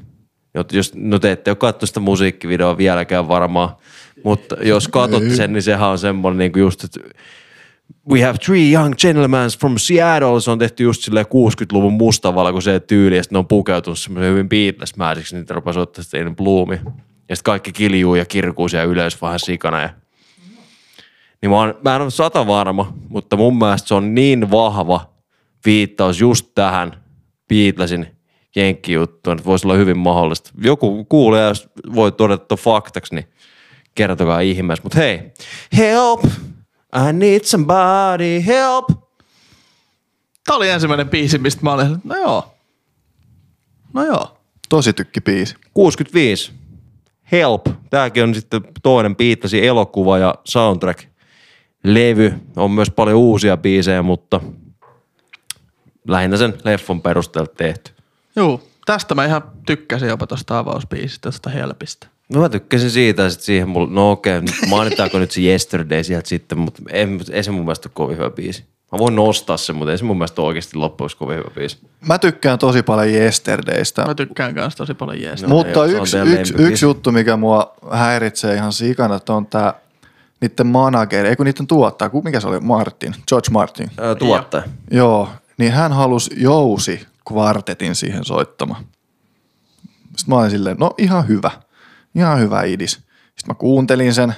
[0.58, 3.70] Jot- Jos, no te ette ole katsonut sitä musiikkivideoa vieläkään varmaan,
[4.24, 7.00] mutta jos katsotte sen, niin sehän on semmoinen niinku just, että
[8.10, 10.40] We have three young gentlemen from Seattle.
[10.40, 14.48] Se on tehty just silleen 60-luvun mustavalkoiseen tyyliin, ja sitten ne on pukeutunut semmoisen hyvin
[14.48, 16.80] Beatles-mäisiksi, niin ne rupesi ottaa sitä In Bloomi.
[17.28, 19.82] Ja sitten kaikki kiljuu ja kirkuu siellä ylös vähän sikana.
[19.82, 19.90] Ja...
[21.42, 25.10] Niin mä, oon, mä en ole sata varma, mutta mun mielestä se on niin vahva
[25.64, 27.02] viittaus just tähän
[27.48, 28.16] Beatlesin
[28.56, 30.50] jenkkijuttuun, että voisi olla hyvin mahdollista.
[30.58, 33.28] Joku kuulee, jos voi todeta tuon faktaksi, niin
[33.94, 34.82] kertokaa ihmeessä.
[34.82, 35.32] Mutta hei,
[35.76, 36.24] help,
[37.08, 38.84] I need somebody, help.
[40.44, 42.54] Tämä oli ensimmäinen biisi, mistä mä olin, no joo.
[43.92, 44.38] No joo.
[44.68, 45.54] Tosi tykki biisi.
[45.74, 46.52] 65.
[47.32, 47.66] Help.
[47.90, 51.04] Tämäkin on sitten toinen Beatlesin elokuva ja soundtrack.
[51.84, 52.34] Levy.
[52.56, 54.40] On myös paljon uusia biisejä, mutta
[56.08, 57.92] lähinnä sen leffon perusteella tehty.
[58.36, 62.06] Juu, tästä mä ihan tykkäsin jopa tuosta avausbiisistä, tuosta Helpistä.
[62.28, 66.04] No mä tykkäsin siitä ja sit siihen mulla, no okei, nyt mainitaanko nyt se Yesterday
[66.04, 68.64] sieltä sitten, mutta ei, ei se mun mielestä ole kovin hyvä biisi.
[68.92, 71.50] Mä voin nostaa sen, mutta ei se mun mielestä ole oikeasti loppujen lopuksi kovin hyvä
[71.54, 71.78] biisi.
[72.08, 74.04] Mä tykkään tosi paljon Yesterdaystä.
[74.04, 75.46] Mä tykkään kanssa tosi paljon jeestä.
[75.46, 79.74] No, Mutta ei, yksi, yksi, yksi juttu, mikä mua häiritsee ihan sikana, että on tää
[80.40, 83.90] niiden manageri, ei kun niiden tuottaa, ku- mikä se oli, Martin, George Martin.
[83.98, 84.62] Ää, tuottaja.
[84.90, 88.84] Joo, niin hän halusi jousi kvartetin siihen soittamaan.
[90.16, 91.50] Sitten mä olin silleen, no ihan hyvä,
[92.14, 92.90] ihan hyvä idis.
[92.92, 94.34] Sitten mä kuuntelin sen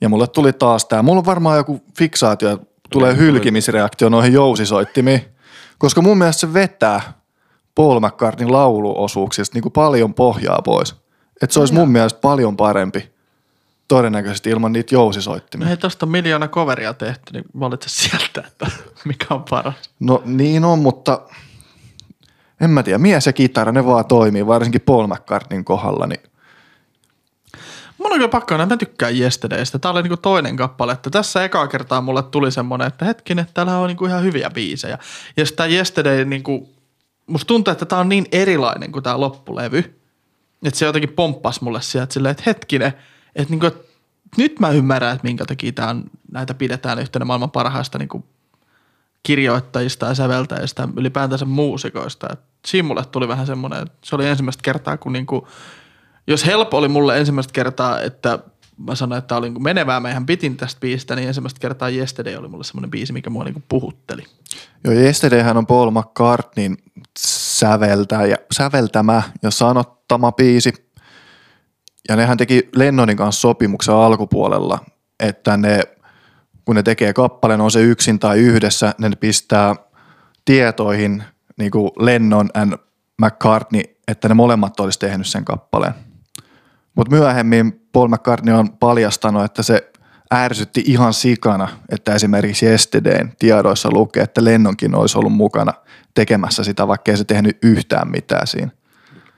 [0.00, 5.24] ja mulle tuli taas tää, mulla on varmaan joku fiksaatio, että tulee hylkimisreaktio noihin jousisoittimiin,
[5.78, 7.00] koska mun mielestä se vetää
[7.74, 10.94] Paul McCartneyn lauluosuuksista niin kuin paljon pohjaa pois.
[11.42, 13.10] Että se olisi mun mielestä paljon parempi
[13.88, 15.68] todennäköisesti ilman niitä jousisoittimia.
[15.68, 18.66] Hei, tosta on miljoona coveria tehty, niin valitse sieltä, että
[19.04, 19.90] mikä on paras.
[20.00, 21.20] No niin on, mutta
[22.60, 26.20] en mä tiedä, mies ja kitara, ne vaan toimii, varsinkin Paul McCartneyn kohdalla, niin
[27.98, 29.78] Mun on kyllä pakko että mä tykkään Yesterdaystä.
[29.78, 33.78] Tää oli niinku toinen kappale, että tässä ekaa kertaa mulle tuli semmonen, että hetkinen, täällä
[33.78, 34.98] on niinku ihan hyviä biisejä.
[35.36, 36.68] Ja sitä Yesterday niinku,
[37.26, 39.78] musta tuntuu, että tää on niin erilainen kuin tää loppulevy.
[40.64, 42.92] Että se jotenkin pomppas mulle sieltä silleen, että hetkinen,
[43.36, 43.70] että niinku,
[44.36, 48.24] nyt mä ymmärrän, että minkä takia tää on, näitä pidetään yhtenä maailman parhaista niinku
[49.22, 52.28] kirjoittajista ja säveltäjistä ylipäätänsä muusikoista.
[52.32, 55.48] Et siinä mulle tuli vähän semmoinen, että se oli ensimmäistä kertaa, kun niinku,
[56.28, 58.38] jos helppo oli mulle ensimmäistä kertaa, että
[58.76, 62.36] mä sanoin, että oli niinku menevää, mä ihan pitin tästä biisistä, niin ensimmäistä kertaa Yesterday
[62.36, 64.24] oli mulle semmoinen biisi, mikä mua niinku puhutteli.
[64.84, 66.76] jo Yesterdayhän on Paul McCartneyn
[67.18, 70.72] säveltäjä, säveltämä ja sanottama biisi.
[72.08, 74.78] Ja nehän teki Lennonin kanssa sopimuksen alkupuolella,
[75.20, 75.82] että ne,
[76.64, 79.76] kun ne tekee kappaleen, on se yksin tai yhdessä, ne pistää
[80.44, 81.24] tietoihin
[81.58, 82.74] niin kuin Lennon and
[83.22, 85.94] McCartney, että ne molemmat olisi tehnyt sen kappaleen.
[86.98, 89.90] Mutta myöhemmin Paul McCartney on paljastanut, että se
[90.34, 95.72] ärsytti ihan sikana, että esimerkiksi Yesterdayn tiedoissa lukee, että Lennonkin olisi ollut mukana
[96.14, 98.70] tekemässä sitä, vaikka ei se tehnyt yhtään mitään siinä.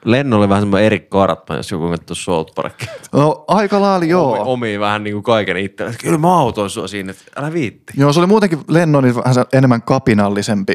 [0.05, 2.75] Lennon oli vähän semmoinen Erik Kartman, jos joku katsoo South Park.
[3.13, 4.33] No aika laali joo.
[4.33, 5.95] Omi, omi vähän niin kuin kaiken itse.
[6.03, 7.93] Kyllä mä autoin sua siinä, että älä viitti.
[7.97, 10.75] Joo, se oli muutenkin Lennonin vähän enemmän kapinallisempi.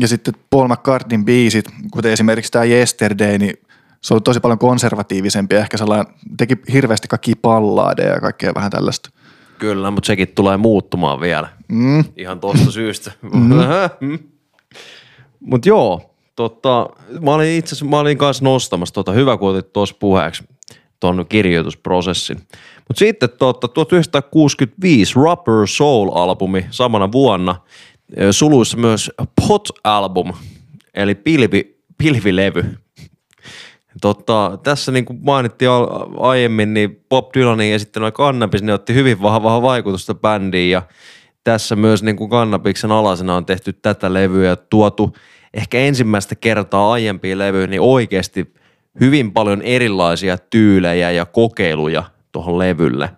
[0.00, 3.54] Ja sitten Paul McCartneyn biisit, kuten esimerkiksi tämä Yesterday, niin
[4.04, 5.54] se oli tosi paljon konservatiivisempi.
[5.54, 9.10] Ehkä sellainen, teki hirveästi kaikki pallaadeja ja kaikkea vähän tällaista.
[9.58, 11.48] Kyllä, mutta sekin tulee muuttumaan vielä.
[11.68, 12.04] Mm.
[12.16, 13.12] Ihan tosta syystä.
[13.32, 13.50] Mm.
[15.40, 16.88] Mutta joo, tota,
[17.20, 20.44] mä olin itse asiassa, mä olin kanssa nostamassa, tota, hyvä kun otit tuossa puheeksi
[21.00, 22.36] tuon kirjoitusprosessin.
[22.88, 27.56] Mutta sitten tota, 1965 Rubber Soul-albumi samana vuonna,
[28.20, 29.10] ö, suluissa myös
[29.48, 30.32] Pot-album,
[30.94, 32.83] eli pilvi, pilvilevy.
[34.00, 35.70] Totta, tässä niin kuin mainittiin
[36.20, 40.82] aiemmin, niin Bob Dylanin esittämä kannabis niin otti hyvin vahvaa vaikutusta bändiin ja
[41.44, 45.16] tässä myös niin kuin kannabiksen alasena on tehty tätä levyä ja tuotu
[45.54, 48.54] ehkä ensimmäistä kertaa aiempiin levyihin niin oikeasti
[49.00, 53.10] hyvin paljon erilaisia tyylejä ja kokeiluja tuohon levylle.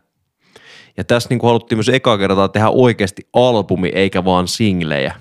[0.97, 5.15] Ja tässä niin kuin haluttiin myös eka kertaa tehdä oikeasti albumi eikä vaan singlejä.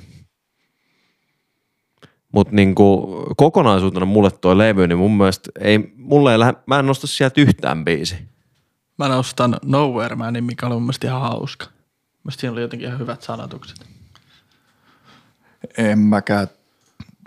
[2.36, 6.86] Mutta niinku, kokonaisuutena mulle toi levy, niin mun mielestä ei, mulle ei lähde, mä en
[6.86, 8.16] nosta sieltä yhtään biisi.
[8.98, 11.66] Mä nostan Nowhere Manin, mikä oli mun mielestä ihan hauska.
[12.24, 13.78] Mielestäni siinä oli jotenkin ihan hyvät sanatukset.
[15.78, 16.48] En mäkään.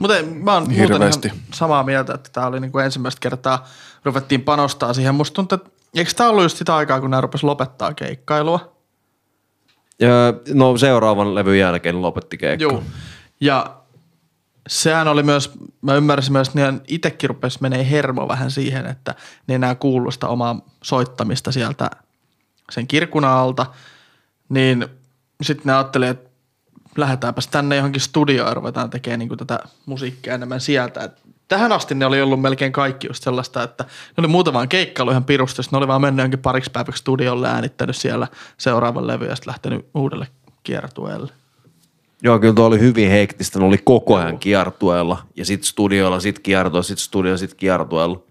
[0.00, 1.28] Mutta mä oon muuten Hirveästi.
[1.28, 3.66] ihan samaa mieltä, että tämä oli niinku ensimmäistä kertaa
[4.04, 5.14] ruvettiin panostaa siihen.
[5.14, 8.72] Musta tuntuu, että eikö tämä ollut just sitä aikaa, kun nämä rupesi lopettaa keikkailua?
[9.98, 10.08] Ja,
[10.54, 12.62] no seuraavan levyn jälkeen lopetti keikka.
[12.62, 12.82] Joo.
[13.40, 13.77] Ja
[14.68, 19.14] sehän oli myös, mä ymmärsin myös, että itsekin rupesi menee hermo vähän siihen, että
[19.46, 21.90] ne enää kuulu sitä omaa soittamista sieltä
[22.70, 23.66] sen kirkuna alta.
[24.48, 24.86] Niin
[25.42, 26.30] sitten ne ajatteli, että
[26.96, 31.00] lähdetäänpäs tänne johonkin studioon ja ruvetaan tekemään niin tätä musiikkia enemmän sieltä.
[31.00, 35.10] Et tähän asti ne oli ollut melkein kaikki just sellaista, että ne oli muutamaan keikkailu
[35.10, 38.28] ihan pirusta, ne oli vaan mennyt johonkin pariksi päiväksi studiolle äänittänyt siellä
[38.58, 40.28] seuraavan levy ja sitten lähtenyt uudelle
[40.62, 41.32] kiertueelle.
[42.22, 43.58] Joo, kyllä tuo oli hyvin hektistä.
[43.58, 48.22] Ne oli koko ajan kiertueella ja sit studioilla, sit kiertueella, sit studioilla, sit kiertueella.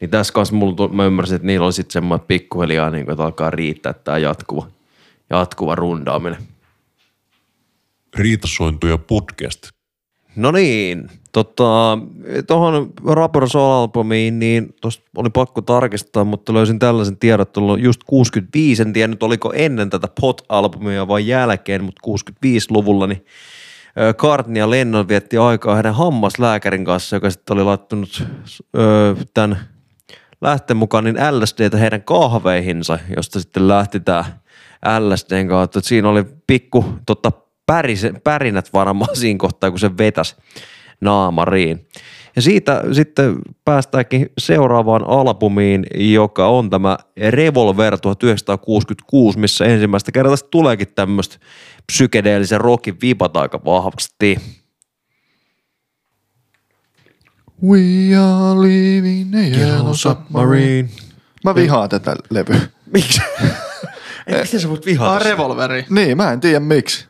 [0.00, 3.12] Niin tässä kanssa mulla, tu- mä ymmärsin, että niillä oli sitten semmoinen pikkuhiljaa, niin kuin,
[3.12, 4.66] että alkaa riittää tämä jatkuva,
[5.30, 6.42] jatkuva rundaaminen.
[8.16, 9.70] Riitasointuja podcast.
[10.40, 11.98] No niin, tota,
[12.46, 18.82] tuohon Rubber Soul-albumiin, niin tuosta oli pakko tarkistaa, mutta löysin tällaisen että on just 65,
[18.82, 23.24] en tiedä nyt oliko ennen tätä Pot-albumia vai jälkeen, mutta 65-luvulla, niin
[23.98, 28.24] ö, Cartney ja Lennon vietti aikaa heidän hammaslääkärin kanssa, joka sitten oli laittanut
[28.76, 29.58] ö, tämän
[30.40, 34.24] lähteen mukaan niin LSDtä heidän kahveihinsa, josta sitten lähti tämä
[34.98, 35.80] LSDn kautta.
[35.80, 37.32] Siinä oli pikku tota,
[37.70, 40.36] pärise, pärinät varmaan siinä kohtaa, kun se vetäsi
[41.00, 41.88] naamariin.
[42.36, 46.98] Ja siitä sitten päästäänkin seuraavaan albumiin, joka on tämä
[47.30, 51.36] Revolver 1966, missä ensimmäistä kertaa tuleekin tämmöistä
[51.92, 54.36] psykedeellisen rockin vipat aika vahvasti.
[57.62, 60.88] We are living a yellow submarine.
[61.44, 62.60] Mä vihaan tätä levyä.
[62.92, 63.20] Miksi?
[64.42, 65.16] Miten sä voit vihata?
[65.16, 65.86] Ah, revolveri.
[65.90, 67.09] Niin, mä en tiedä miksi.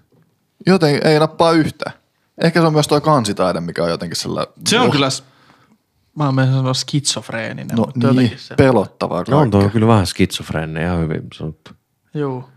[0.66, 1.96] Joten ei nappaa yhtään.
[2.42, 4.54] Ehkä se on myös tuo kansitaide, mikä on jotenkin sellainen...
[4.68, 5.08] Se on kyllä,
[6.16, 8.54] mä oon mennä sanoa skitsofreeninen, No mutta niin, se.
[8.54, 9.72] pelottavaa No on tuo kaikkea.
[9.72, 11.70] kyllä vähän skitsofreeninen, ihan hyvin sanottu.
[12.14, 12.48] Joo.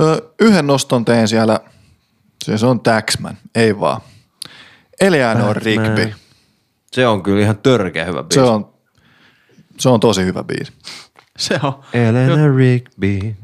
[0.00, 1.60] Ö, Yhden noston teen siellä,
[2.56, 4.00] se on Taxman, ei vaan.
[5.00, 5.96] Eleanor Taxman.
[5.96, 6.14] Rigby.
[6.92, 8.34] Se on kyllä ihan törkeä hyvä biisi.
[8.34, 8.72] Se on,
[9.78, 10.72] se on tosi hyvä biisi.
[11.38, 11.80] Se on.
[11.92, 13.34] Elena Rigby.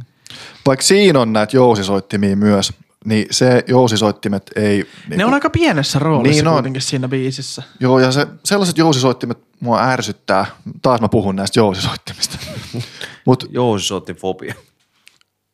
[0.66, 2.72] Vaikka siinä on näitä jousisoittimia myös,
[3.04, 4.86] niin se jousisoittimet ei...
[5.08, 6.54] Niin Ne on aika pienessä roolissa Niin niin on.
[6.54, 7.62] kuitenkin siinä biisissä.
[7.80, 10.46] Joo, ja se, sellaiset jousisoittimet mua ärsyttää.
[10.82, 12.38] Taas mä puhun näistä jousisoittimista.
[13.26, 14.54] Mutta Joo, se otti fobia.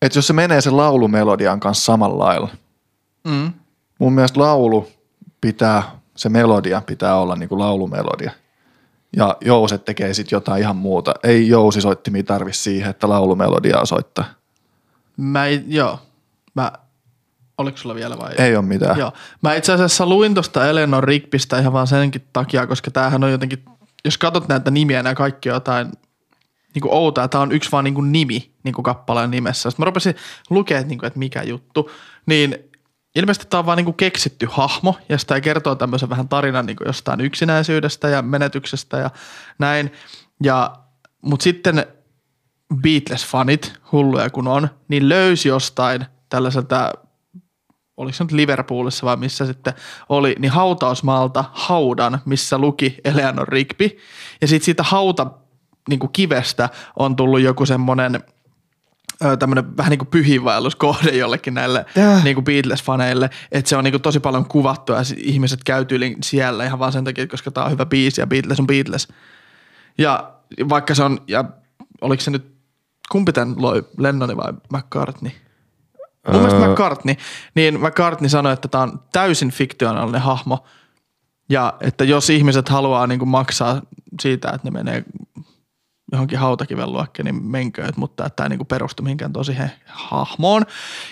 [0.02, 2.48] et jos se menee sen laulumelodian kanssa samalla lailla.
[3.24, 3.52] Mm.
[3.98, 4.88] Mun mielestä laulu
[5.40, 5.82] pitää,
[6.16, 8.30] se melodia pitää olla niinku laulumelodia.
[9.16, 11.14] Ja jouset tekee sitten jotain ihan muuta.
[11.22, 14.24] Ei jousisoittimia tarvi siihen, että laulumeliaa soittaa.
[15.16, 15.98] Mä ei, joo.
[16.54, 16.72] Mä,
[17.60, 18.32] oliko sulla vielä vai?
[18.38, 18.98] Ei ole mitään.
[18.98, 19.12] Joo.
[19.42, 23.64] Mä itse asiassa luin tuosta Eleanor Rigbystä ihan vaan senkin takia, koska tämähän on jotenkin,
[24.04, 25.92] jos katsot näitä nimiä, nämä kaikki on jotain
[26.74, 27.28] niin kuin outoa.
[27.28, 29.70] Tämä on yksi vaan niin kuin nimi niin kuin kappaleen nimessä.
[29.70, 30.14] Sitten mä rupesin
[30.50, 31.90] lukemaan, että, niin kuin, että mikä juttu.
[32.26, 32.56] Niin
[33.14, 36.76] ilmeisesti tämä on vaan niin kuin keksitty hahmo ja sitä kertoo tämmöisen vähän tarinan niin
[36.76, 39.10] kuin jostain yksinäisyydestä ja menetyksestä ja
[39.58, 39.92] näin.
[40.42, 40.76] Ja
[41.22, 41.86] Mutta sitten
[42.74, 46.92] Beatles-fanit, hulluja kun on, niin löysi jostain tällaiselta,
[48.00, 49.72] oliko se nyt Liverpoolissa vai missä sitten
[50.08, 53.90] oli, niin hautausmaalta haudan, missä luki Eleanor Rigby.
[54.40, 55.30] Ja sitten siitä hauta
[55.88, 58.20] niin kuin kivestä on tullut joku semmoinen
[59.38, 62.24] tämmöinen vähän niin kuin pyhiinvaelluskohde jollekin näille Tää.
[62.24, 65.86] niin kuin Beatles-faneille, että se on niin kuin tosi paljon kuvattu ja ihmiset käy
[66.22, 69.08] siellä ihan vaan sen takia, koska tämä on hyvä biisi ja Beatles on Beatles.
[69.98, 70.32] Ja
[70.68, 71.44] vaikka se on, ja
[72.00, 72.54] oliko se nyt,
[73.10, 75.32] kumpi tämän loi, Lennoni vai McCartney?
[76.26, 76.42] Mun Öö.
[76.42, 77.14] mielestä McCartney,
[77.54, 80.64] niin McCartney sanoi, että tämä on täysin fiktionaalinen hahmo.
[81.48, 83.82] Ja että jos ihmiset haluaa niin kuin maksaa
[84.20, 85.04] siitä, että ne menee
[86.12, 89.70] johonkin hautakiven luokkeen, niin menkööt, mutta että tämä ei niin kuin perustu mihinkään tosi he,
[89.86, 90.66] hahmoon.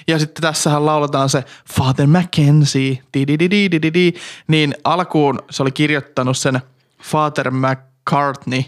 [0.08, 1.44] Ja sitten tässähän lauletaan se
[1.74, 4.12] Father Mackenzie, di
[4.48, 6.60] niin alkuun se oli kirjoittanut sen
[7.02, 8.62] Father McCartney,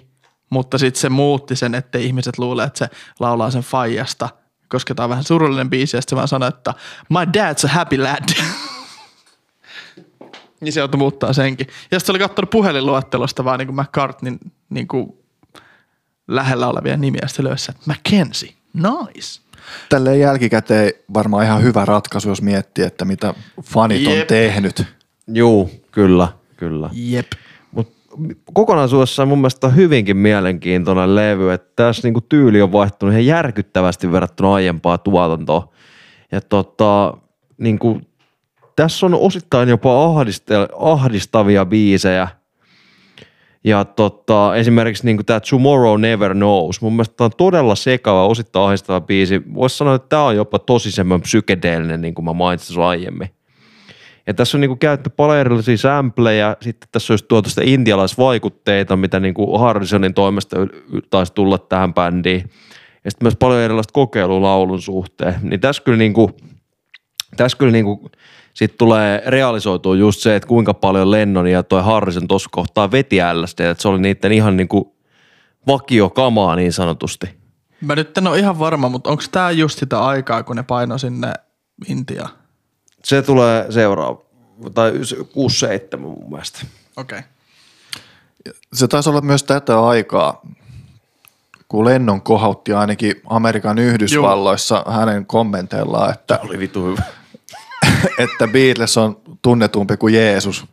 [0.51, 2.89] mutta sitten se muutti sen, että ihmiset luulee, että se
[3.21, 4.29] laulaa sen faijasta,
[4.71, 6.75] koska tämä on vähän surullinen biisi, ja sitten se vaan sanoi, että
[7.09, 8.29] my dad's a happy lad.
[10.61, 11.67] niin se joutui muuttaa senkin.
[11.67, 14.39] Ja sitten se oli katsonut puhelinluettelosta vaan niin kuin McCartneyn
[14.71, 15.17] niin kuin
[16.29, 19.41] lähellä olevia nimiä, ja sitten löysi, että Mackenzie, nice.
[19.89, 24.27] Tälleen jälkikäteen varmaan ihan hyvä ratkaisu, jos miettii, että mitä fanit on Jep.
[24.27, 24.85] tehnyt.
[25.29, 26.91] Juu, kyllä, kyllä.
[26.93, 27.33] Jep.
[28.53, 34.55] Kokonaisuudessaan mun mielestä hyvinkin mielenkiintoinen levy, että tässä niinku tyyli on vaihtunut ihan järkyttävästi verrattuna
[34.55, 35.73] aiempaa tuotantoa.
[36.33, 37.17] Ja tota,
[37.59, 38.01] niinku,
[38.77, 40.15] tässä on osittain jopa
[40.79, 42.29] ahdistavia biisejä.
[43.65, 46.81] Ja tota, esimerkiksi niinku tämä Tomorrow Never Knows.
[46.81, 49.43] Mun mielestä tää on todella sekava, osittain ahdistava biisi.
[49.55, 53.29] Voisi sanoa, että tämä on jopa tosi semmoinen psykedeellinen, niin kuin mä mainitsin aiemmin.
[54.31, 59.21] Ja tässä on niinku käytetty paljon erilaisia sampleja, sitten tässä olisi tuotu sitä intialaisvaikutteita, mitä
[59.21, 60.57] niinku Harrisonin toimesta
[61.11, 62.51] taisi tulla tähän bändiin.
[63.05, 65.35] Ja sitten myös paljon erilaista kokeilua laulun suhteen.
[65.43, 66.31] Niin tässä kyllä niinku,
[67.37, 68.11] tässä kyllä niinku,
[68.55, 73.17] sit tulee realisoitua just se, että kuinka paljon Lennon ja toi Harrison tuossa kohtaa veti
[73.35, 74.97] LSD, että se oli niiden ihan niinku
[75.67, 77.27] vakiokamaa niin sanotusti.
[77.81, 80.99] Mä nyt en ole ihan varma, mutta onko tämä just sitä aikaa, kun ne paino
[80.99, 81.33] sinne
[81.89, 82.40] Intiaan?
[83.05, 84.21] Se tulee seuraava,
[84.75, 84.93] tai
[85.95, 86.61] 6-7 mun mielestä.
[86.97, 87.19] Okei.
[87.19, 87.31] Okay.
[88.73, 90.43] Se taisi olla myös tätä aikaa,
[91.69, 97.03] kun Lennon kohautti ainakin Amerikan Yhdysvalloissa hänen kommenteillaan, että, Oli vitu hyvä.
[98.25, 100.65] että Beatles on tunnetumpi kuin Jeesus.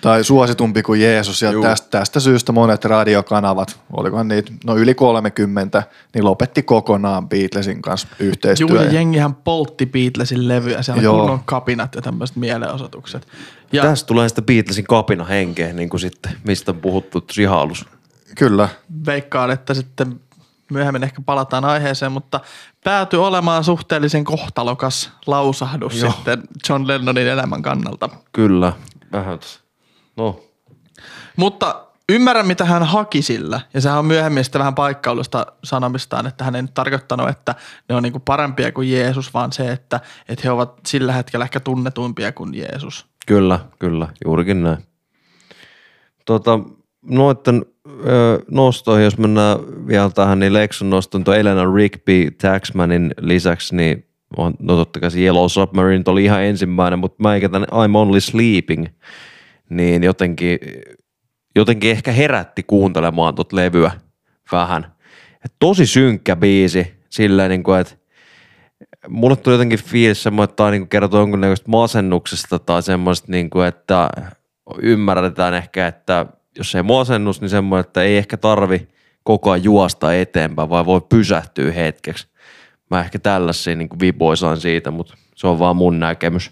[0.00, 1.42] Tai suositumpi kuin Jeesus.
[1.42, 1.62] Ja Juu.
[1.62, 5.82] tästä, tästä syystä monet radiokanavat, olikohan niitä, no yli 30,
[6.14, 8.70] niin lopetti kokonaan Beatlesin kanssa yhteistyön.
[8.70, 11.14] Juu, ja jengihän poltti Beatlesin levyä, siellä Joo.
[11.14, 13.28] on kunnon kapinat ja tämmöiset mielenosoitukset.
[13.72, 17.86] Ja Tästä tulee sitä Beatlesin kapina henkeä, niin kuin sitten, mistä on puhuttu halus.
[18.38, 18.68] Kyllä.
[19.06, 20.20] veikkaan, että sitten
[20.72, 22.40] myöhemmin ehkä palataan aiheeseen, mutta
[22.84, 26.12] päätyi olemaan suhteellisen kohtalokas lausahdus Joo.
[26.12, 28.08] sitten John Lennonin elämän kannalta.
[28.32, 28.72] Kyllä.
[29.12, 29.67] Vähän tässä.
[30.18, 30.40] No,
[31.36, 36.44] Mutta ymmärrän, mitä hän haki sillä, ja sehän on myöhemmin sitten vähän paikkaulusta sanomistaan, että
[36.44, 37.54] hän ei nyt tarkoittanut, että
[37.88, 41.60] ne on niinku parempia kuin Jeesus, vaan se, että, että he ovat sillä hetkellä ehkä
[41.60, 43.06] tunnetuimpia kuin Jeesus.
[43.26, 44.78] kyllä, kyllä, juurikin näin.
[46.24, 46.60] Tota,
[47.02, 47.66] noitten
[48.06, 54.08] ö, nostoihin, jos mennään vielä tähän, niin Lexon noston tuo Elena Rigby Taxmanin lisäksi, niin
[54.36, 57.96] on, no totta kai se Yellow Submarine oli ihan ensimmäinen, mutta mä eikä tämän I'm
[57.96, 58.86] Only Sleeping,
[59.70, 60.58] niin jotenkin,
[61.56, 63.90] jotenkin ehkä herätti kuuntelemaan tot levyä
[64.52, 64.94] vähän.
[65.44, 67.94] Et tosi synkkä biisi, silleen niin kuin, että
[69.08, 73.66] mulle tuli jotenkin fiilis semmoinen, että tämä niin kertoo jonkunnäköistä masennuksesta tai semmoista, niin kuin,
[73.66, 74.08] että
[74.82, 76.26] ymmärretään ehkä, että
[76.58, 78.88] jos ei masennus, niin semmoinen, että ei ehkä tarvi
[79.22, 82.26] koko ajan juosta eteenpäin, vaan voi pysähtyä hetkeksi.
[82.90, 86.50] Mä ehkä tällaisia niin viboisaan siitä, mutta se on vaan mun näkemys.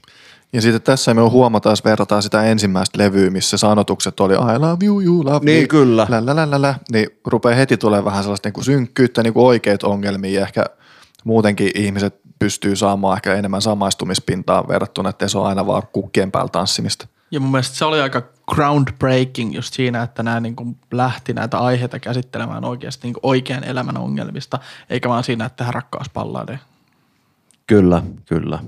[0.52, 4.84] Ja sitten tässä me huomataan, jos verrataan sitä ensimmäistä levyä, missä sanotukset oli I love
[4.84, 5.66] you, you love Niin, me.
[5.66, 6.06] kyllä.
[6.08, 9.88] Lä, lä, lä, lä, lä, niin rupeaa heti tulee vähän sellaista niinku synkkyyttä, niinku oikeita
[9.88, 10.64] ongelmia ja ehkä
[11.24, 16.48] muutenkin ihmiset pystyy saamaan ehkä enemmän samaistumispintaa verrattuna, että se on aina vaan kukkien päällä
[16.48, 17.06] tanssimista.
[17.30, 18.22] Ja mun mielestä se oli aika
[18.54, 23.64] groundbreaking just siinä, että nämä niin kuin lähti näitä aiheita käsittelemään oikeasti niin kuin oikean
[23.64, 24.58] elämän ongelmista,
[24.90, 26.58] eikä vaan siinä, että tehdään rakkauspallaadeja.
[27.66, 28.58] Kyllä, kyllä.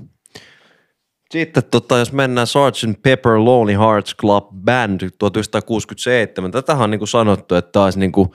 [1.31, 3.01] Sitten tota, jos mennään Sgt.
[3.03, 6.51] Pepper Lonely Hearts Club Band 1967.
[6.51, 8.31] Tätähän on niin kuin sanottu, että tämä olisi niin kuin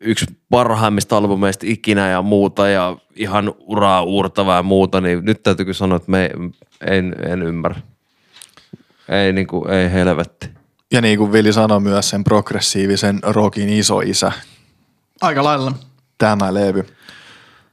[0.00, 5.64] yksi parhaimmista albumeista ikinä ja muuta ja ihan uraa uurtavaa ja muuta, niin nyt täytyy
[5.64, 6.30] kyllä sanoa, että me
[6.80, 7.80] en, en ymmärrä.
[9.08, 10.50] Ei, niin kuin, ei helvetti.
[10.92, 14.32] Ja niin kuin Vili sanoi myös sen progressiivisen rockin isoisä.
[15.20, 15.72] Aika lailla.
[16.18, 16.86] tämä levy.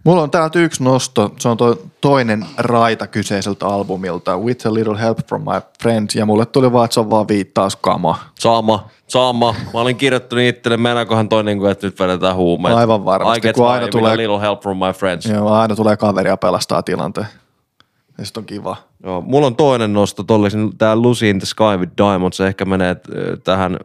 [0.03, 4.99] Mulla on täältä yksi nosto, se on toi toinen raita kyseiseltä albumilta, With a Little
[4.99, 8.19] Help from My Friends, ja mulle tuli vaan, että se on vaan viittauskama.
[8.39, 9.55] Sama, sama.
[9.73, 12.75] Mä olin kirjoittanut itselle, mennäänköhän toi niin kuin, että nyt vedetään huumeet.
[12.75, 15.25] Aivan varmasti, I kun aina tulee- a little help from my friends.
[15.25, 17.27] Joo, aina tulee kaveria pelastaa tilanteen.
[18.17, 18.75] Ja sit on kiva.
[19.03, 22.65] Joo, mulla on toinen nosto tolle, tää Lucy in the Sky with Diamonds, se ehkä
[22.65, 23.77] menee ö, tähän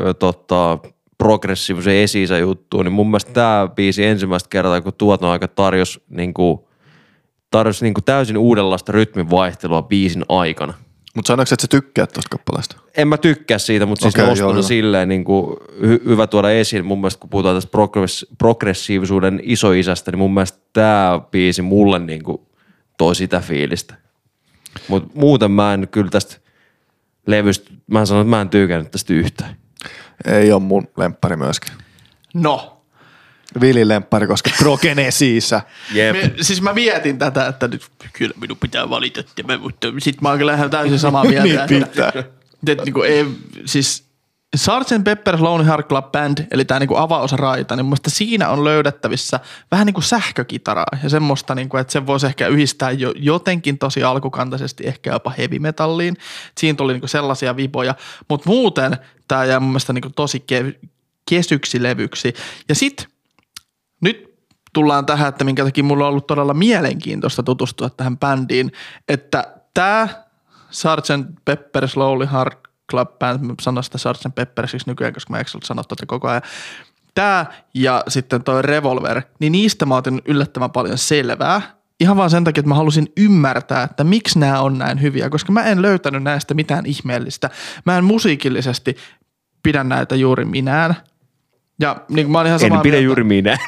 [0.00, 0.78] ö, tota,
[1.18, 6.68] progressiivisen esi juttuun, niin mun mielestä tää biisi ensimmäistä kertaa, kun tuoton aika tarjosi niinku,
[7.50, 10.74] tarjosi niinku täysin uudenlaista rytmin vaihtelua biisin aikana.
[11.14, 12.76] Mutta sanoiko, että sä tykkäät tosta kappaleesta?
[12.96, 16.86] En mä tykkää siitä, mutta siis okay, nostona silleen niin kuin, hy- hyvä tuoda esiin.
[16.86, 22.22] Mun mielestä kun puhutaan tästä progress- progressiivisuuden isoisästä, niin mun mielestä tämä biisi mulle niin
[22.22, 22.40] kuin,
[22.98, 23.94] toi sitä fiilistä.
[24.88, 26.36] Mutta muuten mä en kyllä tästä
[27.26, 29.56] levystä, mä sanon, että mä en tyykännyt tästä yhtään.
[30.24, 31.78] Ei ole mun lemppari myöskään.
[32.34, 32.74] No.
[33.60, 35.60] Vili lemppari, koska progenesiissä.
[35.94, 36.16] Jep.
[36.16, 37.82] Me, siis mä vietin tätä, että nyt
[38.12, 41.66] kyllä minun pitää valita tämä, mutta sit mä oon kyllä ihan täysin samaa mieltä.
[41.66, 42.24] niin että- pitää.
[42.66, 43.26] että niinku ei,
[43.64, 44.07] siis
[44.56, 45.04] Sgt.
[45.04, 49.86] Pepper's Lonely Heart Club Band, eli tämä niinku avausraita, niin mun siinä on löydettävissä vähän
[49.86, 54.86] niin kuin sähkökitaraa ja semmoista, niinku, että sen voisi ehkä yhdistää jo, jotenkin tosi alkukantaisesti
[54.86, 56.16] ehkä jopa heavy metalliin.
[56.58, 57.94] Siinä tuli niinku sellaisia viboja,
[58.28, 58.96] mutta muuten
[59.28, 60.88] tämä jää mun mielestä niinku tosi ke-
[61.28, 62.34] kesyksi levyksi.
[62.68, 63.06] Ja sitten
[64.00, 64.34] nyt
[64.72, 68.72] tullaan tähän, että minkä takia mulla on ollut todella mielenkiintoista tutustua tähän bändiin,
[69.08, 70.08] että tämä
[70.70, 71.10] Sgt.
[71.50, 73.40] Pepper's Lonely Heart Club Band,
[73.82, 74.34] sitä Sgt.
[74.34, 76.42] Peppersiksi nykyään, koska mä eikö sano tätä koko ajan.
[77.14, 81.62] Tämä ja sitten toi Revolver, niin niistä mä otin yllättävän paljon selvää.
[82.00, 85.52] Ihan vaan sen takia, että mä halusin ymmärtää, että miksi nämä on näin hyviä, koska
[85.52, 87.50] mä en löytänyt näistä mitään ihmeellistä.
[87.86, 88.96] Mä en musiikillisesti
[89.62, 90.96] pidä näitä juuri minään.
[91.80, 93.58] Ja niin mä oon ihan samaa En pidä mieltä juuri minä.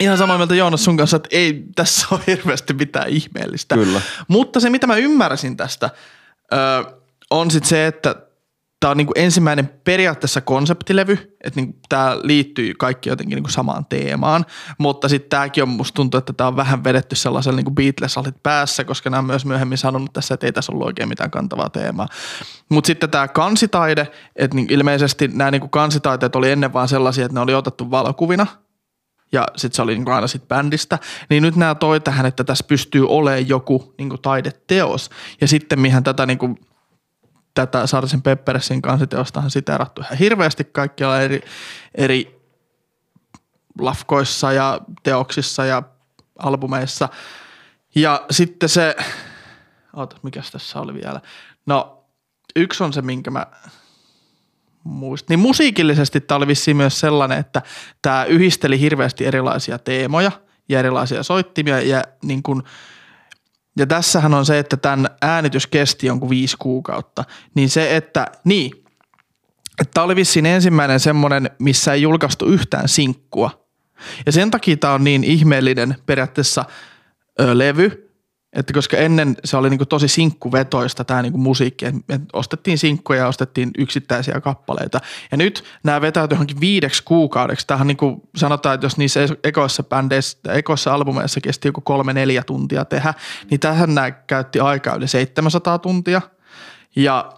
[0.00, 3.74] ihan samaa mieltä Joonas sun kanssa, että ei tässä ole hirveästi mitään ihmeellistä.
[3.74, 4.00] Kyllä.
[4.28, 5.90] Mutta se, mitä mä ymmärsin tästä,
[7.30, 8.16] on sitten se, että
[8.80, 14.46] tämä on niinku ensimmäinen periaatteessa konseptilevy, että niinku tämä liittyy kaikki jotenkin niinku samaan teemaan,
[14.78, 18.84] mutta sitten tämäkin on, musta tuntuu, että tämä on vähän vedetty sellaisella niinku beatles päässä,
[18.84, 22.08] koska nämä on myös myöhemmin sanonut tässä, että ei tässä ollut oikein mitään kantavaa teemaa.
[22.68, 27.34] Mutta sitten tämä kansitaide, että niinku ilmeisesti nämä niinku kansitaiteet oli ennen vaan sellaisia, että
[27.34, 28.46] ne oli otettu valokuvina–
[29.32, 30.98] ja sitten se oli niinku aina sit bändistä,
[31.30, 35.10] niin nyt nämä toi tähän, että tässä pystyy olemaan joku niinku taideteos.
[35.40, 36.58] Ja sitten mihän tätä niinku,
[37.66, 41.42] tätä Sarsen Peppersin kansiteostahan siteerattu ihan hirveästi kaikkialla eri,
[41.94, 42.40] eri
[43.78, 45.82] lafkoissa ja teoksissa ja
[46.38, 47.08] albumeissa.
[47.94, 48.96] Ja sitten se,
[49.96, 51.20] oota, mikäs tässä oli vielä?
[51.66, 52.04] No,
[52.56, 53.46] yksi on se, minkä mä
[54.84, 55.28] muist.
[55.28, 57.62] Niin musiikillisesti tämä oli vissiin myös sellainen, että
[58.02, 60.32] tämä yhdisteli hirveästi erilaisia teemoja
[60.68, 62.64] ja erilaisia soittimia ja niin kun,
[63.78, 67.24] ja tässähän on se, että tämän äänitys kesti jonkun viisi kuukautta,
[67.54, 68.84] niin se, että niin,
[69.94, 73.66] tämä oli vissiin ensimmäinen semmoinen, missä ei julkaistu yhtään sinkkua.
[74.26, 76.64] Ja sen takia tämä on niin ihmeellinen periaatteessa
[77.40, 78.09] ö, levy,
[78.52, 83.28] että koska ennen se oli niinku tosi sinkkuvetoista tämä niinku musiikki, että ostettiin sinkkuja ja
[83.28, 85.00] ostettiin yksittäisiä kappaleita.
[85.30, 87.66] Ja nyt nämä vetäytyi johonkin viideksi kuukaudeksi.
[87.66, 92.84] Tähän niinku sanotaan, että jos niissä ekoissa bändeissä, ekoissa albumeissa kesti joku kolme neljä tuntia
[92.84, 93.14] tehdä,
[93.50, 96.22] niin tähän nämä käytti aikaa yli 700 tuntia.
[96.96, 97.32] Ja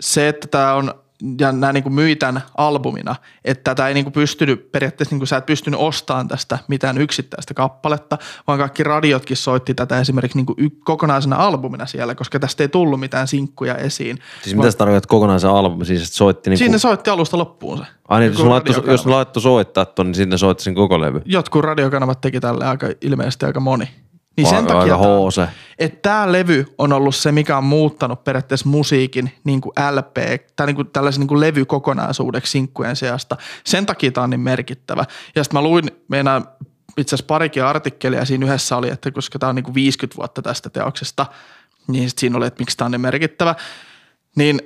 [0.00, 1.01] se, että tämä on,
[1.40, 5.46] ja nämä niin myi tämän albumina, että tätä ei niin pystynyt, periaatteessa niin sä et
[5.46, 11.36] pystynyt ostamaan tästä mitään yksittäistä kappaletta, vaan kaikki radiotkin soitti tätä esimerkiksi niin y- kokonaisena
[11.36, 14.18] albumina siellä, koska tästä ei tullut mitään sinkkuja esiin.
[14.42, 15.84] Siis mitä sä tarkoitat kokonaisen albumi?
[15.84, 16.58] Siis että soitti niinku...
[16.58, 17.84] Siinä soitti alusta loppuun se.
[18.08, 18.92] Ai niin, jos, radiokanava.
[18.92, 21.22] jos laittoi soittaa ton, niin sinne soitti sen koko levy.
[21.24, 23.88] Jotkut radiokanavat teki tälle aika ilmeisesti aika moni.
[24.36, 25.48] Niin sen Aika- takia hoose.
[25.78, 30.16] että tämä levy on ollut se, mikä on muuttanut periaatteessa musiikin niin kuin LP,
[30.56, 33.36] tai niin kuin tällaisen niin kuin levykokonaisuudeksi sinkkujen seasta.
[33.64, 35.04] Sen takia tämä on niin merkittävä.
[35.34, 36.44] Ja sitten mä luin meidän
[36.96, 40.42] itse asiassa parikin artikkelia, siinä yhdessä oli, että koska tämä on niin kuin 50 vuotta
[40.42, 41.26] tästä teoksesta,
[41.88, 43.54] niin sit siinä oli, että miksi tämä on niin merkittävä.
[44.36, 44.60] Niin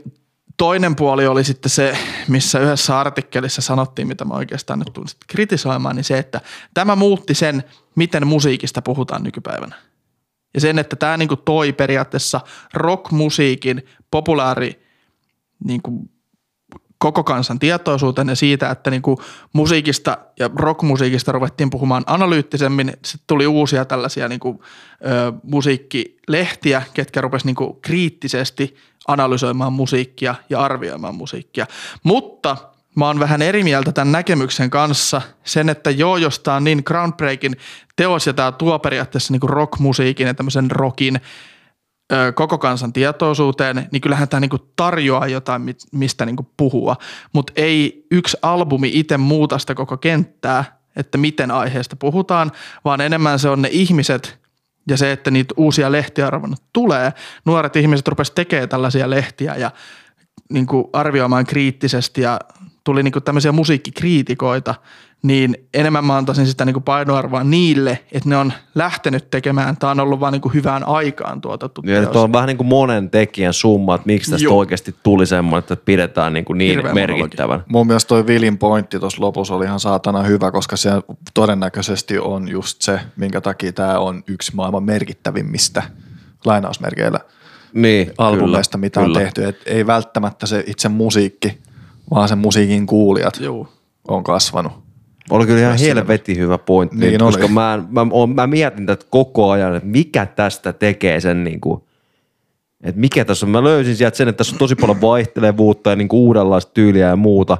[0.57, 5.97] toinen puoli oli sitten se, missä yhdessä artikkelissa sanottiin, mitä mä oikeastaan nyt tulin kritisoimaan,
[5.97, 6.41] niin se, että
[6.74, 7.65] tämä muutti sen,
[7.95, 9.77] miten musiikista puhutaan nykypäivänä.
[10.55, 12.41] Ja sen, että tämä niinku toi periaatteessa
[12.74, 14.87] rockmusiikin populaari
[15.65, 16.11] niinku
[16.98, 22.89] koko kansan tietoisuuteen ja siitä, että niinku musiikista ja rockmusiikista ruvettiin puhumaan analyyttisemmin.
[22.89, 24.64] Sitten tuli uusia tällaisia niinku,
[25.06, 28.77] ö, musiikkilehtiä, ketkä rupesivat niinku kriittisesti
[29.09, 31.66] analysoimaan musiikkia ja arvioimaan musiikkia.
[32.02, 32.56] Mutta
[32.97, 35.23] mä oon vähän eri mieltä tämän näkemyksen kanssa.
[35.44, 37.55] Sen, että joo, jos tää on niin groundbreaking
[37.97, 41.20] teos ja tää tuo periaatteessa niinku rockmusiikin ja tämmöisen rockin
[42.35, 45.62] koko kansan tietoisuuteen, niin kyllähän tämä niinku tarjoaa jotain,
[45.93, 46.97] mistä niinku puhua.
[47.33, 52.53] Mutta ei yksi albumi itse muuta sitä koko kenttää, että miten aiheesta puhutaan,
[52.85, 54.39] vaan enemmän se on ne ihmiset
[54.89, 57.12] ja se, että niitä uusia lehtiä arvonnut tulee.
[57.45, 59.70] Nuoret ihmiset rupesivat tekemään tällaisia lehtiä ja
[60.51, 62.41] niin kuin arvioimaan kriittisesti ja
[62.85, 64.74] tuli niin kuin tämmöisiä musiikkikriitikoita,
[65.27, 69.77] niin enemmän mä antaisin sitä niin kuin painoarvoa niille, että ne on lähtenyt tekemään.
[69.77, 72.12] Tämä on ollut vaan niin kuin hyvään aikaan tuotettu Ja teos.
[72.12, 74.59] tuo on vähän niin kuin monen tekijän summa, että miksi tästä Joo.
[74.59, 77.65] oikeasti tuli semmoinen, että pidetään niin, kuin niin merkittävän.
[77.69, 80.90] Mun mielestä toi Vilin pointti tuossa lopussa oli ihan saatana hyvä, koska se
[81.35, 85.82] todennäköisesti on just se, minkä takia tämä on yksi maailman merkittävimmistä
[86.44, 87.20] lainausmerkeillä
[87.73, 89.19] Niin, albumeista, kyllä, mitä kyllä.
[89.19, 89.44] on tehty.
[89.44, 91.59] Et ei välttämättä se itse musiikki,
[92.11, 93.69] vaan sen musiikin kuulijat Joo.
[94.09, 94.85] on kasvanut.
[95.31, 97.53] Oli kyllä ihan helvetin hyvä pointti, Niin koska oli.
[97.53, 101.82] mä, mä, mä mietin tätä koko ajan, että mikä tästä tekee sen niin kuin,
[102.82, 103.51] että mikä tässä on.
[103.51, 107.09] Mä löysin sieltä sen, että tässä on tosi paljon vaihtelevuutta ja niin kuin uudenlaista tyyliä
[107.09, 107.59] ja muuta,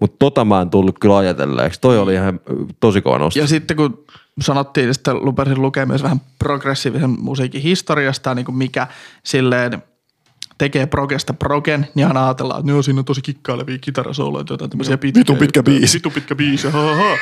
[0.00, 1.80] mutta tota mä en tullut kyllä ajatelleeksi.
[1.80, 2.40] Toi oli ihan
[2.80, 3.40] tosi kova nosto.
[3.40, 4.04] Ja sitten kun
[4.40, 8.86] sanottiin, että lupasin lukea myös vähän progressiivisen musiikin historiasta, niin kuin mikä
[9.24, 9.82] silleen
[10.58, 14.98] tekee progesta progen, niin aina ajatellaan, että ne on siinä tosi kikkailevia kitarasooloja, jotain tämmöisiä
[14.98, 15.20] pitkiä.
[15.20, 15.98] vitun pitkä biisi.
[15.98, 17.16] Vitun pitkä biisi, ha, ha.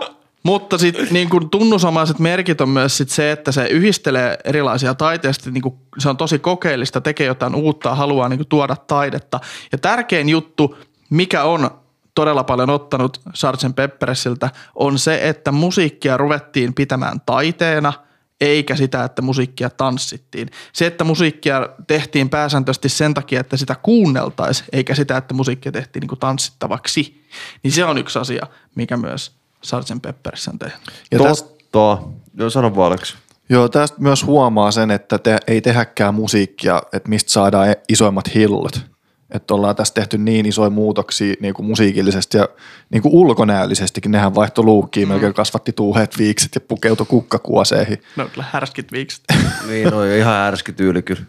[0.42, 5.50] Mutta sitten niin kuin tunnusomaiset merkit on myös sit se, että se yhdistelee erilaisia taiteista,
[5.50, 5.62] niin
[5.98, 9.40] se on tosi kokeellista, tekee jotain uutta, haluaa niin tuoda taidetta.
[9.72, 10.78] Ja tärkein juttu,
[11.10, 11.70] mikä on
[12.14, 13.76] todella paljon ottanut Sgt.
[13.76, 17.92] Peppersiltä, on se, että musiikkia ruvettiin pitämään taiteena,
[18.40, 20.50] eikä sitä, että musiikkia tanssittiin.
[20.72, 26.00] Se, että musiikkia tehtiin pääsääntöisesti sen takia, että sitä kuunneltaisiin, eikä sitä, että musiikkia tehtiin
[26.00, 27.24] niin kuin tanssittavaksi,
[27.62, 29.32] niin se on yksi asia, mikä myös
[29.62, 30.02] Sgt.
[30.02, 30.80] Pepperissä on tehnyt.
[31.10, 32.08] Ja tästä, Totta.
[32.34, 33.14] Joo, sano vaan Aleksi.
[33.48, 38.34] joo, tästä myös huomaa sen, että te, ei tehäkään musiikkia, että mistä saadaan e- isoimmat
[38.34, 38.80] hillot.
[39.30, 42.48] Että ollaan tässä tehty niin isoja muutoksia niin kuin musiikillisesti ja
[42.90, 44.10] niin kuin ulkonäöllisestikin.
[44.10, 45.12] Nehän vaihtoi luukkiin, mm.
[45.12, 48.02] melkein kasvatti tuuheet viikset ja pukeutui kukkakuoseihin.
[48.16, 49.24] No kyllä härskit viikset.
[49.68, 51.22] Niin, no ihan ärski tyyli kyllä.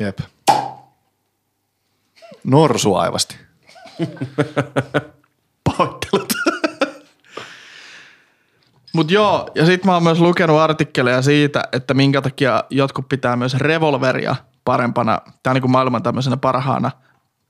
[0.00, 0.18] Jep.
[2.44, 3.36] Norsuaivasti.
[5.64, 6.32] Pahoittelut.
[8.92, 13.36] Mut joo, ja sit mä oon myös lukenut artikkeleja siitä, että minkä takia jotkut pitää
[13.36, 16.90] myös Revolveria parempana, tai niin kuin maailman tämmöisenä parhaana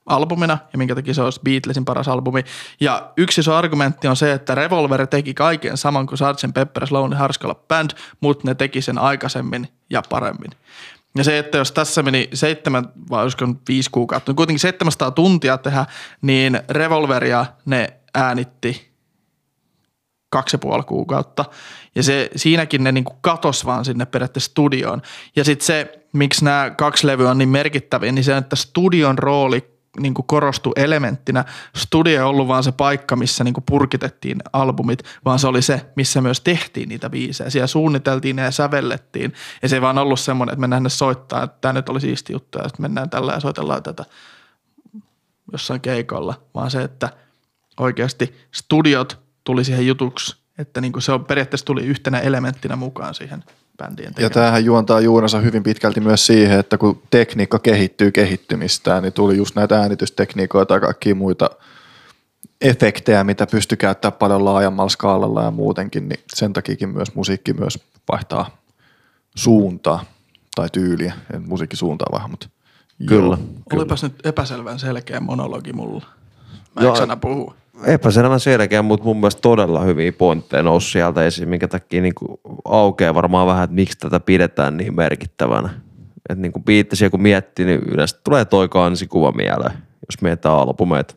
[0.06, 2.44] albumina, ja minkä takia se olisi Beatlesin paras albumi.
[2.80, 6.58] Ja yksi iso argumentti on se, että Revolver teki kaiken saman kuin Sgt.
[6.58, 10.50] Pepper's Lonely Hearts Club Band, mutta ne teki sen aikaisemmin ja paremmin.
[11.16, 15.58] Ja se, että jos tässä meni seitsemän vai olisiko viisi kuukautta, niin kuitenkin 700 tuntia
[15.58, 15.86] tehdä,
[16.22, 18.92] niin Revolveria ne äänitti
[20.30, 21.44] kaksi ja puoli kuukautta.
[21.94, 25.02] Ja se, siinäkin ne niinku katos vaan sinne periaatteessa studioon.
[25.36, 29.75] Ja sitten se, miksi nämä kaksi levyä on niin merkittäviä, niin se, että studion rooli
[30.01, 31.44] niin kuin korostui elementtinä.
[31.77, 35.86] Studio ei ollut vaan se paikka, missä niin kuin purkitettiin albumit, vaan se oli se,
[35.97, 37.51] missä myös tehtiin niitä biisejä.
[37.51, 39.32] Siellä suunniteltiin ja sävellettiin.
[39.62, 42.32] Ja se ei vaan ollut semmoinen, että mennään ne soittaa, että tämä nyt oli siisti
[42.32, 44.05] juttu ja sitten mennään tällä ja soitellaan tätä
[45.52, 47.09] jossain keikolla, vaan se, että
[47.81, 53.14] oikeasti studiot tuli siihen jutuksi, että niin kuin se on periaatteessa tuli yhtenä elementtinä mukaan
[53.14, 53.44] siihen
[53.76, 54.32] bändien Ja tekemiseen.
[54.32, 59.54] tämähän juontaa juurensa hyvin pitkälti myös siihen, että kun tekniikka kehittyy kehittymistään, niin tuli just
[59.56, 61.50] näitä äänitystekniikoita ja kaikkia muita
[62.60, 67.78] efektejä, mitä pystyy käyttämään paljon laajemmalla skaalalla ja muutenkin, niin sen takiakin myös musiikki myös
[68.12, 68.56] vaihtaa
[69.36, 70.04] suuntaa
[70.54, 72.48] tai tyyliä, en musiikkisuuntaa vaan, mutta
[73.06, 73.38] Kyllä.
[73.72, 76.06] Olipas nyt epäselvän selkeä monologi mulla.
[76.76, 76.90] Mä Joo.
[76.92, 77.54] eikö sana puhua?
[77.84, 82.40] Epäselvän selkeä, mutta mun mielestä todella hyviä pointteja nousi sieltä esiin, minkä takia niin kuin
[82.64, 85.68] aukeaa varmaan vähän, että miksi tätä pidetään niin merkittävänä.
[86.28, 91.14] Että niin kuin biittisiä kun miettii, niin yleensä tulee toi kansikuva mieleen, jos mietitään albumeita.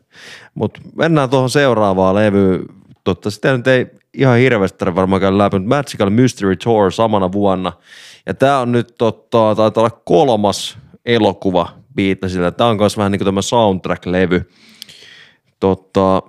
[0.54, 2.62] Mutta mennään tuohon seuraavaan levyyn.
[3.04, 7.32] Totta, sitä nyt ei ihan hirveästi tarvitse varmaan käydä läpi, mutta Magical Mystery Tour samana
[7.32, 7.72] vuonna.
[8.26, 12.50] Ja tämä on nyt totta, taitaa olla kolmas elokuva Beatlesilla.
[12.50, 14.52] Tämä on myös vähän niin kuin tämä soundtrack-levy.
[15.60, 16.22] Totta,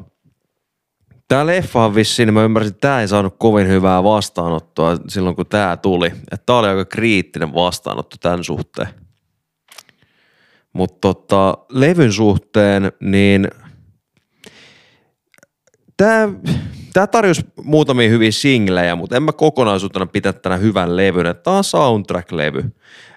[1.32, 5.36] Tämä leffa on vissiin, niin mä ymmärsin, että tämä ei saanut kovin hyvää vastaanottoa silloin,
[5.36, 6.12] kun tämä tuli.
[6.46, 8.88] Tämä oli aika kriittinen vastaanotto tämän suhteen.
[10.74, 13.48] Mutta tota, levyn suhteen, niin
[15.98, 16.30] tämä,
[16.94, 21.36] tämä tarjosi muutamia hyviä singlejä, mutta en mä kokonaisuutena pitä tänä hyvän levyn.
[21.44, 22.72] Tämä on soundtrack-levy.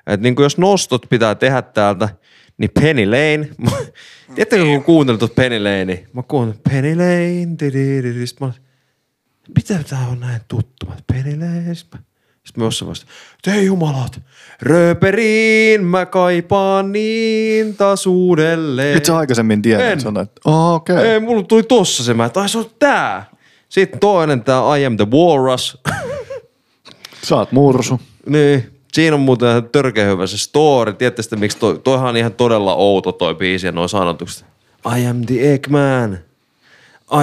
[0.07, 2.09] Et niin jos nostot pitää tehdä täältä,
[2.59, 3.49] Niin Penny Lane,
[4.35, 8.53] tiedättekö kun kuuntelin tuota Penny Lane, mä kuuntelin Penny Lane, di-di-di-di, sit mä
[9.57, 11.99] mitä tää on näin tuttu, Mä, Penny Lane, sit mä,
[12.57, 12.95] mä jossain
[13.43, 14.21] te jumalat,
[14.63, 18.97] rööperiin mä kaipaan niin taas uudelleen.
[18.97, 19.93] Et sä aikaisemmin tiedä, En.
[19.93, 20.97] että sanoit, oh, okei.
[20.97, 21.07] Okay.
[21.07, 23.31] Ei, mulla tuli tossa se, mä, että ai se on tää.
[23.69, 25.83] Sitten toinen tää I am the walrus.
[27.23, 28.01] Sä oot mursu.
[28.27, 30.93] niin, siinä on muuten ihan törkeä hyvä se story.
[30.93, 34.47] Tiedätte miksi toi, toihan on ihan todella outo toi biisi ja noin sanotukset.
[34.99, 36.19] I am the Eggman.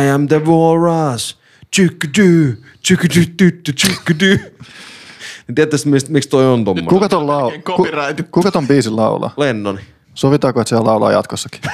[0.03, 1.37] I am the walrus.
[1.71, 4.37] Tsykkedy, tsykkedy, tyttö, tsykkedy.
[5.47, 6.89] Niin Tiedätte mistä- miksi toi on tommonen?
[6.89, 7.87] Kuka ton, lau- ku-
[8.31, 9.33] kuka ton biisin laulaa?
[9.37, 9.81] Lennoni.
[10.13, 11.61] Sovitaanko, että se laulaa jatkossakin?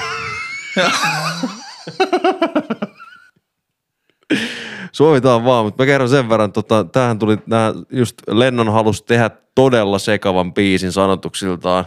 [4.92, 9.30] Sovitaan vaan, mutta mä kerron sen verran, tota, tämähän tuli, nää, just Lennon halusi tehdä
[9.54, 11.84] todella sekavan biisin sanotuksiltaan.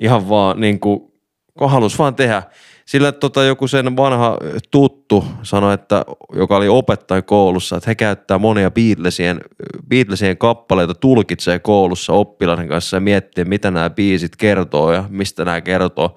[0.00, 1.12] Ihan vaan niin kuin,
[1.58, 2.42] kun halusi vaan tehdä.
[2.86, 4.38] Sillä tota, joku sen vanha
[4.70, 6.04] tuttu sanoi, että,
[6.36, 9.40] joka oli opettaja koulussa, että he käyttää monia Beatlesien,
[9.88, 15.60] Beatlesien kappaleita, tulkitsee koulussa oppilaiden kanssa ja miettii, mitä nämä biisit kertoo ja mistä nämä
[15.60, 16.14] kertoo.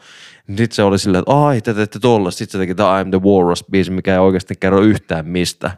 [0.47, 2.37] Sitten se oli silleen, että ai, te teette tollasta.
[2.37, 5.71] Sitten se teki tämä I'm the Walrus biisi, mikä ei oikeasti kerro yhtään mistä.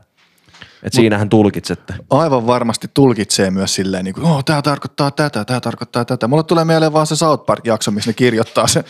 [0.84, 1.93] Et siinähän tulkitsette.
[2.10, 6.27] Aivan varmasti tulkitsee myös silleen, niin kuin, oh, tämä tarkoittaa tätä, tämä tarkoittaa tätä.
[6.27, 8.84] Mulle tulee mieleen vaan se South Park-jakso, missä ne kirjoittaa se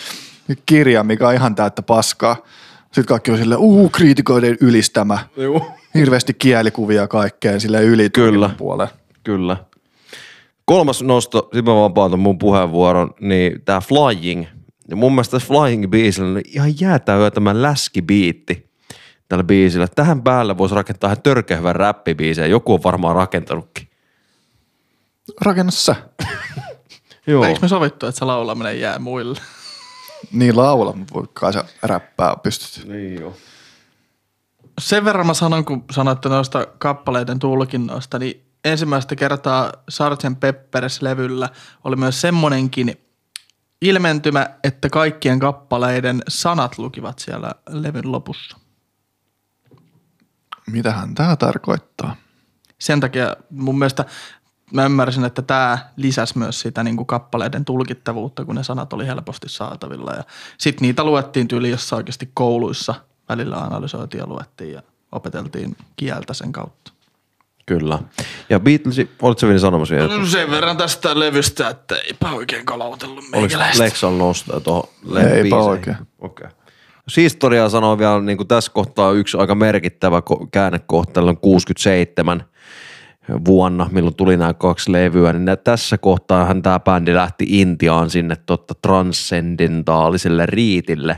[0.65, 2.35] kirja, mikä on ihan täyttä paskaa.
[2.81, 5.19] Sitten kaikki on silleen, uu, kriitikoiden ylistämä.
[5.37, 5.71] Joo.
[5.95, 8.49] Hirveästi kielikuvia kaikkeen silleen yli Kyllä.
[8.57, 8.89] puoleen.
[9.23, 9.57] Kyllä.
[10.65, 14.45] Kolmas nosto, sitten mä vapautan mun puheenvuoron, niin tää Flying.
[14.89, 18.68] Ja mun mielestä tässä Flying-biisillä on ihan jäätävä tämä läskibiitti
[19.29, 19.87] tällä biisillä.
[19.87, 23.89] Tähän päälle voisi rakentaa ihan törkeä hyvän räppibiisin ja joku on varmaan rakentanutkin.
[25.41, 25.95] Rakenna sä.
[27.27, 27.43] Joo.
[27.43, 29.39] Eikö me sovittu, että se laulaminen jää muille?
[30.31, 32.87] Niin laula, mutta voi kai sä räppää pystyt.
[32.87, 33.33] Niin joo.
[34.81, 40.39] Sen verran mä sanon, kun sanoitte noista kappaleiden tulkinnoista, niin ensimmäistä kertaa Sgt.
[40.39, 41.49] Peppers-levyllä
[41.83, 43.01] oli myös semmonenkin
[43.81, 48.58] ilmentymä, että kaikkien kappaleiden sanat lukivat siellä levyn lopussa.
[50.71, 52.15] Mitähän tämä tarkoittaa?
[52.79, 54.05] Sen takia mun mielestä
[54.73, 59.07] mä ymmärsin, että tämä lisäsi myös sitä niin kuin kappaleiden tulkittavuutta, kun ne sanat oli
[59.07, 60.13] helposti saatavilla.
[60.13, 60.23] Ja
[60.57, 62.95] sitten niitä luettiin tyyli jossain oikeasti kouluissa.
[63.29, 64.81] Välillä analysoitiin ja luettiin ja
[65.11, 66.91] opeteltiin kieltä sen kautta.
[67.65, 67.99] Kyllä.
[68.49, 70.17] Ja Beatles, olitko vielä sanomassa vielä?
[70.17, 73.83] No sen verran tästä levystä, että eipä oikein kalautellut Oliko meikäläistä.
[73.83, 75.69] Lexan nostoja tuohon Eipä biiseihin?
[75.69, 75.97] oikein.
[76.19, 76.47] Okei.
[76.47, 76.58] Okay.
[77.17, 82.43] Historiaa sanoo vielä, niin kuin tässä kohtaa yksi aika merkittävä ko- käännekohta, on 67
[83.45, 88.73] vuonna, milloin tuli nämä kaksi levyä, niin tässä kohtaahan tämä bändi lähti Intiaan sinne totta
[88.81, 91.17] transcendentaaliselle riitille.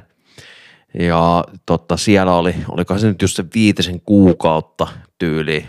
[0.99, 4.87] Ja totta, siellä oli, oliko se nyt just se viitisen kuukautta
[5.17, 5.65] tyyli,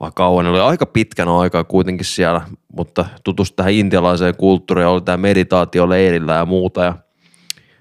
[0.00, 2.40] vai kauan, oli aika pitkän aikaa kuitenkin siellä,
[2.72, 6.84] mutta tutustu tähän intialaiseen kulttuuriin, oli tämä meditaatio leirillä ja muuta.
[6.84, 6.94] Ja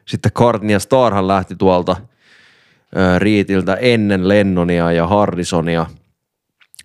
[0.08, 1.96] sitten Cartney ja Starhan lähti tuolta
[3.18, 5.86] Riitiltä ennen Lennonia ja Harrisonia.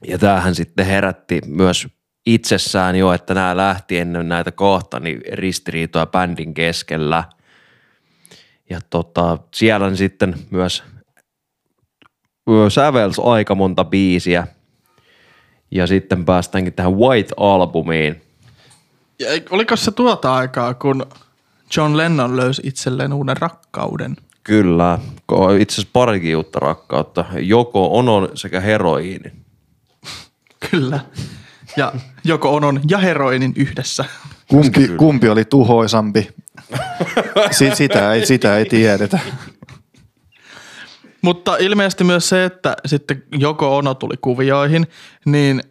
[0.08, 1.88] Ja tämähän sitten herätti myös
[2.26, 7.24] itsessään jo, että nämä lähti ennen näitä kahta niin ristiriitoja bändin keskellä.
[8.70, 10.82] Ja tota, siellä sitten myös
[12.68, 14.46] sävels aika monta biisiä.
[15.70, 18.22] Ja sitten päästäänkin tähän White-albumiin.
[19.18, 21.06] Ja oliko se tuota aikaa, kun
[21.76, 24.16] John Lennon löysi itselleen uuden rakkauden?
[24.44, 24.98] Kyllä,
[25.58, 27.24] itse asiassa parikin uutta rakkautta.
[27.40, 29.32] Joko Onon sekä heroiini.
[30.70, 31.00] Kyllä.
[31.76, 31.92] Ja
[32.24, 34.04] joko onon ja heroinin yhdessä.
[34.48, 36.28] Kumpi, kumpi oli tuhoisampi?
[37.50, 39.18] Si- sitä, ei, sitä ei tiedetä.
[41.22, 44.86] Mutta ilmeisesti myös se, että sitten Joko Ono tuli kuvioihin,
[45.24, 45.62] niin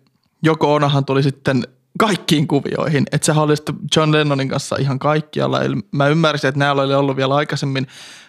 [0.44, 1.64] Joko Onohan tuli sitten
[2.02, 3.04] kaikkiin kuvioihin.
[3.12, 3.54] Että sehän oli
[3.96, 5.62] John Lennonin kanssa ihan kaikkialla.
[5.62, 7.88] Eli Mä ymmärsin, että näillä oli ollut vielä aikaisemmin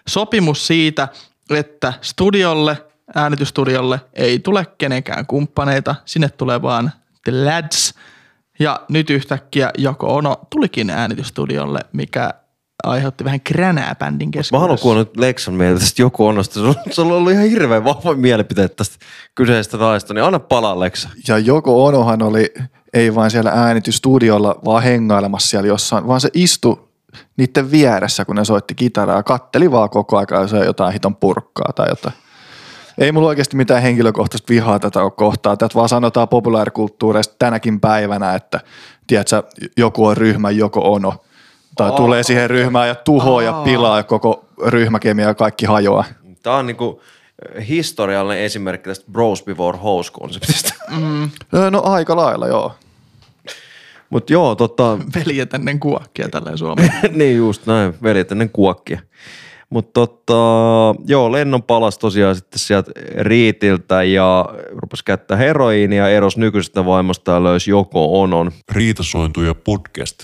[0.08, 1.08] sopimus siitä,
[1.50, 2.84] että studiolle,
[3.14, 5.94] äänitystudiolle ei tule kenenkään kumppaneita.
[6.04, 6.92] Sinne tulee vaan
[7.24, 7.94] The Lads.
[8.58, 12.34] Ja nyt yhtäkkiä Joko Ono tulikin äänitystudiolle, mikä
[12.84, 14.62] aiheutti vähän kränää bändin Mä keskuudessa.
[14.62, 16.54] haluan kuulla nyt Lexan mieltä tästä joku Onosta.
[16.54, 18.96] Sulla sulla on ollut ihan hirveän vahva mielipiteet tästä
[19.34, 21.08] kyseisestä naista, niin anna palaa Lexa.
[21.28, 22.54] Ja Joko Onohan oli
[22.94, 26.88] ei vain siellä äänitystudiolla, vaan hengailemassa siellä jossain, vaan se istui
[27.36, 31.16] niiden vieressä, kun ne soitti kitaraa ja katteli vaan koko ajan ja söi jotain hiton
[31.16, 32.14] purkkaa tai jotain.
[32.98, 35.56] Ei mulla oikeasti mitään henkilökohtaista vihaa tätä ole kohtaa.
[35.56, 38.60] Tätä vaan sanotaan populaarikulttuureista tänäkin päivänä, että
[39.06, 39.42] tiedätkö,
[39.76, 41.14] joku on ryhmä, joko ono.
[41.76, 46.04] Tai Aa, tulee siihen ryhmään ja tuhoaa ja pilaa ja koko ryhmäkemia ja kaikki hajoaa.
[46.42, 47.02] Tämä on niinku
[47.68, 50.74] historiallinen esimerkki tästä Bros Before House-konseptista.
[51.54, 52.74] Öö, No aika lailla, joo.
[54.12, 56.92] Mutta joo, tota, Veljet ennen kuokkia tälleen Suomeen.
[57.18, 59.00] niin just näin, veljet ennen kuokkia.
[59.70, 60.34] Mutta tota,
[61.06, 67.44] joo, lennon palas tosiaan sitten sieltä Riitiltä ja rupesi käyttää heroiinia, eros nykyisestä vaimosta ja
[67.44, 68.50] löysi Joko Onon.
[68.72, 70.22] Riitasointuja podcast.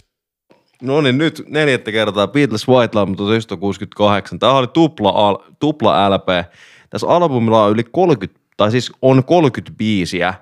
[0.83, 4.39] No niin, nyt neljättä kertaa Beatles White Album 1968.
[4.39, 6.27] Tämä oli tupla, al, tupla LP.
[6.91, 10.35] Tässä albumilla on yli 30, tai siis on 30 biisiä.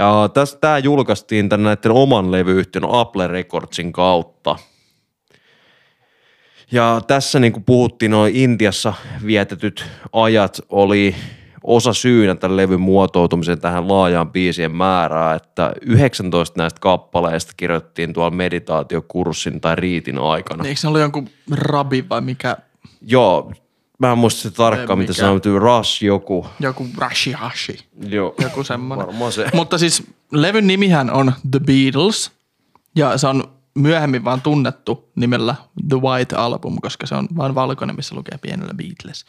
[0.00, 4.56] Ja tämä julkaistiin tämän näiden oman levyyhtiön Apple Recordsin kautta.
[6.72, 8.92] Ja tässä niin kuin puhuttiin, noin Intiassa
[9.26, 11.14] vietetyt ajat oli
[11.64, 18.30] osa syynä tämän levyn muotoutumiseen tähän laajaan biisien määrään, että 19 näistä kappaleista kirjoittiin tuolla
[18.30, 20.64] meditaatiokurssin tai riitin aikana.
[20.64, 22.56] Eikö se ollut jonkun rabi vai mikä,
[23.02, 23.52] Joo,
[24.00, 26.46] mä en muista se tarkkaan, mitä se on, Rush joku.
[26.60, 27.78] joku Rashi Hashi.
[28.08, 28.34] Joo.
[28.38, 29.06] Joku semmoinen.
[29.06, 29.46] Varmaan se.
[29.54, 30.02] Mutta siis
[30.32, 32.30] levyn nimihän on The Beatles
[32.96, 33.44] ja se on
[33.74, 35.54] myöhemmin vaan tunnettu nimellä
[35.88, 39.24] The White Album, koska se on vain valkoinen, missä lukee pienellä Beatles.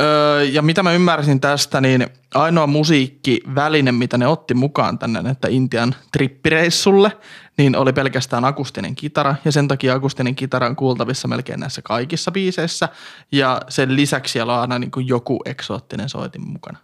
[0.00, 5.48] Öö, ja mitä mä ymmärsin tästä, niin ainoa musiikkiväline, mitä ne otti mukaan tänne, että
[5.48, 7.12] Intian trippireissulle,
[7.58, 9.34] niin oli pelkästään akustinen kitara.
[9.44, 12.88] Ja sen takia akustinen kitara on kuultavissa melkein näissä kaikissa biiseissä.
[13.32, 16.78] Ja sen lisäksi siellä on aina niin kuin joku eksoottinen soitin mukana.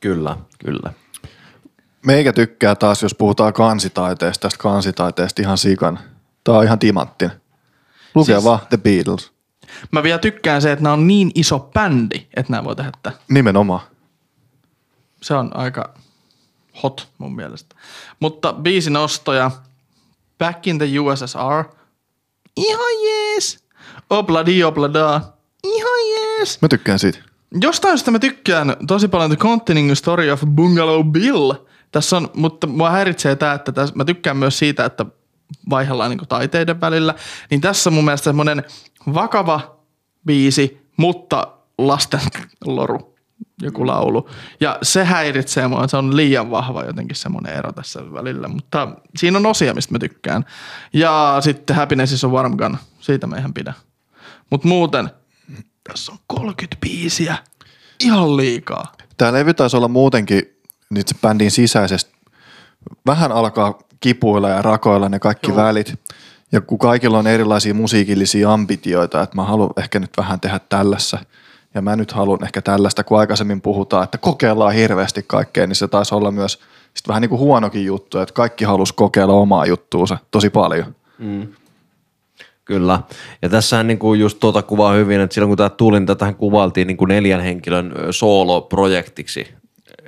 [0.00, 0.92] Kyllä, kyllä.
[2.06, 5.98] Meikä tykkää taas, jos puhutaan kansitaiteesta, tästä kansitaiteesta ihan sikan.
[6.44, 7.30] Tää on ihan timanttin.
[8.14, 8.44] Lukee siis...
[8.44, 9.31] vaan The Beatles.
[9.90, 13.18] Mä vielä tykkään se, että nämä on niin iso bändi, että nämä voi tehdä tätä.
[13.28, 13.80] Nimenomaan.
[15.22, 15.94] Se on aika
[16.82, 17.76] hot mun mielestä.
[18.20, 19.50] Mutta biisin ostoja
[20.38, 21.64] Back in the USSR.
[22.56, 23.64] Ihan jees.
[24.10, 25.20] Obladi oblada.
[25.64, 26.62] Ihan jees.
[26.62, 27.18] Mä tykkään siitä.
[27.60, 31.52] Jostain syystä mä tykkään tosi paljon The Continuing Story of Bungalow Bill.
[31.92, 35.06] Tässä on, mutta mua häiritsee tämä, että tässä, mä tykkään myös siitä, että
[35.70, 37.14] vaihdellaan niin taiteiden välillä.
[37.50, 38.64] Niin tässä on mun mielestä semmoinen
[39.14, 39.76] vakava
[40.26, 41.48] biisi, mutta
[41.78, 42.20] lasten
[42.64, 43.14] loru,
[43.62, 44.28] joku laulu.
[44.60, 48.48] Ja se häiritsee mua, se on liian vahva jotenkin semmoinen ero tässä välillä.
[48.48, 50.44] Mutta siinä on osia, mistä mä tykkään.
[50.92, 53.74] Ja sitten Happiness is a Warm Gun, siitä mä ihan pidä.
[54.50, 55.10] Mutta muuten,
[55.84, 57.36] tässä on 30 biisiä.
[58.00, 58.92] Ihan liikaa.
[59.16, 60.42] Tää levy taisi olla muutenkin
[60.90, 62.12] nyt se bändin sisäisesti.
[63.06, 65.50] Vähän alkaa kipuilla ja rakoilla ne kaikki.
[65.50, 65.56] Joo.
[65.56, 65.94] välit.
[66.52, 71.18] Ja kun kaikilla on erilaisia musiikillisia ambitioita, että mä haluan ehkä nyt vähän tehdä tällaista.
[71.74, 75.88] Ja mä nyt haluan ehkä tällaista, kun aikaisemmin puhutaan, että kokeillaan hirveästi kaikkea, niin se
[75.88, 76.58] taisi olla myös
[76.94, 80.94] sit vähän niin kuin huonokin juttu, että kaikki halus kokeilla omaa juttuunsa tosi paljon.
[82.64, 83.00] Kyllä.
[83.42, 86.86] Ja tässähän niinku just tuota kuvaa hyvin, että silloin kun tämä tuli, niin tätähän kuvailtiin
[86.86, 89.54] niinku neljän henkilön ö, solo-projektiksi.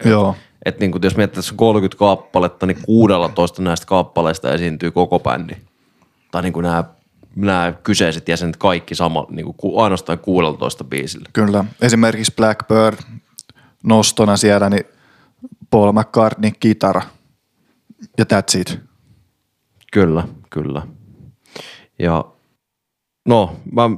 [0.04, 0.36] Joo.
[0.64, 5.20] Että niinku, jos miettii, että tässä on 30 kappaletta, niin 16 näistä kappaleista esiintyy koko
[5.20, 5.54] bändi.
[6.34, 6.84] Tai niinku nämä,
[7.36, 11.28] nämä kyseiset jäsenet kaikki sama, niinku ku- ainoastaan 16 biisillä.
[11.32, 11.64] Kyllä.
[11.82, 12.98] Esimerkiksi Blackbird
[13.84, 14.84] nostona siellä, niin
[15.70, 17.02] Paul McCartney kitara.
[18.18, 18.80] Ja that's it.
[19.92, 20.82] Kyllä, kyllä.
[21.98, 22.24] Ja
[23.28, 23.90] no, mä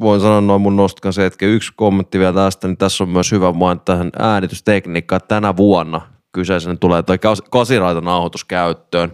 [0.00, 3.32] voin sanoa noin mun nostkan se, että yksi kommentti vielä tästä, niin tässä on myös
[3.32, 6.00] hyvä mainita tähän äänitystekniikkaan, tänä vuonna
[6.32, 9.12] kyseisen tulee toi kas- kasiraitanauhoitus käyttöön.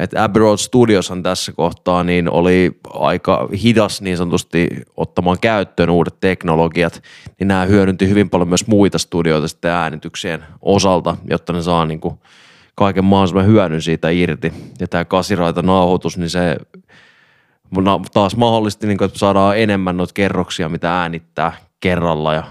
[0.00, 6.14] Että Abbey Road Studioshan tässä kohtaa niin oli aika hidas niin sanotusti ottamaan käyttöön uudet
[6.20, 7.02] teknologiat,
[7.38, 12.00] niin nämä hyödynti hyvin paljon myös muita studioita sitten äänityksien osalta, jotta ne saa niin
[12.00, 12.14] kuin
[12.74, 14.52] kaiken mahdollisimman hyödyn siitä irti.
[14.80, 16.56] Ja tämä kasiraita nauhoitus, niin se
[18.12, 22.44] taas mahdollisesti, niin kuin, että saadaan enemmän noita kerroksia, mitä äänittää kerralla ja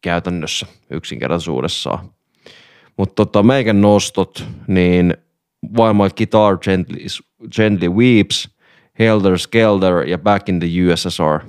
[0.00, 2.10] käytännössä yksinkertaisuudessaan.
[2.96, 5.16] Mutta tota, meikän nostot, niin
[5.78, 6.98] While My Guitar Gently,
[7.56, 8.48] Gently Weeps,
[8.98, 11.46] Helter Skelter ja Back in the USSR.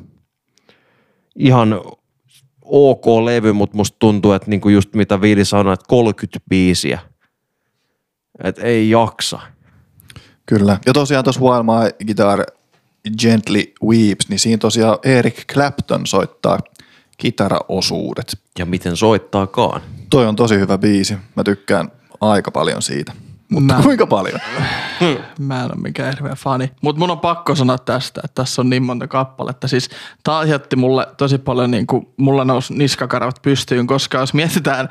[1.36, 1.82] Ihan
[2.62, 7.00] ok levy, mutta musta tuntuu, että niinku just mitä Viili sanoi, että 30 biisiä.
[8.44, 9.40] Et ei jaksa.
[10.46, 10.78] Kyllä.
[10.86, 12.46] Ja tosiaan tuossa While My Guitar
[13.22, 16.60] Gently Weeps, niin siinä tosiaan Eric Clapton soittaa
[17.18, 18.38] kitaraosuudet.
[18.60, 19.82] Ja miten soittaakaan.
[20.10, 21.18] Toi on tosi hyvä biisi.
[21.36, 23.14] Mä tykkään aika paljon siitä.
[23.52, 24.40] Mutta Mä- kuinka paljon?
[25.40, 26.72] Mä en ole mikään hirveä fani.
[26.82, 29.68] Mutta mun on pakko sanoa tästä, että tässä on niin monta kappaletta.
[29.68, 29.90] Siis
[30.24, 34.90] tää aiheutti mulle tosi paljon, niin kuin, mulla nousi niskakarvat pystyyn, koska jos mietitään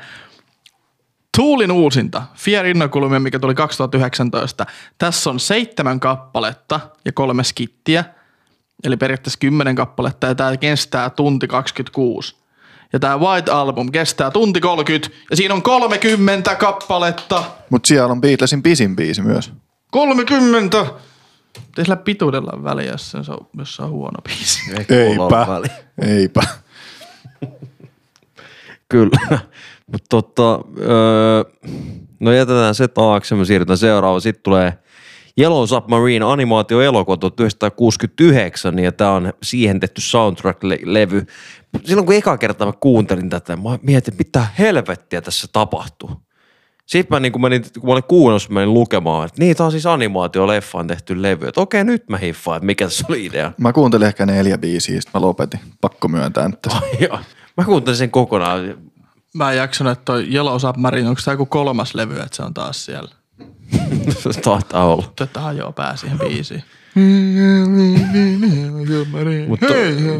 [1.37, 4.65] Tuulin uusinta, Fear Inoculum, mikä tuli 2019.
[4.97, 8.05] Tässä on seitsemän kappaletta ja kolme skittiä,
[8.83, 12.40] eli periaatteessa kymmenen kappaletta, ja tämä kestää tunti 26.
[12.93, 17.43] Ja tämä White Album kestää tunti 30, ja siinä on 30 kappaletta.
[17.69, 19.51] Mutta siellä on Beatlesin pisin biisi myös.
[19.91, 20.77] 30!
[21.77, 24.61] Ei sillä pituudella väliä, jos se on, jos se on huono biisi.
[24.89, 25.47] Eipä.
[26.01, 26.41] Eipä.
[28.89, 29.39] Kyllä.
[29.91, 31.43] Mutta tota, öö,
[32.19, 34.21] no jätetään se taakse, me siirrytään seuraavaan.
[34.21, 34.77] Sitten tulee
[35.39, 41.25] Yellow Submarine animaatioelokuva 1969 ja tämä on siihen tehty soundtrack-levy.
[41.83, 46.11] Silloin kun eka kerta mä kuuntelin tätä, mä mietin, mitä helvettiä tässä tapahtuu.
[46.85, 49.65] Sitten mä, niin kun, menin, kun mä olin kuunnellut, mä menin lukemaan, että niin, tää
[49.65, 51.47] on siis animaatioleffaan tehty levy.
[51.47, 53.51] Että okei, nyt mä hiffaan, että mikä tässä oli idea.
[53.57, 55.59] Mä kuuntelin ehkä neljä biisiä, sit mä lopetin.
[55.81, 56.67] Pakko myöntää nyt.
[56.99, 57.19] Joo.
[57.57, 58.77] Mä kuuntelin sen kokonaan.
[59.33, 62.53] Mä en jaksanut, että toi Yellow Submarine, onko tämä joku kolmas levy, että se on
[62.53, 63.20] taas siellä.
[64.43, 65.11] Taitaa olla.
[65.15, 66.63] Tätä hajoaa pää siihen biisiin.
[69.47, 69.65] Mutta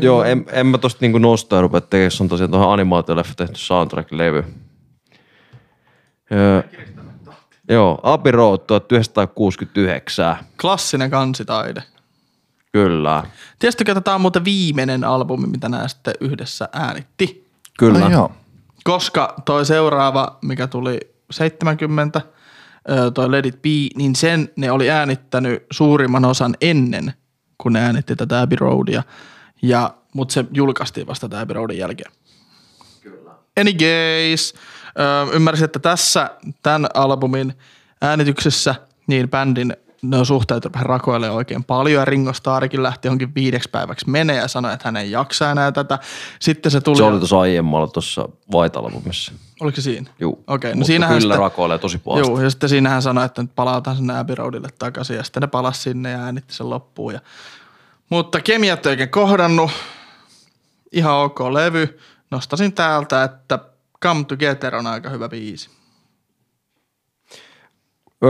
[0.01, 3.55] joo, en, en mä tosta niinku nostaa rupea tekemään, se on tosiaan tuohon animaatioleffa tehty
[3.57, 4.43] soundtrack-levy.
[6.31, 6.63] Öö,
[7.69, 11.83] joo, Abbey Road 1969, Klassinen kansitaide.
[12.71, 13.23] kyllä,
[13.59, 17.51] Tiesitkö, että tämä on muuten viimeinen albumi, mitä nämä sitten yhdessä äänitti?
[17.79, 18.05] kyllä.
[18.05, 18.31] Ai joo.
[18.83, 20.99] Koska toi seuraava, mikä tuli
[21.31, 22.21] 70,
[22.89, 27.13] ö, toi Let It Be, niin sen ne oli äänittänyt suurimman osan ennen,
[27.57, 29.03] kun ne äänitti tätä Abbey Roadia.
[29.61, 32.11] Ja, mutta se julkaistiin vasta tätä Abbey Roadin jälkeen.
[33.01, 33.31] Kyllä.
[33.59, 34.53] Anyways,
[34.99, 36.29] ö, ymmärsin, että tässä
[36.63, 37.53] tämän albumin
[38.01, 38.75] äänityksessä
[39.07, 44.09] niin bändin ne suhteet rupesi rakoilemaan oikein paljon ja Ringo Starrkin lähti johonkin viideksi päiväksi
[44.09, 45.99] menee ja sanoi, että hän ei jaksa enää tätä.
[46.39, 46.97] Sitten se tuli...
[46.97, 49.31] Se oli tuossa aiemmalla tuossa White Albumissa.
[49.61, 50.11] Oliko se siinä?
[50.19, 50.43] Juu.
[50.47, 52.31] Okei, no Mutta siinähän kyllä sitten- rakoilee tosi pahasti.
[52.31, 55.47] Joo, ja sitten siinähän sanoi, että nyt palataan sinne Abbey Roadille takaisin, ja sitten ne
[55.47, 57.13] palasi sinne ja äänitti sen loppuun.
[57.13, 57.19] Ja...
[58.09, 59.71] Mutta kemiat ei oikein kohdannut.
[60.91, 61.99] Ihan ok levy.
[62.31, 63.59] Nostasin täältä, että
[64.03, 65.69] Come Together on aika hyvä biisi.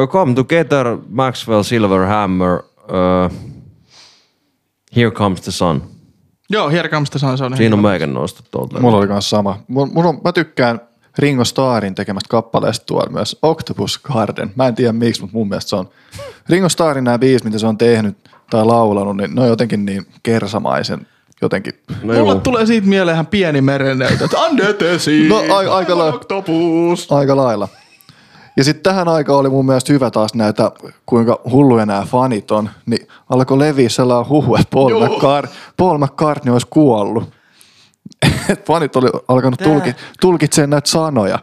[0.07, 3.37] Come Together, Maxwell Silverhammer, uh,
[4.95, 5.83] Here Comes the Sun.
[6.49, 8.79] Joo, Here Comes the Sun, se on Siinä on meikän nostot tuolta.
[8.79, 9.59] Mulla oli kanssa sama.
[9.67, 10.81] Mulla, mulla on, mä tykkään
[11.17, 14.51] Ringo Starrin tekemästä kappaleesta tuolla myös Octopus Garden.
[14.55, 15.89] Mä en tiedä miksi, mutta mun mielestä se on.
[16.49, 18.17] Ringo Starrin nämä biisit, mitä se on tehnyt
[18.49, 21.07] tai laulanut, niin ne on jotenkin niin kersamaisen
[21.41, 21.73] jotenkin.
[21.89, 22.39] No Mulle juu.
[22.39, 26.15] tulee siitä mieleen ihan pieni merennäytö, että sea, No, ai- aika lailla.
[26.15, 27.11] octopus.
[27.11, 27.67] Aika lailla.
[28.57, 30.71] Ja sitten tähän aikaan oli mun mielestä hyvä taas näitä,
[31.05, 35.05] kuinka hulluja nämä fanit on, niin alkoi leviä sellainen huhu, että Paul.
[35.07, 37.29] McCart- Paul McCartney olisi kuollut.
[38.49, 41.39] Et fanit oli alkanut tulki, tulkitsemaan näitä sanoja.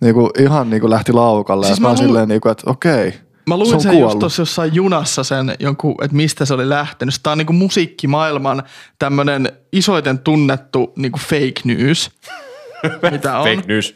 [0.00, 1.66] Niinku, ihan niinku lähti laukalle.
[1.66, 3.14] Siis ja mä mä luin- silleen, niinku, että okei,
[3.46, 4.18] Mä se luin on sen just kuollut.
[4.18, 7.14] tuossa jossain junassa sen jonkun, että mistä se oli lähtenyt.
[7.22, 8.62] Tämä on niinku musiikkimaailman
[8.98, 12.10] tämmönen isoiten tunnettu niinku fake news,
[13.10, 13.44] mitä on.
[13.48, 13.94] Fake news.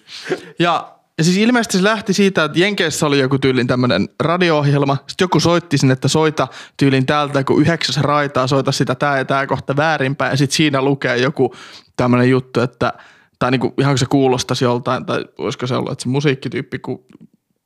[0.59, 4.97] Ja, ja siis ilmeisesti se lähti siitä, että Jenkeissä oli joku tyylin tämmöinen radio-ohjelma.
[5.07, 9.25] Sitten joku soitti sinne, että soita tyylin täältä, kun yhdeksäs raitaa, soita sitä tää ja
[9.25, 10.31] tää kohta väärinpäin.
[10.31, 11.55] Ja sitten siinä lukee joku
[11.97, 12.93] tämmöinen juttu, että
[13.39, 17.05] tai niinku ihan kun se kuulostaisi joltain, tai olisiko se ollut, että se musiikkityyppi, kun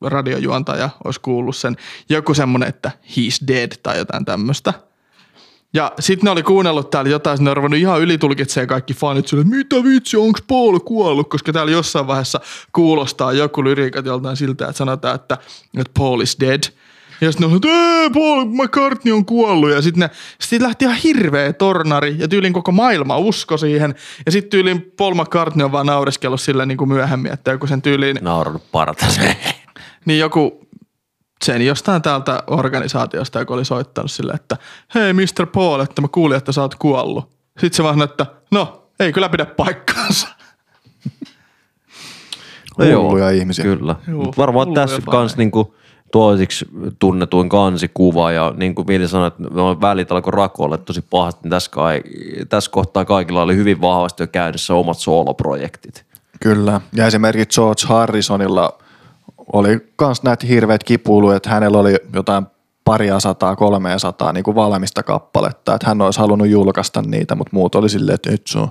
[0.01, 1.77] radiojuontaja olisi kuullut sen,
[2.09, 4.75] joku semmoinen, että he's dead tai jotain tämmöistä.
[5.75, 9.45] Ja sitten ne oli kuunnellut täällä jotain, sitten ne on ihan ylitulkitsemaan kaikki fanit sille,
[9.45, 11.31] mitä vitsi, onko Paul kuollut?
[11.31, 12.41] Koska täällä jossain vaiheessa
[12.73, 15.39] kuulostaa joku lyriikat joltain siltä, että sanotaan, että,
[15.79, 16.63] että Paul is dead.
[17.21, 19.71] Ja sitten ne on, että "Ee, Paul McCartney on kuollut.
[19.71, 20.11] Ja sitten
[20.41, 23.95] sit lähti ihan hirveä tornari ja tyylin koko maailma usko siihen.
[24.27, 27.83] Ja sitten tyylin Paul McCartney on vaan naureskellut sille niin kuin myöhemmin, että joku sen
[27.83, 29.37] tyyliin Nauranut partaseen.
[30.07, 30.67] niin joku
[31.45, 34.57] sen jostain täältä organisaatiosta, joka oli soittanut sille, että
[34.95, 35.47] hei Mr.
[35.53, 37.31] Paul, että mä kuulin, että sä oot kuollut.
[37.59, 40.29] Sitten se vaan sanoi, että no, ei kyllä pidä paikkaansa.
[42.79, 43.65] Hulluja ihmisiä.
[43.65, 43.97] Kyllä.
[44.09, 45.75] Juu, Mut varmaan tässä kans niinku
[46.11, 46.67] toisiksi
[46.99, 49.43] tunnetuin kansikuva ja niin kuin Vili sanoi, että
[49.81, 52.03] välit alkoi rakoille tosi pahasti, niin tässä, kai,
[52.49, 56.05] tässä kohtaa kaikilla oli hyvin vahvasti jo käynnissä omat sooloprojektit.
[56.41, 56.81] Kyllä.
[56.93, 58.79] Ja esimerkiksi George Harrisonilla
[59.53, 62.47] oli myös näitä hirveät kipuiluja, että hänellä oli jotain
[62.85, 65.75] paria sataa, kolmea sataa niin kuin valmista kappaletta.
[65.75, 68.69] Että hän olisi halunnut julkaista niitä, mutta muut oli silleen, että et se on.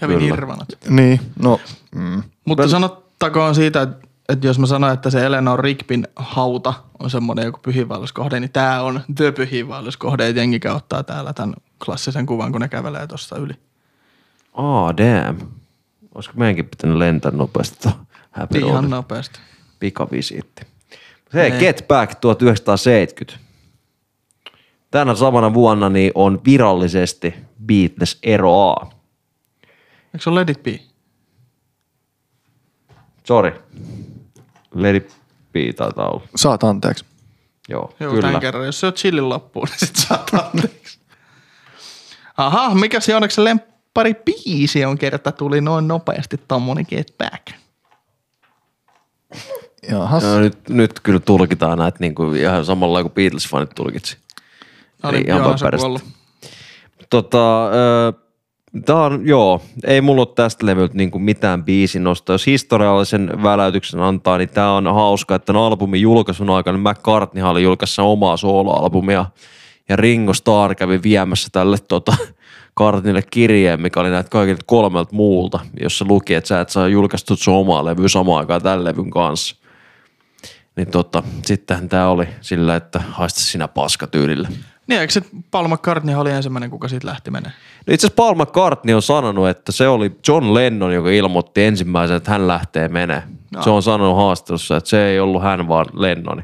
[0.00, 0.26] Kävi Kyllä.
[0.26, 0.68] nirvanat.
[0.88, 1.60] Niin, no
[1.94, 2.22] mm.
[2.44, 7.44] Mutta sanottakoon siitä, että, että jos mä sanoin, että se Eleanor Rigpin hauta on semmoinen
[7.44, 11.54] joku pyhiinvaelluskohde, niin tämä on the pyhiinvaelluskohde, ja jengi ottaa täällä tämän
[11.84, 13.54] klassisen kuvan, kun ne kävelee tuossa yli.
[14.52, 15.40] Oh, damn.
[16.14, 17.88] Olisiko meidänkin pitänyt lentää nopeasti
[18.30, 18.84] Happy Ihan Road.
[18.84, 19.38] nopeasti.
[19.78, 20.62] Pikavisiitti.
[21.34, 21.60] Hei, Ei.
[21.60, 23.38] Get Back 1970.
[24.90, 27.34] Tänä samana vuonna niin on virallisesti
[27.66, 28.90] Beatles eroaa.
[30.04, 30.80] Eikö se ole Let It Be?
[33.24, 33.62] Sorry.
[34.74, 35.16] Let it
[35.76, 36.22] taitaa olla.
[36.36, 37.04] Saat anteeksi.
[37.68, 38.26] Joo, Joo, kyllä.
[38.26, 38.66] tämän kerran.
[38.66, 40.98] Jos se on chillin loppuun, niin sit saat anteeksi.
[42.36, 47.46] Aha, mikä se onneksi se lemppari biisi on kerta tuli noin nopeasti tommonen Get Back.
[49.90, 50.22] Jahas.
[50.22, 54.16] No, nyt, nyt kyllä tulkitaan näitä niin kuin ihan samalla kuin Beatles-fanit tulkitsi.
[55.02, 55.86] No Eli niin, ihan joo, se paperista.
[55.86, 56.02] kuollut.
[57.10, 58.12] Tota, ö,
[58.84, 62.34] tää on, joo, ei mulla ole tästä levyltä niinku mitään biisin nostoa.
[62.34, 67.62] Jos historiallisen väläytyksen antaa, niin tää on hauska, että tämän albumin julkaisun aikana McCartney oli
[67.62, 69.26] julkaissut omaa soloalbumia
[69.88, 72.16] ja Ringo Starr kävi viemässä tälle tota,
[72.78, 77.40] Cartneylle kirjeen, mikä oli näitä kaikilta kolmelta muulta, jossa luki, että sä et saa julkaistut
[77.40, 79.56] sun omaa levyä samaan aikaan tämän levyn kanssa.
[80.76, 84.48] Niin tota, sittenhän tää oli sillä, että haista sinä paskatyylillä.
[84.92, 87.52] Niin, eikö se Paul McCartney oli ensimmäinen, kuka siitä lähti menee?
[87.86, 92.16] No itse asiassa Paul McCartney on sanonut, että se oli John Lennon, joka ilmoitti ensimmäisen,
[92.16, 93.22] että hän lähtee menee.
[93.50, 93.62] No.
[93.62, 96.42] Se on sanonut haastattelussa, että se ei ollut hän, vaan Lennoni.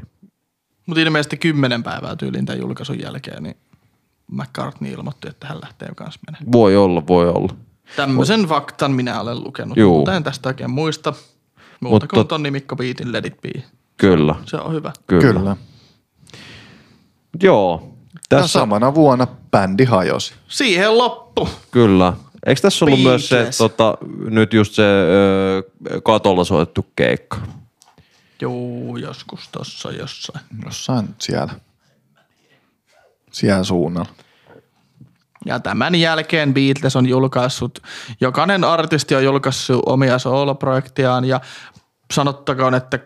[0.85, 3.55] Mutta ilmeisesti kymmenen päivää tyyliin tämän julkaisun jälkeen, niin
[4.31, 6.41] McCartney ilmoitti, että hän lähtee kanssa menee.
[6.51, 7.55] Voi olla, voi olla.
[7.95, 9.97] Tämmöisen faktan minä olen lukenut, Juu.
[9.97, 11.13] mutta en tästä oikein muista.
[11.79, 13.63] Muuta Mutta- kuin ton nimikko Beatin Let It Be.
[13.97, 14.91] Kyllä, Se on hyvä.
[15.07, 15.21] kyllä.
[15.21, 15.39] Kyllä.
[15.39, 15.55] kyllä.
[18.31, 20.33] Joo, Ja tässä samana vuonna bändi hajosi.
[20.47, 21.49] Siihen loppu.
[21.71, 22.13] kyllä.
[22.45, 23.57] Eikö tässä ollut myös se, Beatles.
[23.57, 23.97] tota,
[24.29, 27.37] nyt just se ö, katolla soitettu keikka?
[28.41, 30.45] Joo, joskus tossa jossain.
[30.65, 31.53] Jossain siellä.
[33.31, 34.09] Siellä suunnalla.
[35.45, 37.79] Ja tämän jälkeen Beatles on julkaissut,
[38.21, 41.41] jokainen artisti on julkaissut omia sooloprojektejaan ja
[42.13, 42.99] sanottakoon, että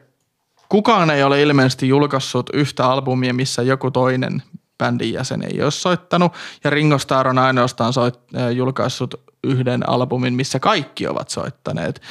[0.70, 4.44] kukaan ei ole ilmeisesti julkaissut yhtä albumia, missä joku toinen
[4.78, 6.34] bändin jäsen ei ole soittanut.
[6.64, 12.02] Ja Ringo Starr on ainoastaan soit, äh, julkaissut yhden albumin, missä kaikki ovat soittaneet.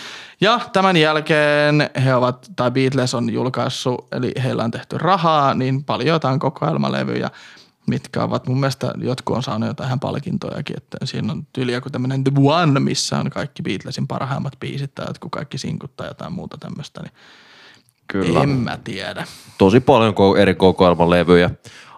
[0.40, 5.84] Ja tämän jälkeen he ovat, tai Beatles on julkaissut, eli heillä on tehty rahaa, niin
[5.84, 7.30] paljon jotain kokoelmalevyjä,
[7.86, 12.24] mitkä ovat mun mielestä, jotkut on saanut jotain palkintojakin, että siinä on tyyli joku tämmöinen
[12.24, 16.56] The One, missä on kaikki Beatlesin parhaimmat biisit tai jotkut kaikki sinkut tai jotain muuta
[16.58, 17.12] tämmöistä, niin
[18.08, 18.42] Kyllä.
[18.42, 19.24] en mä tiedä.
[19.58, 21.50] tosi paljon eri kokoelman levyjä.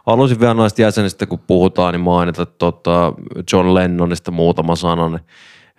[0.06, 3.12] Haluaisin vielä noista jäsenistä, kun puhutaan, niin mainita tota
[3.52, 5.20] John Lennonista muutama sanan.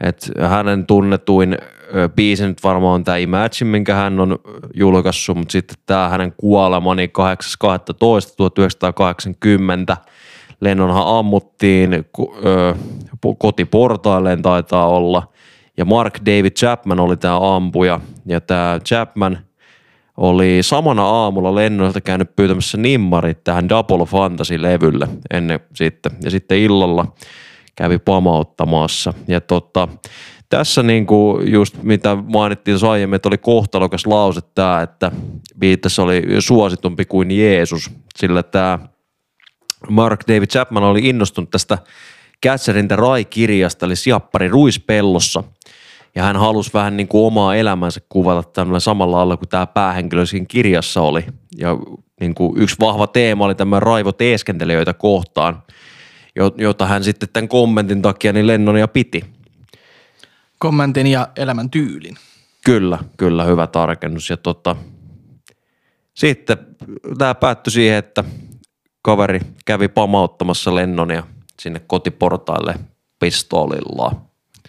[0.02, 1.57] Et hänen tunnetuin
[2.15, 4.39] biisi nyt varmaan on tämä Imagine, minkä hän on
[4.73, 7.11] julkaissut, mutta sitten tämä hänen kuolema, niin
[9.89, 9.97] 8.12.1980.
[10.61, 12.06] Lennonhan ammuttiin
[13.38, 15.27] kotiportailleen taitaa olla.
[15.77, 17.99] Ja Mark David Chapman oli tämä ampuja.
[18.26, 19.38] Ja tämä Chapman–
[20.17, 26.11] oli samana aamulla lennolta käynyt pyytämässä nimmarit tähän Double Fantasy-levylle ennen sitten.
[26.23, 27.13] Ja sitten illalla
[27.75, 29.13] kävi pamauttamassa.
[29.27, 29.87] Ja tota,
[30.49, 35.11] tässä niinku just mitä mainittiin aiemmin, että oli kohtalokas lause tämä, että
[35.59, 38.79] Beatles oli suositumpi kuin Jeesus, sillä tämä
[39.89, 41.77] Mark David Chapman oli innostunut tästä
[42.45, 45.43] Catcherin the Rye-kirjasta, eli Siappari Ruispellossa.
[46.15, 50.25] Ja hän halusi vähän niin kuin omaa elämänsä kuvata tämmöinen samalla lailla kuin tämä päähenkilö
[50.25, 51.25] siinä kirjassa oli.
[51.57, 51.77] Ja
[52.19, 55.63] niin kuin yksi vahva teema oli tämä raivo teeskentelijöitä kohtaan,
[56.35, 59.25] jo- jota hän sitten tämän kommentin takia niin Lennonia piti.
[60.59, 62.17] Kommentin ja elämän tyylin.
[62.65, 64.29] Kyllä, kyllä, hyvä tarkennus.
[64.29, 64.75] Ja tota,
[66.13, 66.57] sitten
[67.17, 68.23] tämä päättyi siihen, että
[69.01, 71.23] kaveri kävi pamauttamassa Lennonia
[71.61, 72.75] sinne kotiportaille
[73.19, 74.21] pistoolillaan.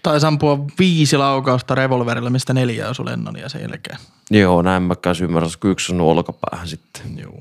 [0.03, 3.99] Tai ampua viisi laukausta revolverilla, mistä neljä osui Lennonia sen jälkeen.
[4.31, 7.19] Joo, näin mä kanssa ymmärrän, kun yksi on olkapäähän sitten.
[7.19, 7.41] Joo.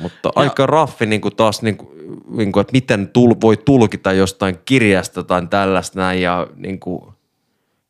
[0.00, 1.88] Mutta aika raffi niin kuin taas, niin kuin,
[2.30, 7.04] niin kuin, että miten tul, voi tulkita jostain kirjasta tai tällaista näin ja niin kuin,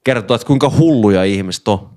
[0.05, 1.89] kertoa, että kuinka hulluja ihmiset on.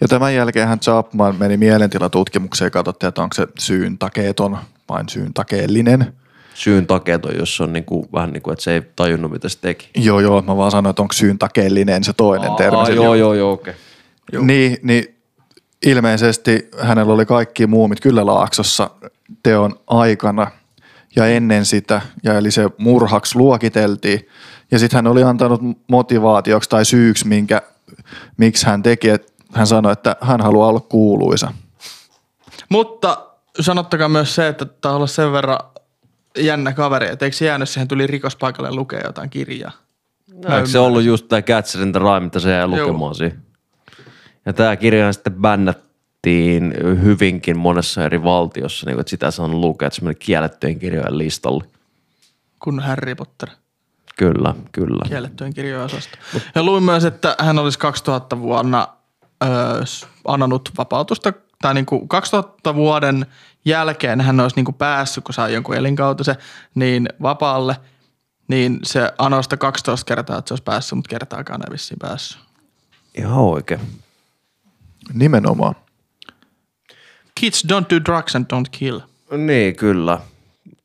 [0.00, 4.58] Ja tämän jälkeen Chapman meni mielentilatutkimukseen ja katsottiin, että onko se syyn takeeton
[4.88, 6.14] vai syyn takeellinen.
[6.54, 9.48] Syyn takeet on, jos on niin kuin, vähän niin kuin, että se ei tajunnut, mitä
[9.48, 9.90] se teki.
[9.96, 12.76] Joo, joo, mä vaan sanoin, että onko syyn takeellinen se toinen termi.
[12.76, 13.74] Aa, sillä joo, joo, joo, okei.
[14.32, 14.46] Okay.
[14.46, 15.16] Niin, niin
[15.86, 18.90] ilmeisesti hänellä oli kaikki muumit kyllä laaksossa
[19.42, 20.46] teon aikana
[21.16, 24.28] ja ennen sitä, ja eli se murhaksi luokiteltiin.
[24.70, 25.60] Ja sitten hän oli antanut
[25.90, 27.62] motivaatioksi tai syyksi, minkä,
[28.36, 31.52] miksi hän teki, että hän sanoi, että hän haluaa olla kuuluisa.
[32.68, 33.26] Mutta
[33.60, 35.58] sanottakaa myös se, että tämä on ollut sen verran
[36.38, 39.72] jännä kaveri, että eikö se jäänyt siihen tuli rikospaikalle lukea jotain kirjaa?
[40.32, 42.68] No, eikö se ollut just tämä Catcher in the mitä se jäi Joo.
[42.68, 43.42] lukemaan siihen?
[44.46, 49.86] Ja tämä kirja sitten bännättiin hyvinkin monessa eri valtiossa, niin kuin, että sitä saanut lukea,
[49.86, 51.64] että se meni kiellettyjen kirjojen listalle.
[52.58, 53.48] Kun Harry Potter
[54.16, 55.04] Kyllä, kyllä.
[55.08, 56.18] kiellettyjen kirjojen osasta.
[56.54, 58.88] Ja luin myös, että hän olisi 2000 vuonna
[59.44, 59.50] öö,
[60.24, 61.32] anonut vapautusta,
[61.62, 63.26] tai niin kuin 2000 vuoden
[63.64, 66.36] jälkeen hän olisi niin kuin päässyt, kun sai jonkun elinkautisen,
[66.74, 67.76] niin vapaalle,
[68.48, 72.40] niin se anosta 12 kertaa, että se olisi päässyt, mutta kertaakaan ei vissiin päässyt.
[73.14, 73.80] Ihan oikein.
[75.14, 75.74] Nimenomaan.
[77.34, 79.00] Kids don't do drugs and don't kill.
[79.36, 80.20] Niin, kyllä.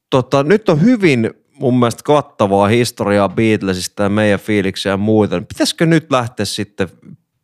[0.09, 1.29] Tota, nyt on hyvin
[1.59, 5.41] mun mielestä kattavaa historiaa Beatlesista ja meidän fiiliksiä ja muuta.
[5.41, 6.89] Pitäisikö nyt lähteä sitten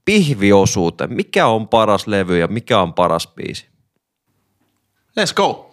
[0.06, 1.14] pihviosuuteen?
[1.14, 3.68] Mikä on paras levy ja mikä on paras biisi?
[5.20, 5.72] Let's go.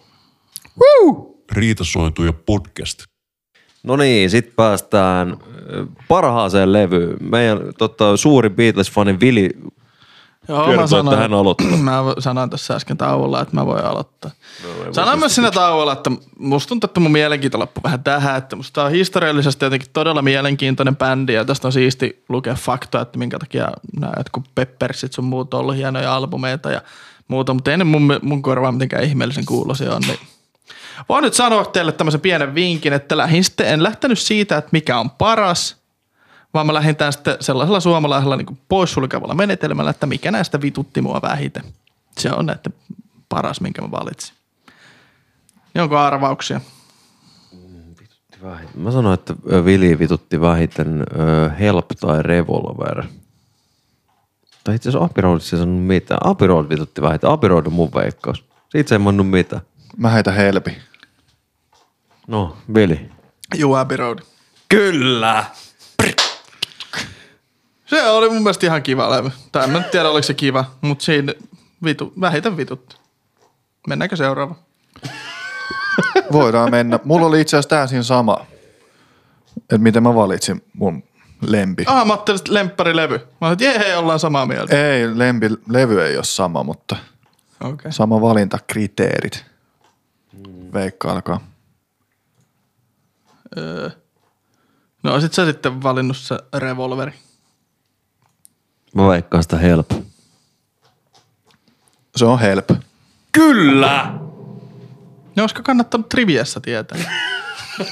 [1.51, 3.03] Riitasointuja podcast.
[3.83, 5.37] No niin, sitten päästään
[5.73, 7.17] ö, parhaaseen levyyn.
[7.19, 9.49] Meidän tota, suuri Beatles-fani Vili
[10.47, 11.67] Joo, kertoo, että hän aloittaa.
[11.77, 14.31] Mä sanoin tuossa äsken tauolla, että mä voin aloittaa.
[14.63, 18.55] No, sanoin myös siinä tauolla, että musta tuntuu, että mun mielenkiinto loppui vähän tähän, että
[18.55, 23.19] musta tää on historiallisesti jotenkin todella mielenkiintoinen bändi ja tästä on siisti lukea faktoja, että
[23.19, 23.67] minkä takia
[23.99, 26.81] nämä jotkut Peppersit sun muut on ollut hienoja albumeita ja
[27.27, 30.19] muuta, mutta ei ne mun, mun korvaan mitenkään ihmeellisen kuulosia on, niin
[31.09, 34.99] Voin nyt sanoa teille tämmöisen pienen vinkin, että lähdin sitten, en lähtenyt siitä, että mikä
[34.99, 35.77] on paras,
[36.53, 41.63] vaan mä lähdin sitten sellaisella suomalaisella niin poissulkevalla menetelmällä, että mikä näistä vitutti mua vähiten.
[42.17, 42.73] Se on näiden
[43.29, 44.35] paras, minkä mä valitsin.
[45.75, 46.61] Onko arvauksia?
[48.75, 49.35] Mä sanoin, että
[49.65, 51.03] Vili vitutti vähiten
[51.59, 53.03] Help tai Revolver.
[54.63, 56.19] Tai itse asiassa Abbey Roadissa ei sanonut mitään.
[56.47, 57.29] Road vitutti vähiten.
[57.29, 58.45] Abbey Road on mun veikkaus.
[58.69, 59.61] Siitä se ei mannut mitään.
[59.97, 60.77] Mä heitän helpi.
[62.27, 63.09] No, Vili.
[63.55, 64.19] Juu, Abbey Road.
[64.69, 65.45] Kyllä!
[67.85, 69.31] Se oli mun mielestä ihan kiva levy.
[69.51, 71.33] Tai en mä nyt tiedä, oliko se kiva, mutta siinä
[71.83, 72.95] vitu, vähiten vitutti.
[73.87, 74.55] Mennäänkö seuraava?
[76.31, 76.99] Voidaan mennä.
[77.03, 78.45] Mulla oli itse asiassa täysin sama,
[79.57, 81.03] että miten mä valitsin mun
[81.51, 81.83] lempi.
[81.87, 83.27] Ah, mä ajattelin, että lempparilevy.
[83.41, 84.91] Mä ajattelin, että jee, ollaan samaa mieltä.
[84.91, 86.95] Ei, lempi, levy ei ole sama, mutta
[87.59, 87.73] Okei.
[87.73, 87.91] Okay.
[87.91, 89.45] sama valintakriteerit.
[90.73, 91.39] Veikka alkaa.
[93.57, 93.89] Öö.
[95.03, 97.13] No sit sä sitten valinnut se revolveri.
[98.95, 99.91] Mä veikkaan sitä Help.
[102.15, 102.69] Se on help.
[103.31, 104.13] Kyllä!
[105.35, 106.97] No olisiko kannattanut triviassa tietää?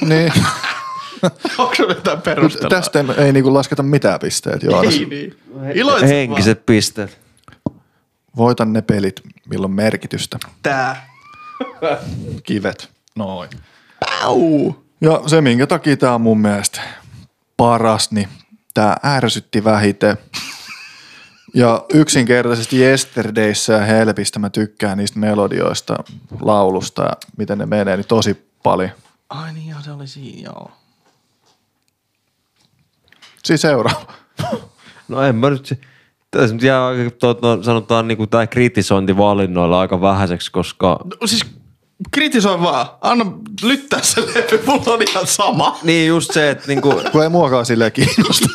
[0.00, 0.32] niin,
[1.58, 2.68] Onko sulla jotain perustelua?
[2.68, 4.62] tästä ei, ei niinku lasketa mitään pisteet.
[4.62, 5.36] Joo, Ei niin.
[5.74, 7.18] Iloitset Henkiset pisteet.
[8.36, 10.38] Voitan ne pelit, milloin merkitystä.
[10.44, 10.54] vaan.
[10.62, 11.08] Tää.
[12.42, 12.90] Kivet.
[13.16, 13.50] Noin.
[14.22, 14.72] Au.
[15.00, 16.80] Ja se, minkä takia tämä on mun mielestä
[17.56, 18.28] paras, niin
[18.74, 20.16] tämä ärsytti vähiten.
[21.54, 25.96] Ja yksinkertaisesti Yesterdayssä ja Helpistä mä tykkään niistä melodioista,
[26.40, 28.90] laulusta ja miten ne menee, niin tosi paljon.
[29.28, 30.70] Ai niin, joo, se oli siinä, joo.
[33.44, 34.12] Siis seuraava.
[35.08, 35.80] No en mä nyt.
[36.30, 36.90] Tässä nyt jää
[37.20, 41.46] tuota, sanotaan niin kuin tämä kritisointi valinnoilla aika vähäiseksi, koska No, siis
[42.10, 42.86] kritisoi vaan.
[43.00, 43.24] Anna
[43.62, 45.78] lyttää se levy, mulla on ihan sama.
[45.82, 48.48] niin just se, että niinku, Kun ei muakaan silleen kiinnosta.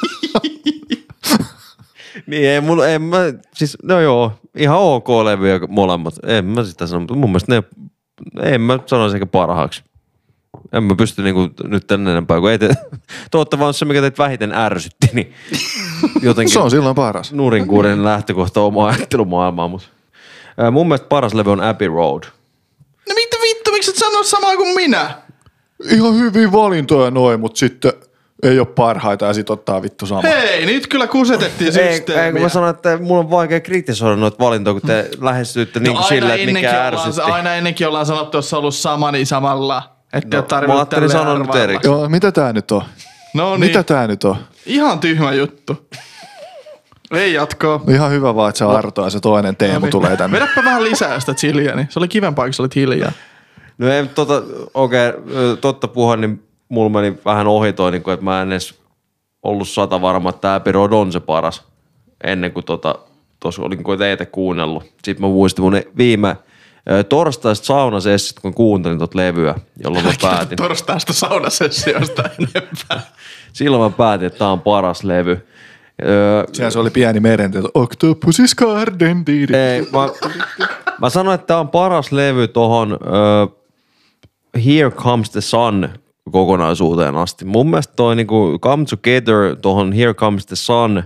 [2.28, 3.18] niin ei mulla, en mä,
[3.56, 7.64] siis no joo, ihan ok levyjä molemmat, en mä sitä sano, mutta mun mielestä ne,
[8.54, 9.84] en mä sanoisi ehkä parhaaksi.
[10.74, 12.70] En mä pysty niinku nyt tänne enempää, kun ei te,
[13.32, 15.34] totta vaan se, mikä teitä vähiten ärsytti, niin
[16.22, 17.34] jotenkin Se on silloin paras.
[17.34, 19.88] nurinkuurinen lähtökohta omaa ajattelumaailmaa, mutta
[20.72, 22.24] mun mielestä paras levy on Abbey Road.
[23.10, 25.10] No mitä vittu, miksi et sano samaa kuin minä?
[25.92, 27.92] Ihan hyviä valintoja noin, mutta sitten
[28.44, 30.22] ei ole parhaita ja sit ottaa vittu sama.
[30.22, 32.32] Hei, nyt kyllä kusetettiin Ei, ei, systeemiä.
[32.32, 36.02] kun mä sanoin, että mulla on vaikea kritisoida noita valintoja, kun te lähestyitte niin no,
[36.02, 37.32] sillä, aina, että mikä ollaan, ärsytti.
[37.32, 39.97] aina ennenkin ollaan sanottu, jos on ollut sama, niin samalla.
[40.14, 41.92] Että No, no, mä ajattelin sanoa nyt erikseen.
[41.92, 42.82] Joo, mitä tää nyt on?
[43.34, 44.36] No niin, Mitä tää nyt on?
[44.66, 45.88] ihan tyhmä juttu.
[47.12, 47.82] Ei jatkoa.
[47.90, 49.92] Ihan hyvä vaan, että se Arto ja se toinen Teemu niin.
[49.92, 50.40] tulee tänne.
[50.40, 53.12] Vedäpä vähän lisää sitä chiliä, niin se oli kivempaa, kun sä olit hiljaa.
[53.78, 54.44] No ei, tota,
[54.74, 58.52] okei, okay, totta puhua, niin mulla meni vähän ohi toi, niin kuin, että mä en
[58.52, 58.80] edes
[59.44, 61.64] ollut sata varma, että tämä Road on se paras.
[62.24, 62.96] Ennen kuin tota,
[63.40, 64.84] tuossa olin kuin teitä kuunnellut.
[64.84, 66.38] Sitten mä muistin mun viime
[67.10, 70.56] torstaista saunasessit, kun kuuntelin tuota levyä, jolloin mä päätin.
[70.56, 73.02] Torstaista saunasessiosta enempää.
[73.54, 75.48] Silloin mä päätin, että tämä on paras levy.
[76.06, 77.68] Öö, Siellä se oli pieni merenteto.
[77.68, 79.26] Octopus's Garden.
[79.26, 79.54] Didi.
[79.54, 80.10] Ei, mä,
[81.02, 83.58] mä sanoin, että tämä on paras levy tohon uh,
[84.66, 85.90] Here Comes the Sun
[86.32, 87.46] kokonaisuuteen asti.
[87.46, 91.04] Mun mielestä toi niinku Come Together tohon Here Comes the Sun,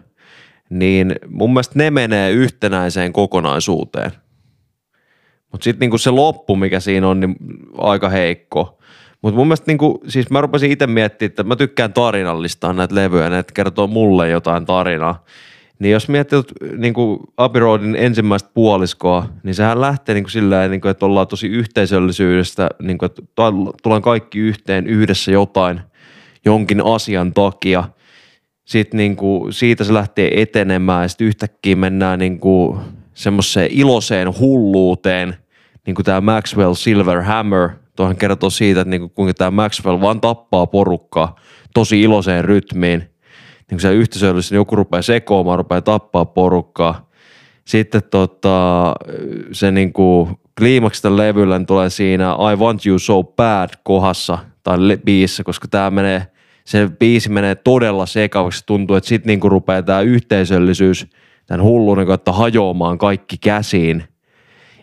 [0.70, 4.12] niin mun mielestä ne menee yhtenäiseen kokonaisuuteen.
[5.52, 7.36] Mutta sitten niinku se loppu, mikä siinä on, niin
[7.78, 8.78] aika heikko.
[9.22, 13.30] Mutta mun mielestä niinku, siis mä rupesin itse miettimään, että mä tykkään tarinallistaa näitä levyjä,
[13.30, 15.23] ne kertoo mulle jotain tarinaa.
[15.80, 16.41] Niin jos miettii
[16.78, 21.28] niin kuin Abbey Roadin ensimmäistä puoliskoa, niin sehän lähtee niin kuin sillä niin että ollaan
[21.28, 23.22] tosi yhteisöllisyydestä, niin kuin, että
[23.84, 25.82] tullaan kaikki yhteen yhdessä jotain
[26.45, 27.84] jonkin asian takia.
[28.65, 32.80] Sitten niin kuin, siitä se lähtee etenemään ja sitten yhtäkkiä mennään niin kuin
[33.14, 35.36] semmoiseen iloiseen hulluuteen,
[35.86, 40.02] niin kuin tämä Maxwell Silver Hammer, tuohon kertoo siitä, että niin kuin, kuinka tämä Maxwell
[40.02, 41.36] vaan tappaa porukkaa
[41.74, 43.12] tosi iloiseen rytmiin
[43.72, 47.10] niin se yhteisöllisesti niin joku rupeaa sekoamaan, rupeaa tappaa porukkaa.
[47.66, 48.96] Sitten tota,
[49.52, 54.78] se niin kuin kliimaksista levyllä niin tulee siinä I Want You So Bad kohdassa tai
[55.06, 56.28] biisissä, koska tämä menee,
[56.66, 58.64] se biisi menee todella sekavaksi.
[58.66, 61.08] Tuntuu, että sitten niin rupeaa tämä yhteisöllisyys
[61.47, 64.03] tämän hullun että hajoamaan kaikki käsiin.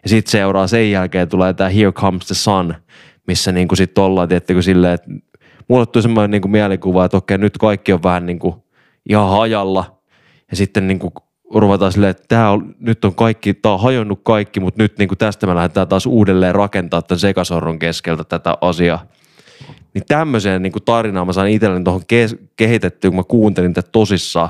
[0.03, 2.75] Ja sitten seuraa sen jälkeen tulee tämä Here Comes the Sun,
[3.27, 5.11] missä niin sitten ollaan, tiettäkö silleen, että
[5.69, 8.55] mulle tuli semmoinen niin mielikuva, että okei, nyt kaikki on vähän niin kuin
[9.09, 10.01] ihan hajalla
[10.51, 11.13] ja sitten niin kuin
[11.55, 15.09] ruvetaan silleen, että tämä on, nyt on kaikki, tämä on hajonnut kaikki, mutta nyt niin
[15.09, 19.07] kuin tästä me lähdetään taas uudelleen rakentaa tämän sekasorron keskeltä tätä asiaa.
[19.95, 23.89] Niin tämmöiseen niin kuin tarinaan mä sain itselleni tuohon ke- kehitettyä, kun mä kuuntelin tätä
[23.93, 24.49] tosissaan.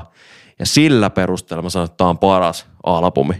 [0.59, 3.35] Ja sillä perusteella mä sanoin, että tämä on paras albumi.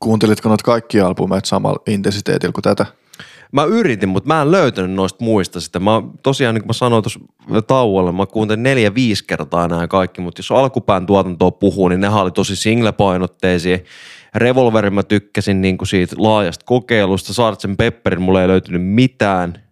[0.00, 2.86] Kuuntelitko noita kaikki albumeita samalla intensiteetillä kuin tätä?
[3.52, 5.80] Mä yritin, mutta mä en löytänyt noista muista sitä.
[5.80, 7.20] Mä tosiaan, niin kuin mä sanoin tuossa
[7.66, 12.08] tauolla, mä kuuntelin neljä, viisi kertaa nämä kaikki, mutta jos alkupään tuotantoa puhuu, niin ne
[12.08, 13.78] oli tosi single-painotteisia.
[14.34, 17.32] Revolverin mä tykkäsin niin kuin siitä laajasta kokeilusta.
[17.32, 19.62] Sartsen Pepperin mulle ei löytynyt mitään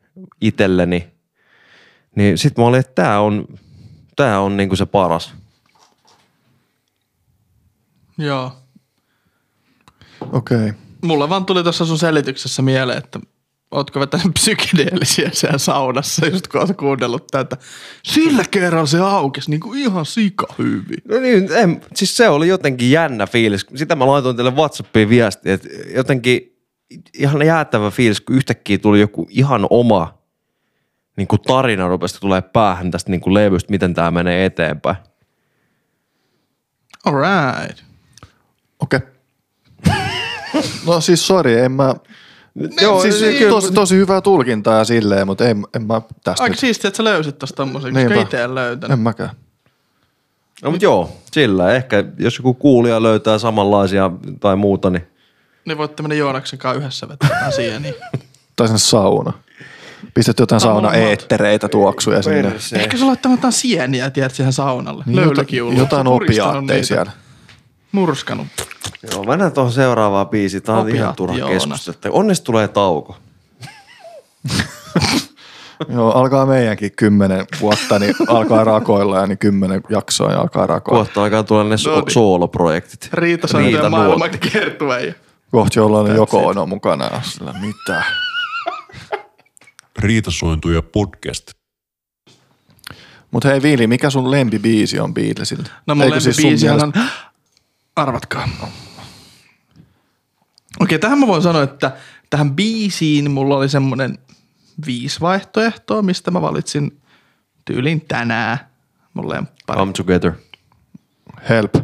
[0.41, 1.07] itselleni.
[2.17, 3.47] Niin sit mä olin, että tää on,
[4.17, 5.35] tää on niin kuin se paras.
[8.21, 8.53] Joo.
[10.33, 10.57] Okei.
[10.57, 10.73] Okay.
[11.03, 13.21] Mulle vaan tuli tuossa sun selityksessä mieleen, että
[13.71, 17.57] ootko vetänyt psykedeellisiä siellä saunassa, just kun oot kuunnellut tätä.
[18.05, 20.99] Sillä kerralla se aukesi niin kuin ihan sika hyvin.
[21.09, 23.67] No niin, en, siis se oli jotenkin jännä fiilis.
[23.75, 26.57] Sitä mä laitoin teille Whatsappiin viestiä, että jotenkin
[27.15, 30.19] ihan jäätävä fiilis, kun yhtäkkiä tuli joku ihan oma
[31.17, 34.97] niin kuin tarina rupesi tulee päähän tästä niin kuin levystä, miten tämä menee eteenpäin.
[37.05, 37.90] Alright.
[38.81, 39.01] Okei.
[39.89, 40.63] Okay.
[40.87, 41.95] no siis sori, en mä,
[42.81, 46.57] Joo, siis niin, tosi, tosi hyvää tulkintaa ja silleen, mutta en, en mä tästä Aika
[46.57, 48.93] siistiä, että sä löysit tosta tommosen, koska itse en löytänyt.
[48.93, 49.31] En mäkään.
[50.63, 55.07] No mutta joo, sillä ehkä jos joku kuulija löytää samanlaisia tai muuta, niin...
[55.65, 57.83] Niin voitte mennä Joonaksen kanssa yhdessä vetämään siihen.
[57.83, 57.95] Niin.
[58.57, 59.33] tai sinne sauna.
[60.15, 62.53] Pistät jotain sauna eettereitä tuoksuja sinne.
[62.73, 65.05] Ehkä sä laittaa jotain sieniä, tiedät, siihen saunalle.
[65.07, 67.13] Niin, jotain, jotain opiaatteja siellä.
[67.93, 68.47] Murskanut.
[69.13, 70.63] Joo, mennään tuohon seuraavaan biisiin.
[70.63, 72.17] Tämä on Opiat, ihan turha keskustelu.
[72.17, 73.17] Onneksi tulee tauko.
[75.89, 81.05] Joo, alkaa meidänkin kymmenen vuotta, niin alkaa rakoilla ja niin kymmenen jaksoa ja alkaa rakoilla.
[81.05, 82.11] Kohta alkaa tulla ne so- no niin.
[82.11, 83.09] sooloprojektit.
[83.13, 85.15] Riita Riita maailman kertueja.
[85.51, 87.23] Kohta jollain joko on mukana.
[87.23, 88.03] Sillä mitä?
[89.99, 91.51] Riitasointuja podcast.
[93.31, 95.71] Mutta hei Viili, mikä sun lempibiisi on Beatlesilta?
[95.87, 96.93] No mun lempibiisi siis on...
[97.97, 98.49] Arvatkaa.
[100.81, 101.97] Okei, tähän mä voin sanoa, että
[102.31, 104.19] tähän biisiin mulla oli semmoinen
[104.87, 107.01] viisi vaihtoehtoa, mistä mä valitsin
[107.65, 108.59] tyylin tänään.
[109.15, 110.33] Mulle Come together.
[111.49, 111.75] Help.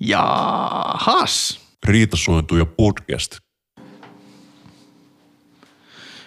[0.00, 1.60] Jahas.
[1.84, 3.36] Riitasointuja podcast.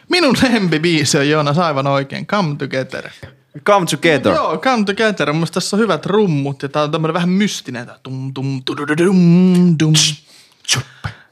[0.09, 2.27] Minun lempibiisi on Joonas aivan oikein.
[2.27, 3.09] Come together.
[3.59, 4.33] Come Together.
[4.33, 5.33] Joo, Come Together.
[5.33, 7.91] Mun tässä on hyvät rummut ja tää on tämmönen vähän mystinen.
[8.03, 8.61] Tum, tum,
[8.97, 9.93] dum, dum.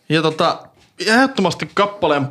[0.10, 0.60] Ja tota,
[1.08, 2.28] ehdottomasti kappaleen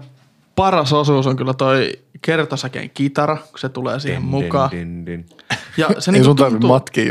[0.55, 1.93] paras osuus on kyllä toi
[2.23, 4.71] kertosäkeen kitara, kun se tulee siihen din, mukaan.
[4.71, 5.27] Din, din, din.
[5.77, 7.09] Ja se Ei niinku sun tuntuu, matki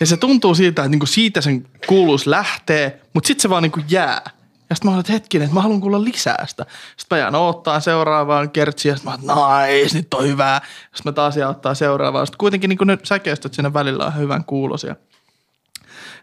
[0.00, 3.80] Ja se tuntuu siitä, että niinku siitä sen kuuluus lähtee, mutta sitten se vaan niinku
[3.88, 4.30] jää.
[4.72, 6.66] Ja sitten mä olin, että hetkinen, että mä haluan kuulla lisää sitä.
[6.96, 10.60] Sitten mä jään odottaa seuraavaan kertsiin ja sitten mä olin, nice, nyt on hyvää.
[10.80, 12.26] Sitten mä taas jään ottaa seuraavaan.
[12.26, 14.96] Sitten kuitenkin niin ne säkeistöt siinä välillä on hyvän kuulosia.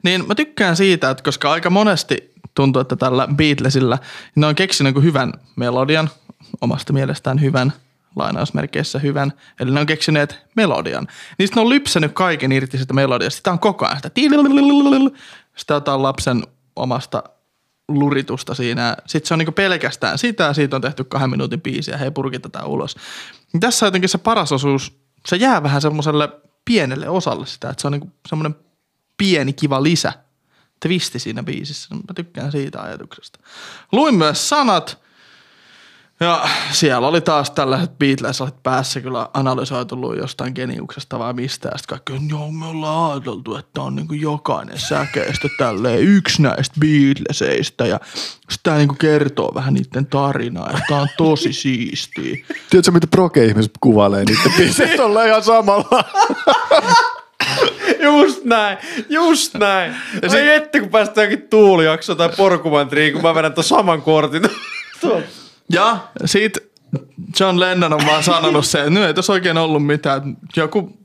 [0.03, 3.97] Niin mä tykkään siitä, että koska aika monesti tuntuu, että tällä Beatlesilla
[4.35, 6.09] ne on keksinyt niin hyvän melodian,
[6.61, 7.73] omasta mielestään hyvän,
[8.15, 11.07] lainausmerkeissä hyvän, eli ne on keksineet melodian.
[11.37, 13.37] Niin ne on lypsänyt kaiken irti sitä melodiasta.
[13.37, 14.11] Sitä on koko ajan sitä,
[15.55, 16.43] sitä otetaan lapsen
[16.75, 17.23] omasta
[17.89, 18.97] luritusta siinä.
[19.07, 22.67] Sitten se on niinku pelkästään sitä, siitä on tehty kahden minuutin biisi ja he purkitetaan
[22.67, 22.95] ulos.
[23.59, 26.29] Tässä jotenkin se paras osuus, se jää vähän semmoiselle
[26.65, 28.55] pienelle osalle sitä, että se on niinku semmoinen
[29.17, 30.13] pieni kiva lisä,
[30.79, 31.95] twisti siinä biisissä.
[31.95, 33.39] Mä tykkään siitä ajatuksesta.
[33.91, 35.01] Luin myös sanat,
[36.19, 41.69] ja siellä oli taas tällaiset Beatles päässä kyllä analysoitu jostain geniuksesta vai mistä.
[41.71, 46.75] Ja sitten kaikki, joo me ollaan ajateltu, että on niinku jokainen säkeistö tälleen yksi näistä
[46.79, 47.85] Beatleseistä.
[47.85, 47.99] Ja
[48.49, 52.45] sitä niinku kertoo vähän niiden tarinaa tää on tosi siistiä.
[52.69, 56.03] Tiedätkö, mitä proke-ihmiset kuvailee niiden biisit ollaan ihan samalla.
[57.99, 58.77] Just näin,
[59.09, 59.95] just näin.
[60.21, 64.43] Ja se jätti, kun päästään jokin tuulijakso tai porkumantriin, kun mä vedän ton saman kortin.
[65.69, 66.59] Ja siitä
[67.39, 70.37] John Lennon on vaan sanonut se, että nyt ei tässä oikein ollut mitään.
[70.55, 70.97] Joku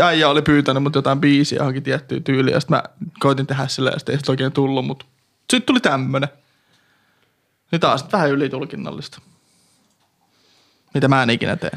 [0.00, 2.82] äijä oli pyytänyt mut jotain biisiä johonkin tiettyyn tyyliin ja sitten mä
[3.20, 5.06] koitin tehdä sille ja sitten ei sit oikein tullut, mutta
[5.50, 6.28] sitten tuli tämmönen.
[7.72, 9.20] Niin taas vähän ylitulkinnallista.
[10.94, 11.70] Mitä mä en ikinä tee.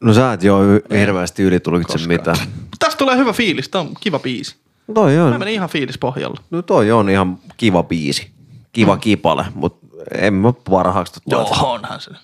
[0.00, 2.36] No sä et joo hirveästi ylitulkitse mitään.
[2.56, 4.56] Mut tästä tulee hyvä fiilis, tää on kiva biisi.
[4.94, 6.40] Toi Mä on, menin ihan fiilis pohjalla.
[6.50, 8.30] no toi on ihan kiva biisi.
[8.72, 9.81] Kiva kipale, mutta
[10.18, 11.20] en mä parhaaksi.
[11.26, 12.10] Joo, onhan se.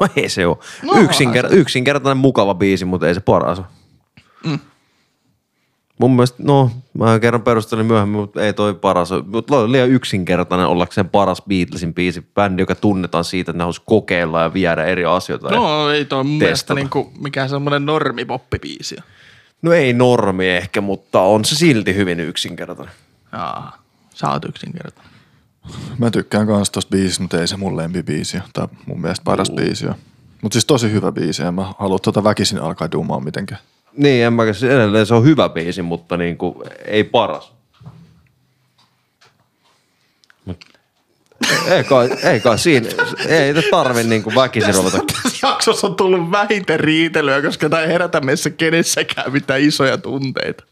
[0.00, 0.56] No ei se ole.
[0.82, 3.66] No, Yksinker- yksinkertainen mukava biisi, mutta ei se paras ole.
[4.46, 4.58] Mm.
[5.98, 9.24] Mun mielestä, no, mä kerran perustelin myöhemmin, mutta ei toi paras ole.
[9.26, 12.26] Mutta on liian yksinkertainen ollakseen paras Beatlesin biisi.
[12.34, 15.50] Bändi, joka tunnetaan siitä, että ne haluaisi kokeilla ja viedä eri asioita.
[15.50, 18.96] No ei toi mun mielestä niinku mikään semmonen normipoppibiisi.
[19.62, 22.94] no ei normi ehkä, mutta on se silti hyvin yksinkertainen.
[23.32, 23.78] Jaa,
[24.14, 25.11] sä oot yksinkertainen.
[25.98, 28.38] Mä tykkään kans tosta biisistä, mutta ei se mun lempibiisi.
[28.52, 29.94] Tai mun mielestä paras biisi on.
[30.42, 33.60] Mutta siis tosi hyvä biisi, ja mä haluan tota väkisin alkaa duumaa mitenkään.
[33.96, 37.52] Niin, en mä edelleen se on hyvä biisi, mutta niin kuin, ei paras.
[40.48, 40.78] Mut-
[41.70, 42.88] Ei kai, ei kai siinä,
[43.28, 44.98] ei tarvi niin kuin väkisin ruveta.
[45.22, 50.64] Tässä jaksossa on tullut vähiten riitelyä, koska tämä ei herätä meissä kenessäkään mitään isoja tunteita.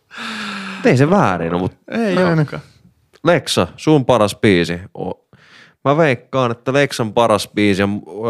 [0.85, 2.63] Ei se väärin ole, mutta Ei olekaan.
[3.25, 4.81] Lexa, sun paras biisi.
[4.99, 5.27] O-
[5.85, 8.25] Mä veikkaan, että Lexan paras biisi on uh,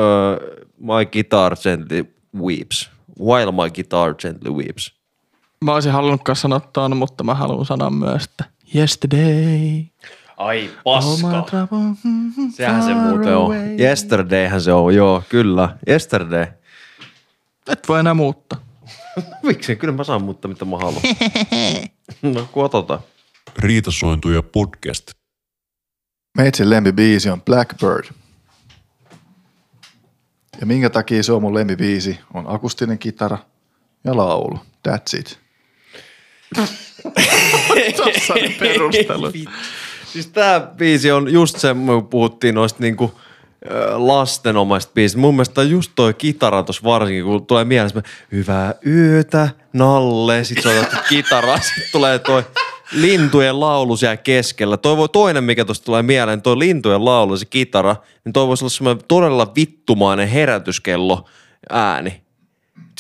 [0.79, 2.91] My Guitar Gently Weeps.
[3.21, 4.95] While My Guitar Gently Weeps.
[5.65, 8.45] Mä olisin halunnut kanssa sanoa ton, mutta mä haluan sanoa myös, että
[8.75, 9.85] Yesterday.
[10.37, 13.55] Ai all my trouble, mm, Sehän se muuten on.
[13.81, 15.77] Yesterdayhän se on, joo, kyllä.
[15.89, 16.47] Yesterday.
[17.69, 18.59] Et voi enää muuttaa.
[19.43, 19.77] Miksi?
[19.77, 21.03] Kyllä mä saan muuttaa mitä mä haluan.
[22.35, 23.01] no, kun otetaan.
[23.59, 25.11] Riitasointuja podcast.
[26.37, 28.05] Meitsin lempibiisi on Blackbird.
[30.61, 32.21] Ja minkä takia se on mun lempibiisi?
[32.35, 33.39] On akustinen kitara
[34.05, 34.59] ja laulu.
[34.89, 35.39] That's it.
[38.59, 39.35] Perustelut.
[40.13, 43.21] Siis tää biisi on just se, kun puhuttiin noista niinku
[43.71, 45.21] ö, lastenomaisista biisistä.
[45.21, 50.63] Mun mielestä just toi kitara tossa varsinkin, kun tulee mieleen semmoinen, hyvää yötä, Nalle, sit
[50.63, 52.45] sä otat kitaraa, sit tulee toi
[52.93, 54.77] lintujen laulu siellä keskellä.
[54.77, 58.65] Toi voi toinen, mikä tosta tulee mieleen, toi lintujen laulu, se kitara, niin toi voisi
[58.65, 61.25] olla semmoinen todella vittumainen herätyskello
[61.71, 62.23] ääni.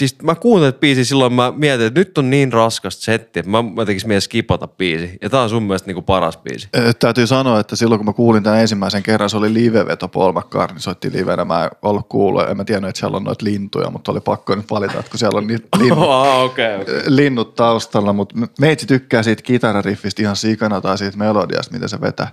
[0.01, 3.63] Siis mä kuuntelin biisin silloin, mä mietin, että nyt on niin raskasta setti, että mä,
[3.63, 5.19] mä tekis mielessä skipata biisi.
[5.23, 6.69] Ja tää on sun mielestä niinku paras biisi.
[6.77, 10.33] Ö, Täytyy sanoa, että silloin kun mä kuulin tämän ensimmäisen kerran, se oli liveveto Paul
[10.33, 11.45] McCartney soitti livenä.
[11.45, 14.55] Mä en ollut kuullut, en mä tiennyt, että siellä on noita lintuja, mutta oli pakko
[14.55, 17.03] nyt valita, että kun siellä on niitä linnut, Oh, okay, okay.
[17.07, 22.33] linnut taustalla, mutta meitsi tykkää siitä kitarariffistä ihan sikana tai siitä melodiasta, mitä se vetää.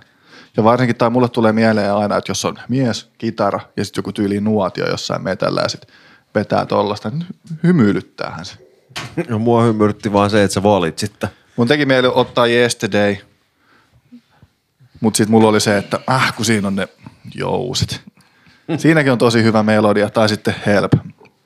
[0.56, 4.12] Ja varsinkin tai mulle tulee mieleen aina, että jos on mies, kitara ja sitten joku
[4.12, 5.94] tyyli nuotio jossain metällä ja sitten
[6.38, 7.26] vetää tollasta, niin
[7.62, 8.54] hymyilyttäähän se.
[9.28, 11.12] No mua hymyrytti vaan se, että sä valitsit.
[11.56, 13.16] Mun teki mieli ottaa Yesterday,
[15.00, 16.88] mutta sitten mulla oli se, että äh, kun siinä on ne
[17.34, 18.00] jouset.
[18.78, 20.92] Siinäkin on tosi hyvä melodia, tai sitten Help.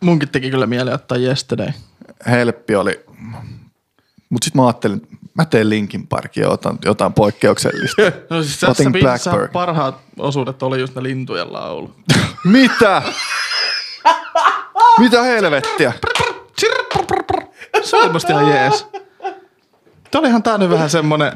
[0.01, 1.69] Munkin teki kyllä mieleen ottaa Yesterday.
[2.27, 3.05] Helppi oli,
[4.31, 5.03] mutta sitten mä ajattelin,
[5.35, 8.03] mä teen Linkin Parkia ja otan jotain poikkeuksellista.
[8.31, 9.53] No siis tässä Otin biisissä Blackbird.
[9.53, 11.95] parhaat osuudet oli just ne lintujen laulu.
[12.45, 13.03] Mitä?
[14.99, 15.93] Mitä helvettiä?
[17.83, 18.87] Se oli musta ihan jees.
[20.11, 21.33] Tää olihan tää nyt vähän semmonen,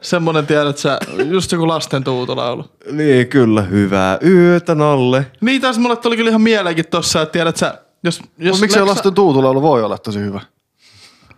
[0.00, 0.98] semmonen tiedät sä,
[1.30, 2.64] just joku lasten tuutolaulu.
[2.92, 3.62] Niin, kyllä.
[3.62, 5.26] Hyvää yötä, Nalle.
[5.40, 8.74] Niin taas mulle tuli kyllä ihan mieleenkin tossa, että tiedät sä, jos, jos Jos miksi
[8.74, 10.40] se Lexa- lasten tuutulaulu voi olla tosi hyvä?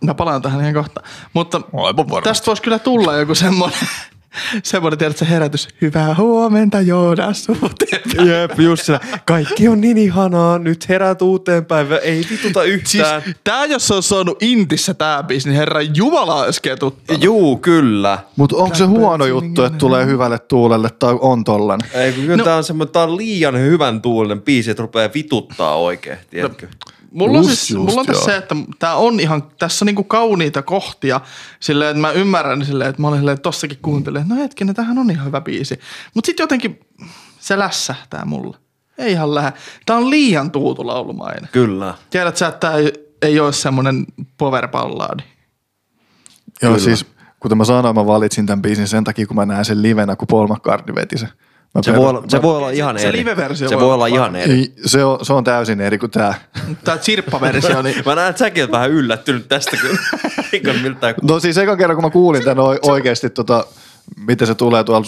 [0.04, 1.00] Mä palaan tähän ihan kohta.
[1.32, 2.22] Mutta Aivan varmasti.
[2.28, 3.78] tästä voisi kyllä tulla joku semmonen,
[4.62, 5.68] semmonen tiedät sä herätys.
[5.80, 7.48] Hyvää huomenta Joonas.
[8.24, 8.98] Jep, just se.
[9.24, 10.58] Kaikki on niin ihanaa.
[10.58, 12.00] Nyt herät uuteen päivään.
[12.04, 13.22] Ei vituta Siis yhtään.
[13.44, 17.24] tää jos on saanut Intissä tää biisi, niin herra Jumala olisi ketuttanut.
[17.24, 18.18] Juu, kyllä.
[18.36, 21.88] Mutta onko se huono juttu, että tulee hyvälle tuulelle tai on tollanen?
[21.94, 22.44] Ei, kun no.
[22.44, 26.68] tää on semmoinen, tää on liian hyvän tuulinen biisi, että rupeaa vituttaa oikein, tiedätkö?
[27.10, 28.26] Mulla on, Just, siis, just, mulla on tässä joo.
[28.26, 31.20] se, että tää on ihan, tässä on niinku kauniita kohtia
[31.60, 34.74] silleen, että mä ymmärrän silleen, että mä olin silleen, että tossakin kuuntelin, että no hetkinen,
[34.74, 35.80] tämähän on ihan hyvä biisi.
[36.14, 36.80] Mutta sitten jotenkin
[37.40, 38.56] se lässähtää mulle.
[38.98, 39.52] Ei ihan lähde.
[39.86, 41.48] Tää on liian tuutulaulumainen.
[41.52, 41.94] Kyllä.
[42.10, 42.92] Tiedät sä, että tää ei,
[43.22, 44.06] ei ole semmoinen
[44.38, 45.22] power balladi.
[46.62, 46.78] Joo, Kyllä.
[46.78, 47.06] siis
[47.40, 50.28] kuten mä sanoin, mä valitsin tämän biisin sen takia, kun mä näen sen livenä, kun
[50.28, 51.28] Paul McCartney veti sen.
[51.74, 53.18] Mä Se voi, olla, se mä- voi olla ihan se eri.
[53.18, 54.52] live-versio se voi olla olla ihan eri.
[54.52, 56.34] Ei, se, on, se on täysin eri kuin tää.
[56.84, 59.98] Tää sirppaversio, niin Mä näen, että säkin oot vähän yllättynyt tästä, kun
[60.52, 63.64] Eikö miltä No siis eka kerran, kun mä kuulin tämän oikeasti, tota,
[64.26, 65.06] miten se tulee tuolla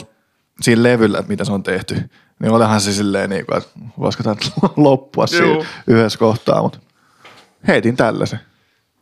[0.60, 1.94] siinä levyllä, että mitä se on tehty,
[2.39, 4.36] niin olihan se silleen, niin kuin, että voisiko tämä
[4.76, 6.78] loppua siinä yhdessä kohtaa, mutta
[7.68, 8.40] heitin tällaisen.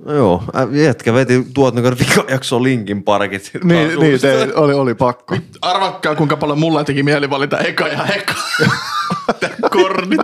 [0.05, 3.51] No joo, jätkä veti tuot niin vikajakso linkin parkit.
[3.65, 5.37] Niin, niin te, oli, oli pakko.
[5.63, 8.35] arvatkaa kuinka paljon mulla teki mieli valita eka ja eka.
[9.73, 10.21] Kornit.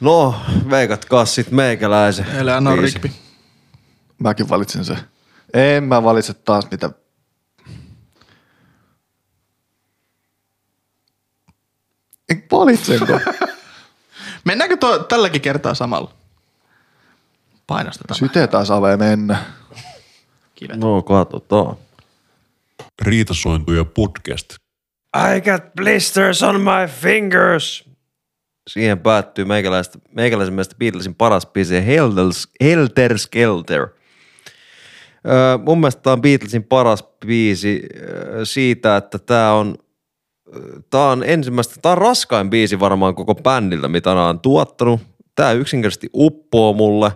[0.00, 0.34] No,
[0.70, 2.26] veikatkaa sit meikäläisen.
[2.36, 2.94] Eleanor biisi.
[2.94, 3.10] Rigby.
[4.18, 4.96] Mäkin valitsin se.
[5.54, 6.90] En mä valitse taas mitä.
[12.28, 13.20] En valitsenko?
[14.44, 16.17] Mennäänkö to, tälläkin kertaa samalla?
[17.68, 18.18] Painostetaan.
[18.18, 19.38] Syte taas avee mennä.
[20.54, 20.76] Kivet.
[20.76, 21.76] No, katsotaan.
[23.02, 24.54] Riitasointuja podcast.
[25.16, 27.84] I got blisters on my fingers.
[28.70, 32.24] Siihen päättyy meikäläisen mielestä Beatlesin paras biisi Helter,
[32.60, 33.88] Helter Skelter.
[35.26, 39.78] Öö, mun mielestä tämä on Beatlesin paras biisi öö, siitä, että tämä on,
[40.90, 45.00] tää on ensimmäistä, tämä on raskain biisi varmaan koko bändiltä, mitä nämä on tuottanut.
[45.34, 47.12] Tämä yksinkertaisesti uppoo mulle.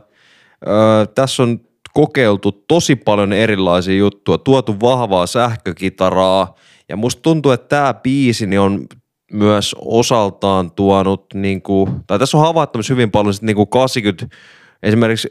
[0.66, 1.60] Öö, tässä on
[1.94, 6.55] kokeiltu tosi paljon erilaisia juttuja, tuotu vahvaa sähkökitaraa
[6.89, 8.86] ja musta tuntuu, että tämä biisi niin on
[9.32, 13.68] myös osaltaan tuonut, niin kuin, tai tässä on havaittu myös hyvin paljon sit niin kuin
[13.68, 14.36] 80,
[14.82, 15.28] esimerkiksi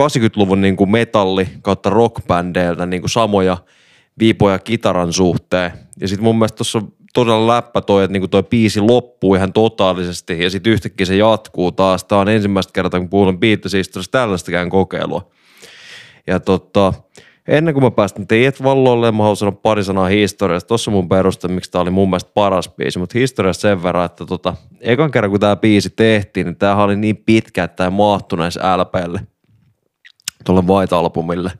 [0.00, 3.56] 80-luvun niin kuin metalli kautta rockbändeiltä niin kuin samoja
[4.18, 5.72] viipoja kitaran suhteen.
[6.00, 6.82] Ja sitten mun mielestä tuossa
[7.12, 11.72] todella läppä toi, että niinku toi biisi loppuu ihan totaalisesti ja sitten yhtäkkiä se jatkuu
[11.72, 12.04] taas.
[12.04, 15.30] Tämä on ensimmäistä kertaa, kun puhun Beatles-historiassa tällaistakään kokeilua.
[16.26, 16.92] Ja tota,
[17.48, 20.68] ennen kuin mä päästän teidät valloille, mä haluan sanoa pari sanaa historiasta.
[20.68, 24.26] Tuossa mun peruste, miksi tää oli mun mielestä paras biisi, mutta historiasta sen verran, että
[24.26, 28.38] tota, ekan kerran kun tämä biisi tehtiin, niin tämähän oli niin pitkä, että tämä mahtui
[28.38, 29.20] näissä LPlle,
[30.44, 31.50] tuolle White-albumille.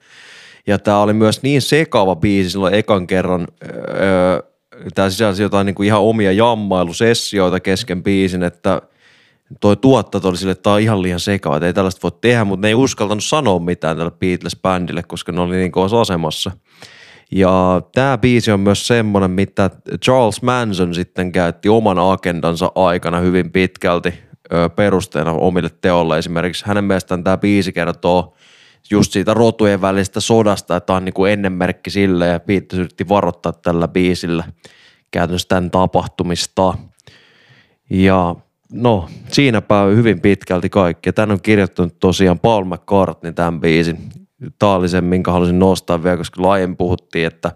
[0.66, 4.51] Ja tämä oli myös niin sekava biisi silloin ekan kerran, öö,
[4.94, 8.82] tämä sisälsi jotain niinku ihan omia jammailusessioita kesken biisin, että
[9.60, 12.44] toi tuottaja oli sille, että tämä on ihan liian sekava, että ei tällaista voi tehdä,
[12.44, 16.50] mutta ne ei uskaltanut sanoa mitään tälle Beatles-bändille, koska ne oli niin kovassa asemassa.
[17.30, 19.70] Ja tämä biisi on myös semmoinen, mitä
[20.04, 24.14] Charles Manson sitten käytti oman agendansa aikana hyvin pitkälti
[24.76, 26.18] perusteena omille teolle.
[26.18, 28.34] Esimerkiksi hänen mielestään tämä biisi kertoo
[28.90, 33.52] just siitä rotujen välistä sodasta, että on niin kuin ennenmerkki sille ja Beatles yritti varoittaa
[33.52, 34.44] tällä biisillä
[35.10, 36.74] käytännössä tämän tapahtumista.
[37.90, 38.36] Ja
[38.72, 41.08] no, siinäpä hyvin pitkälti kaikki.
[41.08, 43.98] Ja Tän on kirjoittanut tosiaan Paul McCartney tämän biisin.
[44.58, 47.52] Tämä oli se, minkä halusin nostaa vielä, koska laajemmin puhuttiin, että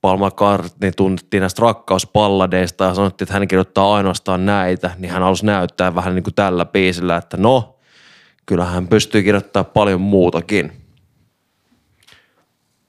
[0.00, 5.46] Paul McCartney tunnettiin näistä rakkauspalladeista ja sanottiin, että hän kirjoittaa ainoastaan näitä, niin hän halusi
[5.46, 7.79] näyttää vähän niin kuin tällä biisillä, että no,
[8.46, 10.72] kyllähän hän pystyy kirjoittamaan paljon muutakin.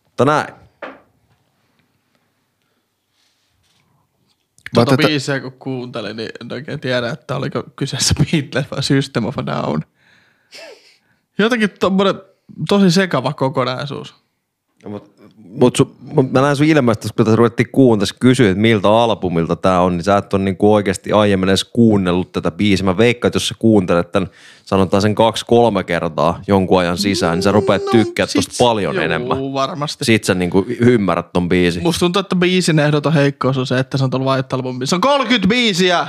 [0.04, 0.48] Mutta näin.
[4.74, 9.26] Tuota tätä- biisiä kun kuuntelin, niin en oikein tiedä, että oliko kyseessä Beatles vai System
[9.26, 9.82] of a Down.
[11.38, 12.16] Jotenkin tommonen
[12.70, 14.16] tosi sekava kokonaisuus.
[14.86, 15.24] Mutta
[15.60, 19.56] mut su, mut mä näen sun ilmeistä, kun tätä ruvettiin kuuntelemaan, kysyä, että miltä albumilta
[19.56, 22.86] tämä on, niin sä et ole niinku oikeasti aiemmin edes kuunnellut tätä biisiä.
[22.86, 24.30] Mä veikkaan, että jos sä kuuntelet tämän,
[24.66, 29.04] sanotaan sen kaksi-kolme kertaa jonkun ajan sisään, niin sä rupeat tykkää sit- tosta paljon juu,
[29.04, 29.38] enemmän.
[29.54, 30.06] varmasti.
[30.06, 31.84] Sit sä niinku ymmärrät ton biisin.
[31.84, 34.90] Musta tuntuu, että biisin ehdoton heikkous on se, että se on tuolla White Albumissa.
[34.90, 36.08] Se on 30 biisiä!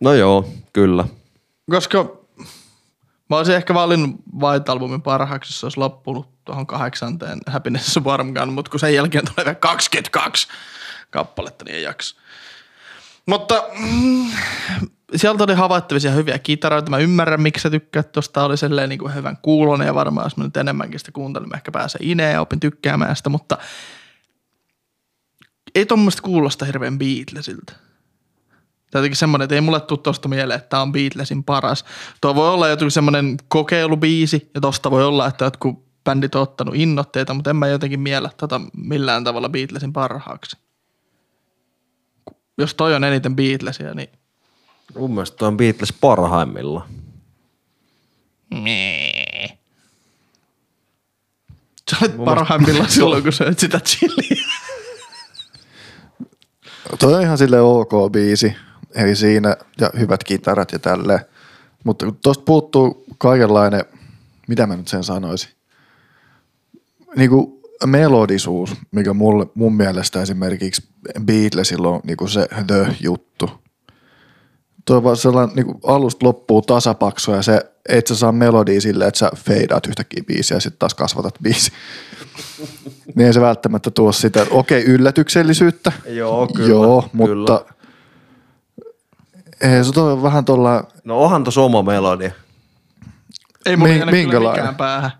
[0.00, 1.04] No joo, kyllä.
[1.70, 2.12] Koska
[3.30, 4.10] mä olisin ehkä valinnut
[4.40, 8.94] White Albumin parhaaksi, jos se olisi loppunut tuohon kahdeksanteen Happiness Warm Gun, mutta kun sen
[8.94, 10.48] jälkeen tulee vielä 22
[11.10, 12.16] kappaletta, niin ei jaksa.
[13.26, 14.30] Mutta mm,
[15.16, 16.90] sieltä oli havaittavisia hyviä kitaroita.
[16.90, 18.44] Mä ymmärrän, miksi sä tykkäät tuosta.
[18.44, 21.56] Oli silleen niin kuin hyvän kuulonen ja varmaan jos mä nyt enemmänkin sitä kuuntelin, mä
[21.56, 23.58] ehkä pääsen ineen ja opin tykkäämään sitä, mutta
[25.74, 27.72] ei tuommoista kuulosta hirveän Beatlesiltä.
[28.94, 31.84] Jotenkin semmoinen, että ei mulle tule tosta mieleen, että tämä on Beatlesin paras.
[32.20, 36.74] Tuo voi olla joku semmoinen kokeilubiisi, ja tosta voi olla, että jotkut bändit on ottanut
[36.74, 40.56] innoitteita, mutta en mä jotenkin miellä tota millään tavalla Beatlesin parhaaksi.
[42.58, 44.08] Jos toi on eniten Beatlesia, niin
[44.98, 46.88] Mun mielestä toi on Beatles parhaimmillaan.
[48.62, 49.58] Mee.
[51.90, 54.44] Sä olet parhaimmillaan silloin, kun söit sitä chiliä.
[56.98, 58.56] Toi on ihan sille ok biisi.
[58.94, 61.20] Eli siinä ja hyvät kitarat ja tälleen.
[61.84, 63.84] Mutta tosta puuttuu kaikenlainen,
[64.48, 65.50] mitä mä nyt sen sanoisin,
[67.16, 70.82] niinku melodisuus, mikä mulle, mun mielestä esimerkiksi
[71.24, 73.50] Beatlesilla on niinku se the-juttu.
[74.84, 79.08] Tuo on vaan sellainen niinku alusta loppuu tasapaksu ja se, et sä saa melodia silleen,
[79.08, 81.72] että sä feidaat yhtäkkiä biisiä ja sitten taas kasvatat biisi.
[83.14, 85.92] niin ei se välttämättä tuo sitä, okei yllätyksellisyyttä.
[86.06, 86.68] Joo, kyllä.
[86.68, 87.64] Joo, mutta Kyllä.
[89.76, 92.32] ei, se toi vähän tuolla, No onhan tuossa oma melodia.
[93.66, 94.62] Ei mulla Mi- minkälainen?
[94.62, 95.10] mikään päähän.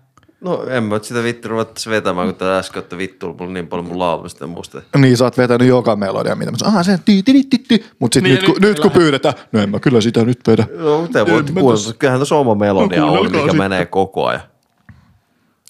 [0.45, 3.67] No en mä sitä vittu ruvettaisi vetämään, kun tää äsken, että vittu mulla on niin
[3.67, 4.81] paljon mun laulumista ja muusta.
[4.97, 7.85] niin sä oot vetänyt joka melodia, mitä mä sanon, aha se ti ti ti ti
[7.99, 10.39] Mut sit Niin, nyt, kun, nyt nyt kun pyydetään, no en mä kyllä sitä nyt
[10.47, 10.67] vedä.
[10.77, 13.57] No te voitte tos- kyllähän tuossa oma melodia No on, mikä sitten.
[13.57, 14.41] menee koko ajan.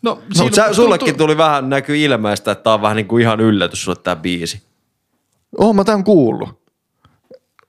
[0.03, 3.21] No, No, sä, tuntuu- sullekin tuli vähän näkyy ilmeistä, että tää on vähän niin kuin
[3.21, 4.61] ihan yllätys sulle tää biisi.
[5.57, 6.49] Oon mä tän kuullut.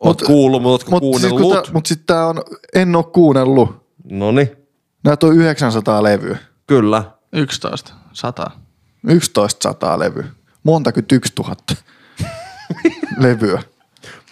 [0.01, 1.65] Oot Mut- kuullut, mutta ootko Mut, siis, kuunnellut?
[1.65, 2.43] tää, mut sit tää on,
[2.75, 3.87] en oo kuunnellut.
[4.11, 4.53] Noni,
[5.05, 6.39] Näitä on 900 levyä.
[6.67, 7.05] Kyllä.
[7.33, 8.51] 11, 100.
[9.35, 10.25] 1100 levyä.
[10.63, 11.75] Montakymmentä tuhatta
[13.19, 13.63] levyä.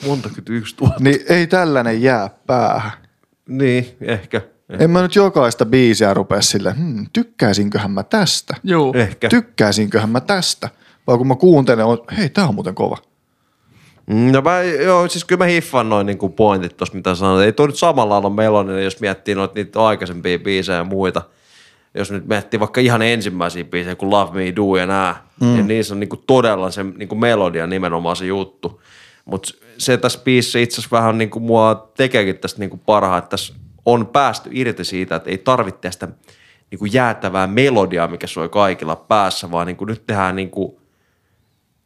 [0.07, 1.05] Montakymmentä yksi tuhatta.
[1.05, 2.93] Niin ei tällainen jää päähän.
[3.49, 4.41] Niin, ehkä.
[4.69, 8.55] En mä nyt jokaista biisiä rupea sille, hmm, tykkäisinköhän mä tästä?
[8.65, 8.93] Juu.
[8.97, 9.29] Ehkä.
[9.29, 10.71] Tykkäisinköhän mä tästä?
[11.07, 12.99] Vai kun mä kuuntelen, on, hei, tää on muuten kova.
[14.07, 17.45] Mm, No mä, joo, siis kyllä mä hiffaan noin niin pointit tuossa, mitä sanoit.
[17.45, 21.23] Ei toi nyt samalla lailla melodinen, jos miettii noita niitä aikaisempia biisejä ja muita.
[21.95, 25.47] Jos nyt miettii vaikka ihan ensimmäisiä biisejä, kuin Love Me Do ja nää, mm.
[25.47, 28.83] niin niissä on niin todella se niin melodia nimenomaan se juttu.
[29.25, 29.49] Mutta
[29.79, 33.55] se tässä biisissä itse asiassa vähän niin kuin mua tekeekin tästä niin parhaa, että tässä
[33.85, 36.09] on päästy irti siitä, että ei tarvitse tästä
[36.71, 40.77] niin kuin jäätävää melodiaa, mikä soi kaikilla päässä, vaan niin kuin nyt tehdään niin kuin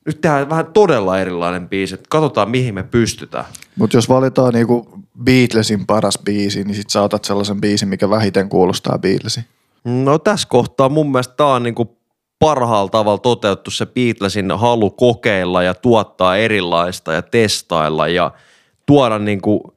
[0.07, 3.45] nyt tehdään vähän todella erilainen biisi, että katsotaan mihin me pystytään.
[3.77, 8.49] Mutta jos valitaan niinku Beatlesin paras biisi, niin sit sä otat sellaisen biisin, mikä vähiten
[8.49, 9.45] kuulostaa Beatlesin.
[9.89, 11.99] No tässä kohtaa mun mielestä tämä on niinku
[12.39, 18.31] parhaalla tavalla toteutettu se Beatlesin halu kokeilla ja tuottaa erilaista ja testailla ja
[18.87, 19.75] tuoda niinku,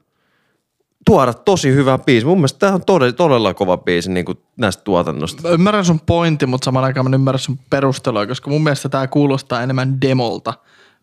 [1.05, 2.25] tuoda tosi hyvä biisi.
[2.25, 5.41] Mun mielestä tämä on todella, todella kova biisi niinku näistä tuotannosta.
[5.41, 8.89] Mä ymmärrän sun pointti, mutta saman aikaan mä en ymmärrä sun perustelua, koska mun mielestä
[8.89, 10.53] tämä kuulostaa enemmän demolta.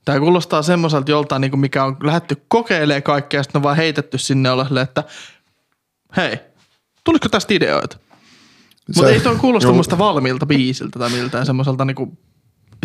[0.05, 4.19] Tämä kuulostaa semmoiselta joltain, niin mikä on lähdetty kokeilemaan kaikkea ja sitten on vaan heitetty
[4.19, 5.05] sinne olla että
[6.17, 6.39] hei,
[7.05, 7.99] tulisiko tästä ideoita?
[8.97, 12.19] Mutta ei toi kuulosta musta valmiilta biisiltä tai miltään semmoiselta niinku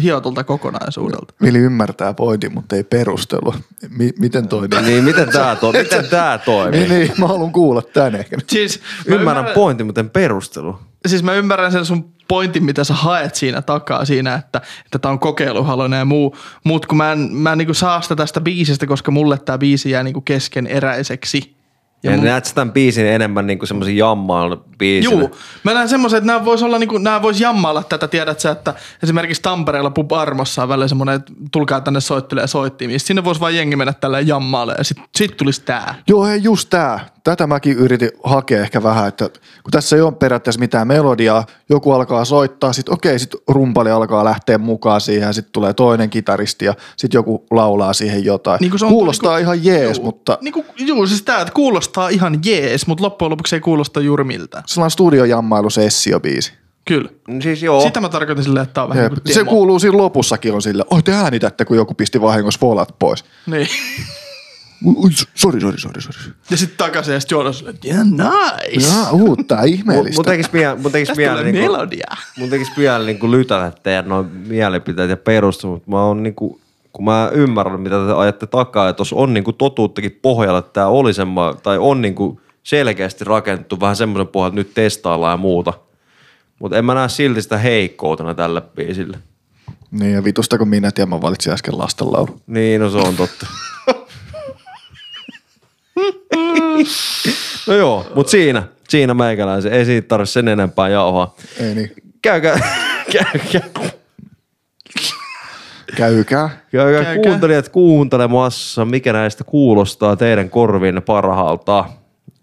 [0.03, 1.33] hiotulta kokonaisuudelta.
[1.41, 3.56] Vili ymmärtää pointin, mutta ei perustelu.
[3.90, 4.85] Mi- miten toi niin?
[4.85, 6.80] Niin miten tämä to, miten tää toimii?
[6.80, 8.38] niin, niin, mä haluan kuulla tän ehkä.
[8.48, 10.80] Siis, mä Ymmärrän pointin, mutta en perustelu.
[11.07, 15.11] siis mä ymmärrän sen sun pointin, mitä sä haet siinä takaa siinä, että että tää
[15.11, 18.88] on kokeiluhaluinen ja muu, mutta kun mä en, mä en niinku saa sitä tästä biisistä,
[18.88, 21.52] koska mulle tää biisi jää niinku keskeneräiseksi.
[22.03, 25.19] Ja, Ja ja mun, näet sä tämän biisin enemmän niinku semmoisen jammaan biisinä.
[25.19, 28.51] juu, mä näen semmoisen, että nämä vois olla niinku, nämä vois jammailla tätä, tiedät sä,
[28.51, 28.73] että
[29.03, 32.99] esimerkiksi Tampereella Pub Armossa on välillä semmoinen, että tulkaa tänne soittelee soittimia.
[32.99, 35.95] Sinne vois vaan jengi mennä tällä jammaalle ja sit, sit tulisi tää.
[36.07, 37.06] Joo, hei just tää.
[37.24, 39.30] Tätä mäkin yritin hakea ehkä vähän, että
[39.64, 44.26] kun tässä ei ole periaatteessa mitään melodiaa, joku alkaa soittaa, sitten okei, sitten rumpali alkaa
[44.26, 48.58] lähteä mukaan siihen ja sitten tulee toinen kitaristi ja sitten joku laulaa siihen jotain.
[48.61, 51.53] Niin kuin se on Kuulostaa niinku- ihan jees, juu, mutta Niinku, juu, siis tää, että
[51.53, 54.64] kuulostaa ihan jees, mutta loppujen lopuksi ei kuulosta juuri miltään.
[54.68, 56.53] sellainen studiojammailu sessiobiisi.
[56.85, 57.10] Kyllä.
[57.43, 57.82] Siis joo.
[57.82, 59.11] Sitä mä tarkoitin silleen, että tää on vähän Jep.
[59.14, 62.60] niin kuin Se kuuluu siinä lopussakin on sille, oi te äänitätte, kun joku pisti vahingossa
[62.61, 63.26] volat pois.
[63.48, 63.68] Niin.
[65.36, 66.18] Sori, sori, sori, sori.
[66.50, 68.88] Ja sitten takaisin ja sitten Joonas että yeah, nice.
[68.88, 70.18] Jaa, uutta, Mun, ihmeellistä.
[70.18, 72.08] mun tekis mieli, mun tekis mieli, niinku, melodia.
[72.38, 76.60] mun tekis mieli niinku lytätä teidän noin mielipiteet ja perustelut, mutta mä oon niinku,
[76.94, 80.88] kun mä ymmärrän, mitä te ajatte takaa, että tuossa on niinku totuuttakin pohjalla, että tämä
[80.88, 85.74] oli semmoinen, tai on niinku selkeästi rakennettu vähän semmoisen pohjalta, että nyt testaillaan ja muuta.
[86.60, 89.18] Mutta en mä näe silti sitä heikkoutena tällä biisillä.
[89.92, 92.42] Niin ja vitusta kun minä tiedän, mä valitsin äsken lastenlaulu.
[92.48, 93.48] Niin, no se on totta.
[97.67, 99.73] no joo, mutta siinä, siinä meikäläisen.
[99.73, 101.35] Ei siitä tarvitse sen enempää jauhaa.
[101.59, 101.91] Ei niin.
[102.22, 102.59] Käykää,
[103.14, 103.69] käykää,
[105.95, 106.49] Käykää.
[106.72, 107.15] käykää Käykää.
[107.23, 111.85] kuuntelijat kuuntelemassa, mikä näistä kuulostaa teidän korvin parhaalta.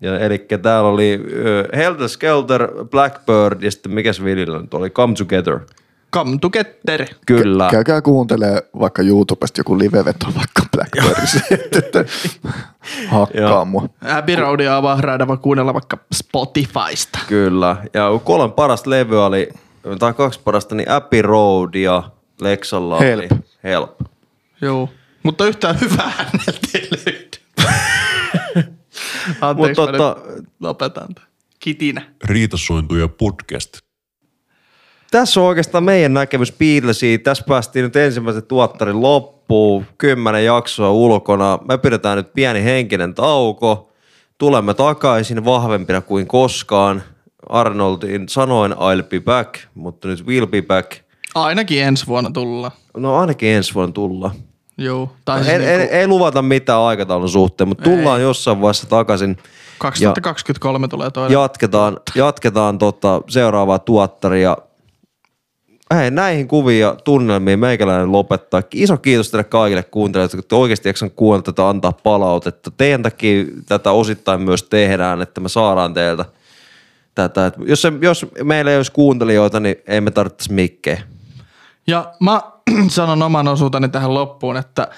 [0.00, 5.14] Ja, eli täällä oli ö, Helter Skelter, Blackbird ja sitten mikäs Vilillä nyt oli, Come
[5.14, 5.58] Together.
[6.14, 7.06] Come together.
[7.26, 7.68] Kyllä.
[7.70, 10.62] Käykää kuuntelee vaikka YouTubesta joku liveveto vaikka.
[10.76, 11.40] Blackberryssä,
[11.78, 12.04] että
[13.08, 13.88] hakkaa mua.
[14.16, 17.18] Abbey Roadia on vahraidava kuunnella vaikka Spotifysta.
[17.28, 17.76] Kyllä.
[17.94, 19.48] Ja kolme parasta levyä oli,
[19.98, 23.30] tai kaksi parasta, niin Abbey Road ja Lexalla oli Help.
[23.64, 24.00] Help.
[24.60, 24.88] Joo.
[25.22, 27.30] Mutta yhtään hyvää häneltä ei löydy.
[29.40, 31.08] Anteeksi, Mut mä tota- nyt lopetan.
[31.60, 32.02] Kitinä.
[32.24, 33.78] Riitasointuja podcast.
[35.10, 37.20] Tässä on oikeastaan meidän näkemys Beatlesiin.
[37.20, 39.86] Tässä päästiin nyt ensimmäisen tuottarin loppuun.
[39.98, 41.58] Kymmenen jaksoa ulkona.
[41.68, 43.90] Me pidetään nyt pieni henkinen tauko.
[44.38, 47.02] Tulemme takaisin vahvempina kuin koskaan.
[47.48, 50.92] Arnoldin sanoin I'll be back, mutta nyt will be back.
[51.34, 52.72] Ainakin ensi vuonna tullaan.
[52.96, 54.30] No ainakin ensi vuonna tulla.
[54.78, 55.12] Joo.
[55.24, 59.36] Tai Ei, siis ei, niinku ei luvata mitään aikataulun suhteen, mutta tullaan jossain vaiheessa takaisin.
[59.78, 61.32] 2023 tulee toinen.
[61.32, 64.56] jatketaan, jatketaan tota seuraavaa tuottaria.
[65.94, 68.62] Hei, näihin kuviin ja tunnelmiin meikäläinen lopettaa.
[68.74, 72.70] Iso kiitos teille kaikille kuuntelijoille, että oikeasti jaksan kuunnella tätä antaa palautetta.
[72.76, 76.24] Teidän takia tätä osittain myös tehdään, että me saadaan teiltä
[77.14, 77.52] tätä.
[77.66, 81.02] Jos, se, jos meillä ei olisi kuuntelijoita, niin ei me tarvitsisi mikkejä.
[81.86, 82.40] Ja mä
[82.88, 84.88] sanon oman osuuteni tähän loppuun, että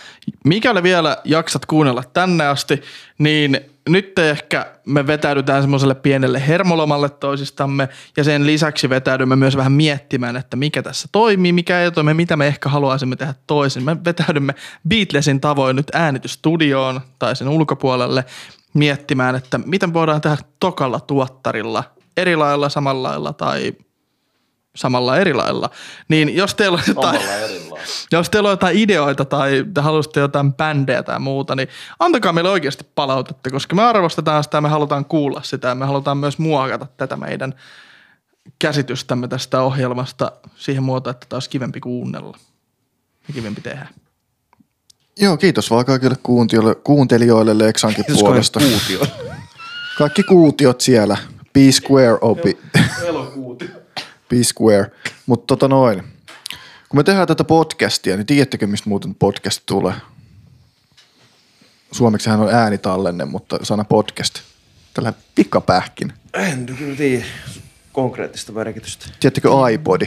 [0.44, 2.82] mikäli vielä jaksat kuunnella tänne asti,
[3.18, 9.72] niin nyt ehkä me vetäydytään semmoiselle pienelle hermolomalle toisistamme ja sen lisäksi vetäydymme myös vähän
[9.72, 13.84] miettimään, että mikä tässä toimii, mikä ei toimi, mitä me ehkä haluaisimme tehdä toisin.
[13.84, 14.54] Me vetäydymme
[14.88, 18.24] Beatlesin tavoin nyt äänitystudioon tai sen ulkopuolelle
[18.74, 21.84] miettimään, että miten voidaan tehdä tokalla tuottarilla
[22.16, 23.72] eri lailla, samalla lailla tai
[24.76, 25.70] samalla eri lailla.
[26.08, 27.20] Niin jos teillä on jotain,
[28.12, 31.68] jos teillä on jotain ideoita tai te haluaisitte jotain bändejä tai muuta, niin
[31.98, 35.86] antakaa meille oikeasti palautetta, koska me arvostetaan sitä ja me halutaan kuulla sitä ja me
[35.86, 37.54] halutaan myös muokata tätä meidän
[38.58, 42.38] käsitystämme tästä ohjelmasta siihen muotoon, että tämä olisi kivempi kuunnella
[43.28, 43.88] ja kivempi tehdä.
[45.20, 48.60] Joo, kiitos vaan kaikille kuuntelijoille, kuuntelijoille Leksankin puolesta.
[49.98, 51.16] Kaikki kuutiot siellä.
[51.52, 52.58] Be square opi.
[54.32, 54.90] Be square.
[55.26, 56.02] Mutta tota noin.
[56.88, 59.94] Kun me tehdään tätä podcastia, niin tiedättekö mistä muuten podcast tulee?
[61.92, 64.40] Suomeksihan on äänitallenne, mutta sana podcast.
[64.94, 66.12] Tällä pikapähkin.
[66.34, 67.24] En kyllä tiedä
[67.92, 69.06] konkreettista merkitystä.
[69.20, 70.06] Tiedättekö iPodi?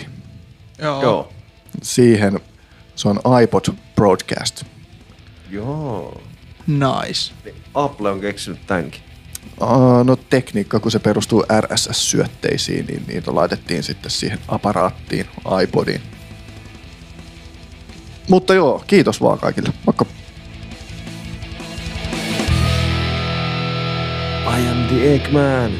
[0.79, 1.01] Joo.
[1.01, 1.33] Joo.
[1.83, 2.39] Siihen
[2.95, 4.63] se on iPod Broadcast.
[5.49, 6.21] Joo.
[6.67, 7.33] Nice.
[7.73, 9.01] Apple on keksinyt tämänkin.
[10.03, 15.25] No tekniikka, kun se perustuu RSS-syötteisiin, niin niitä laitettiin sitten siihen aparaattiin,
[15.63, 16.01] iPodiin.
[18.29, 19.69] Mutta joo, kiitos vaan kaikille.
[19.85, 20.05] Vaikka
[24.57, 25.71] I am the Eggman.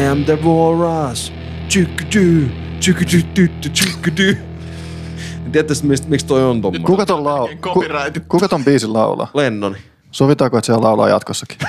[0.00, 1.32] I am the Walrus.
[1.68, 4.38] Tsykyty, tsykyty, tytty, tsykyty.
[5.52, 6.86] Tiedätkö, mistä, miksi toi on tommoinen?
[6.86, 7.84] kuka ton, lau- ku-
[8.28, 9.30] kuka ton biisin laulaa?
[9.34, 9.76] Lennoni.
[10.10, 11.58] Sovitaanko, että se laulaa jatkossakin?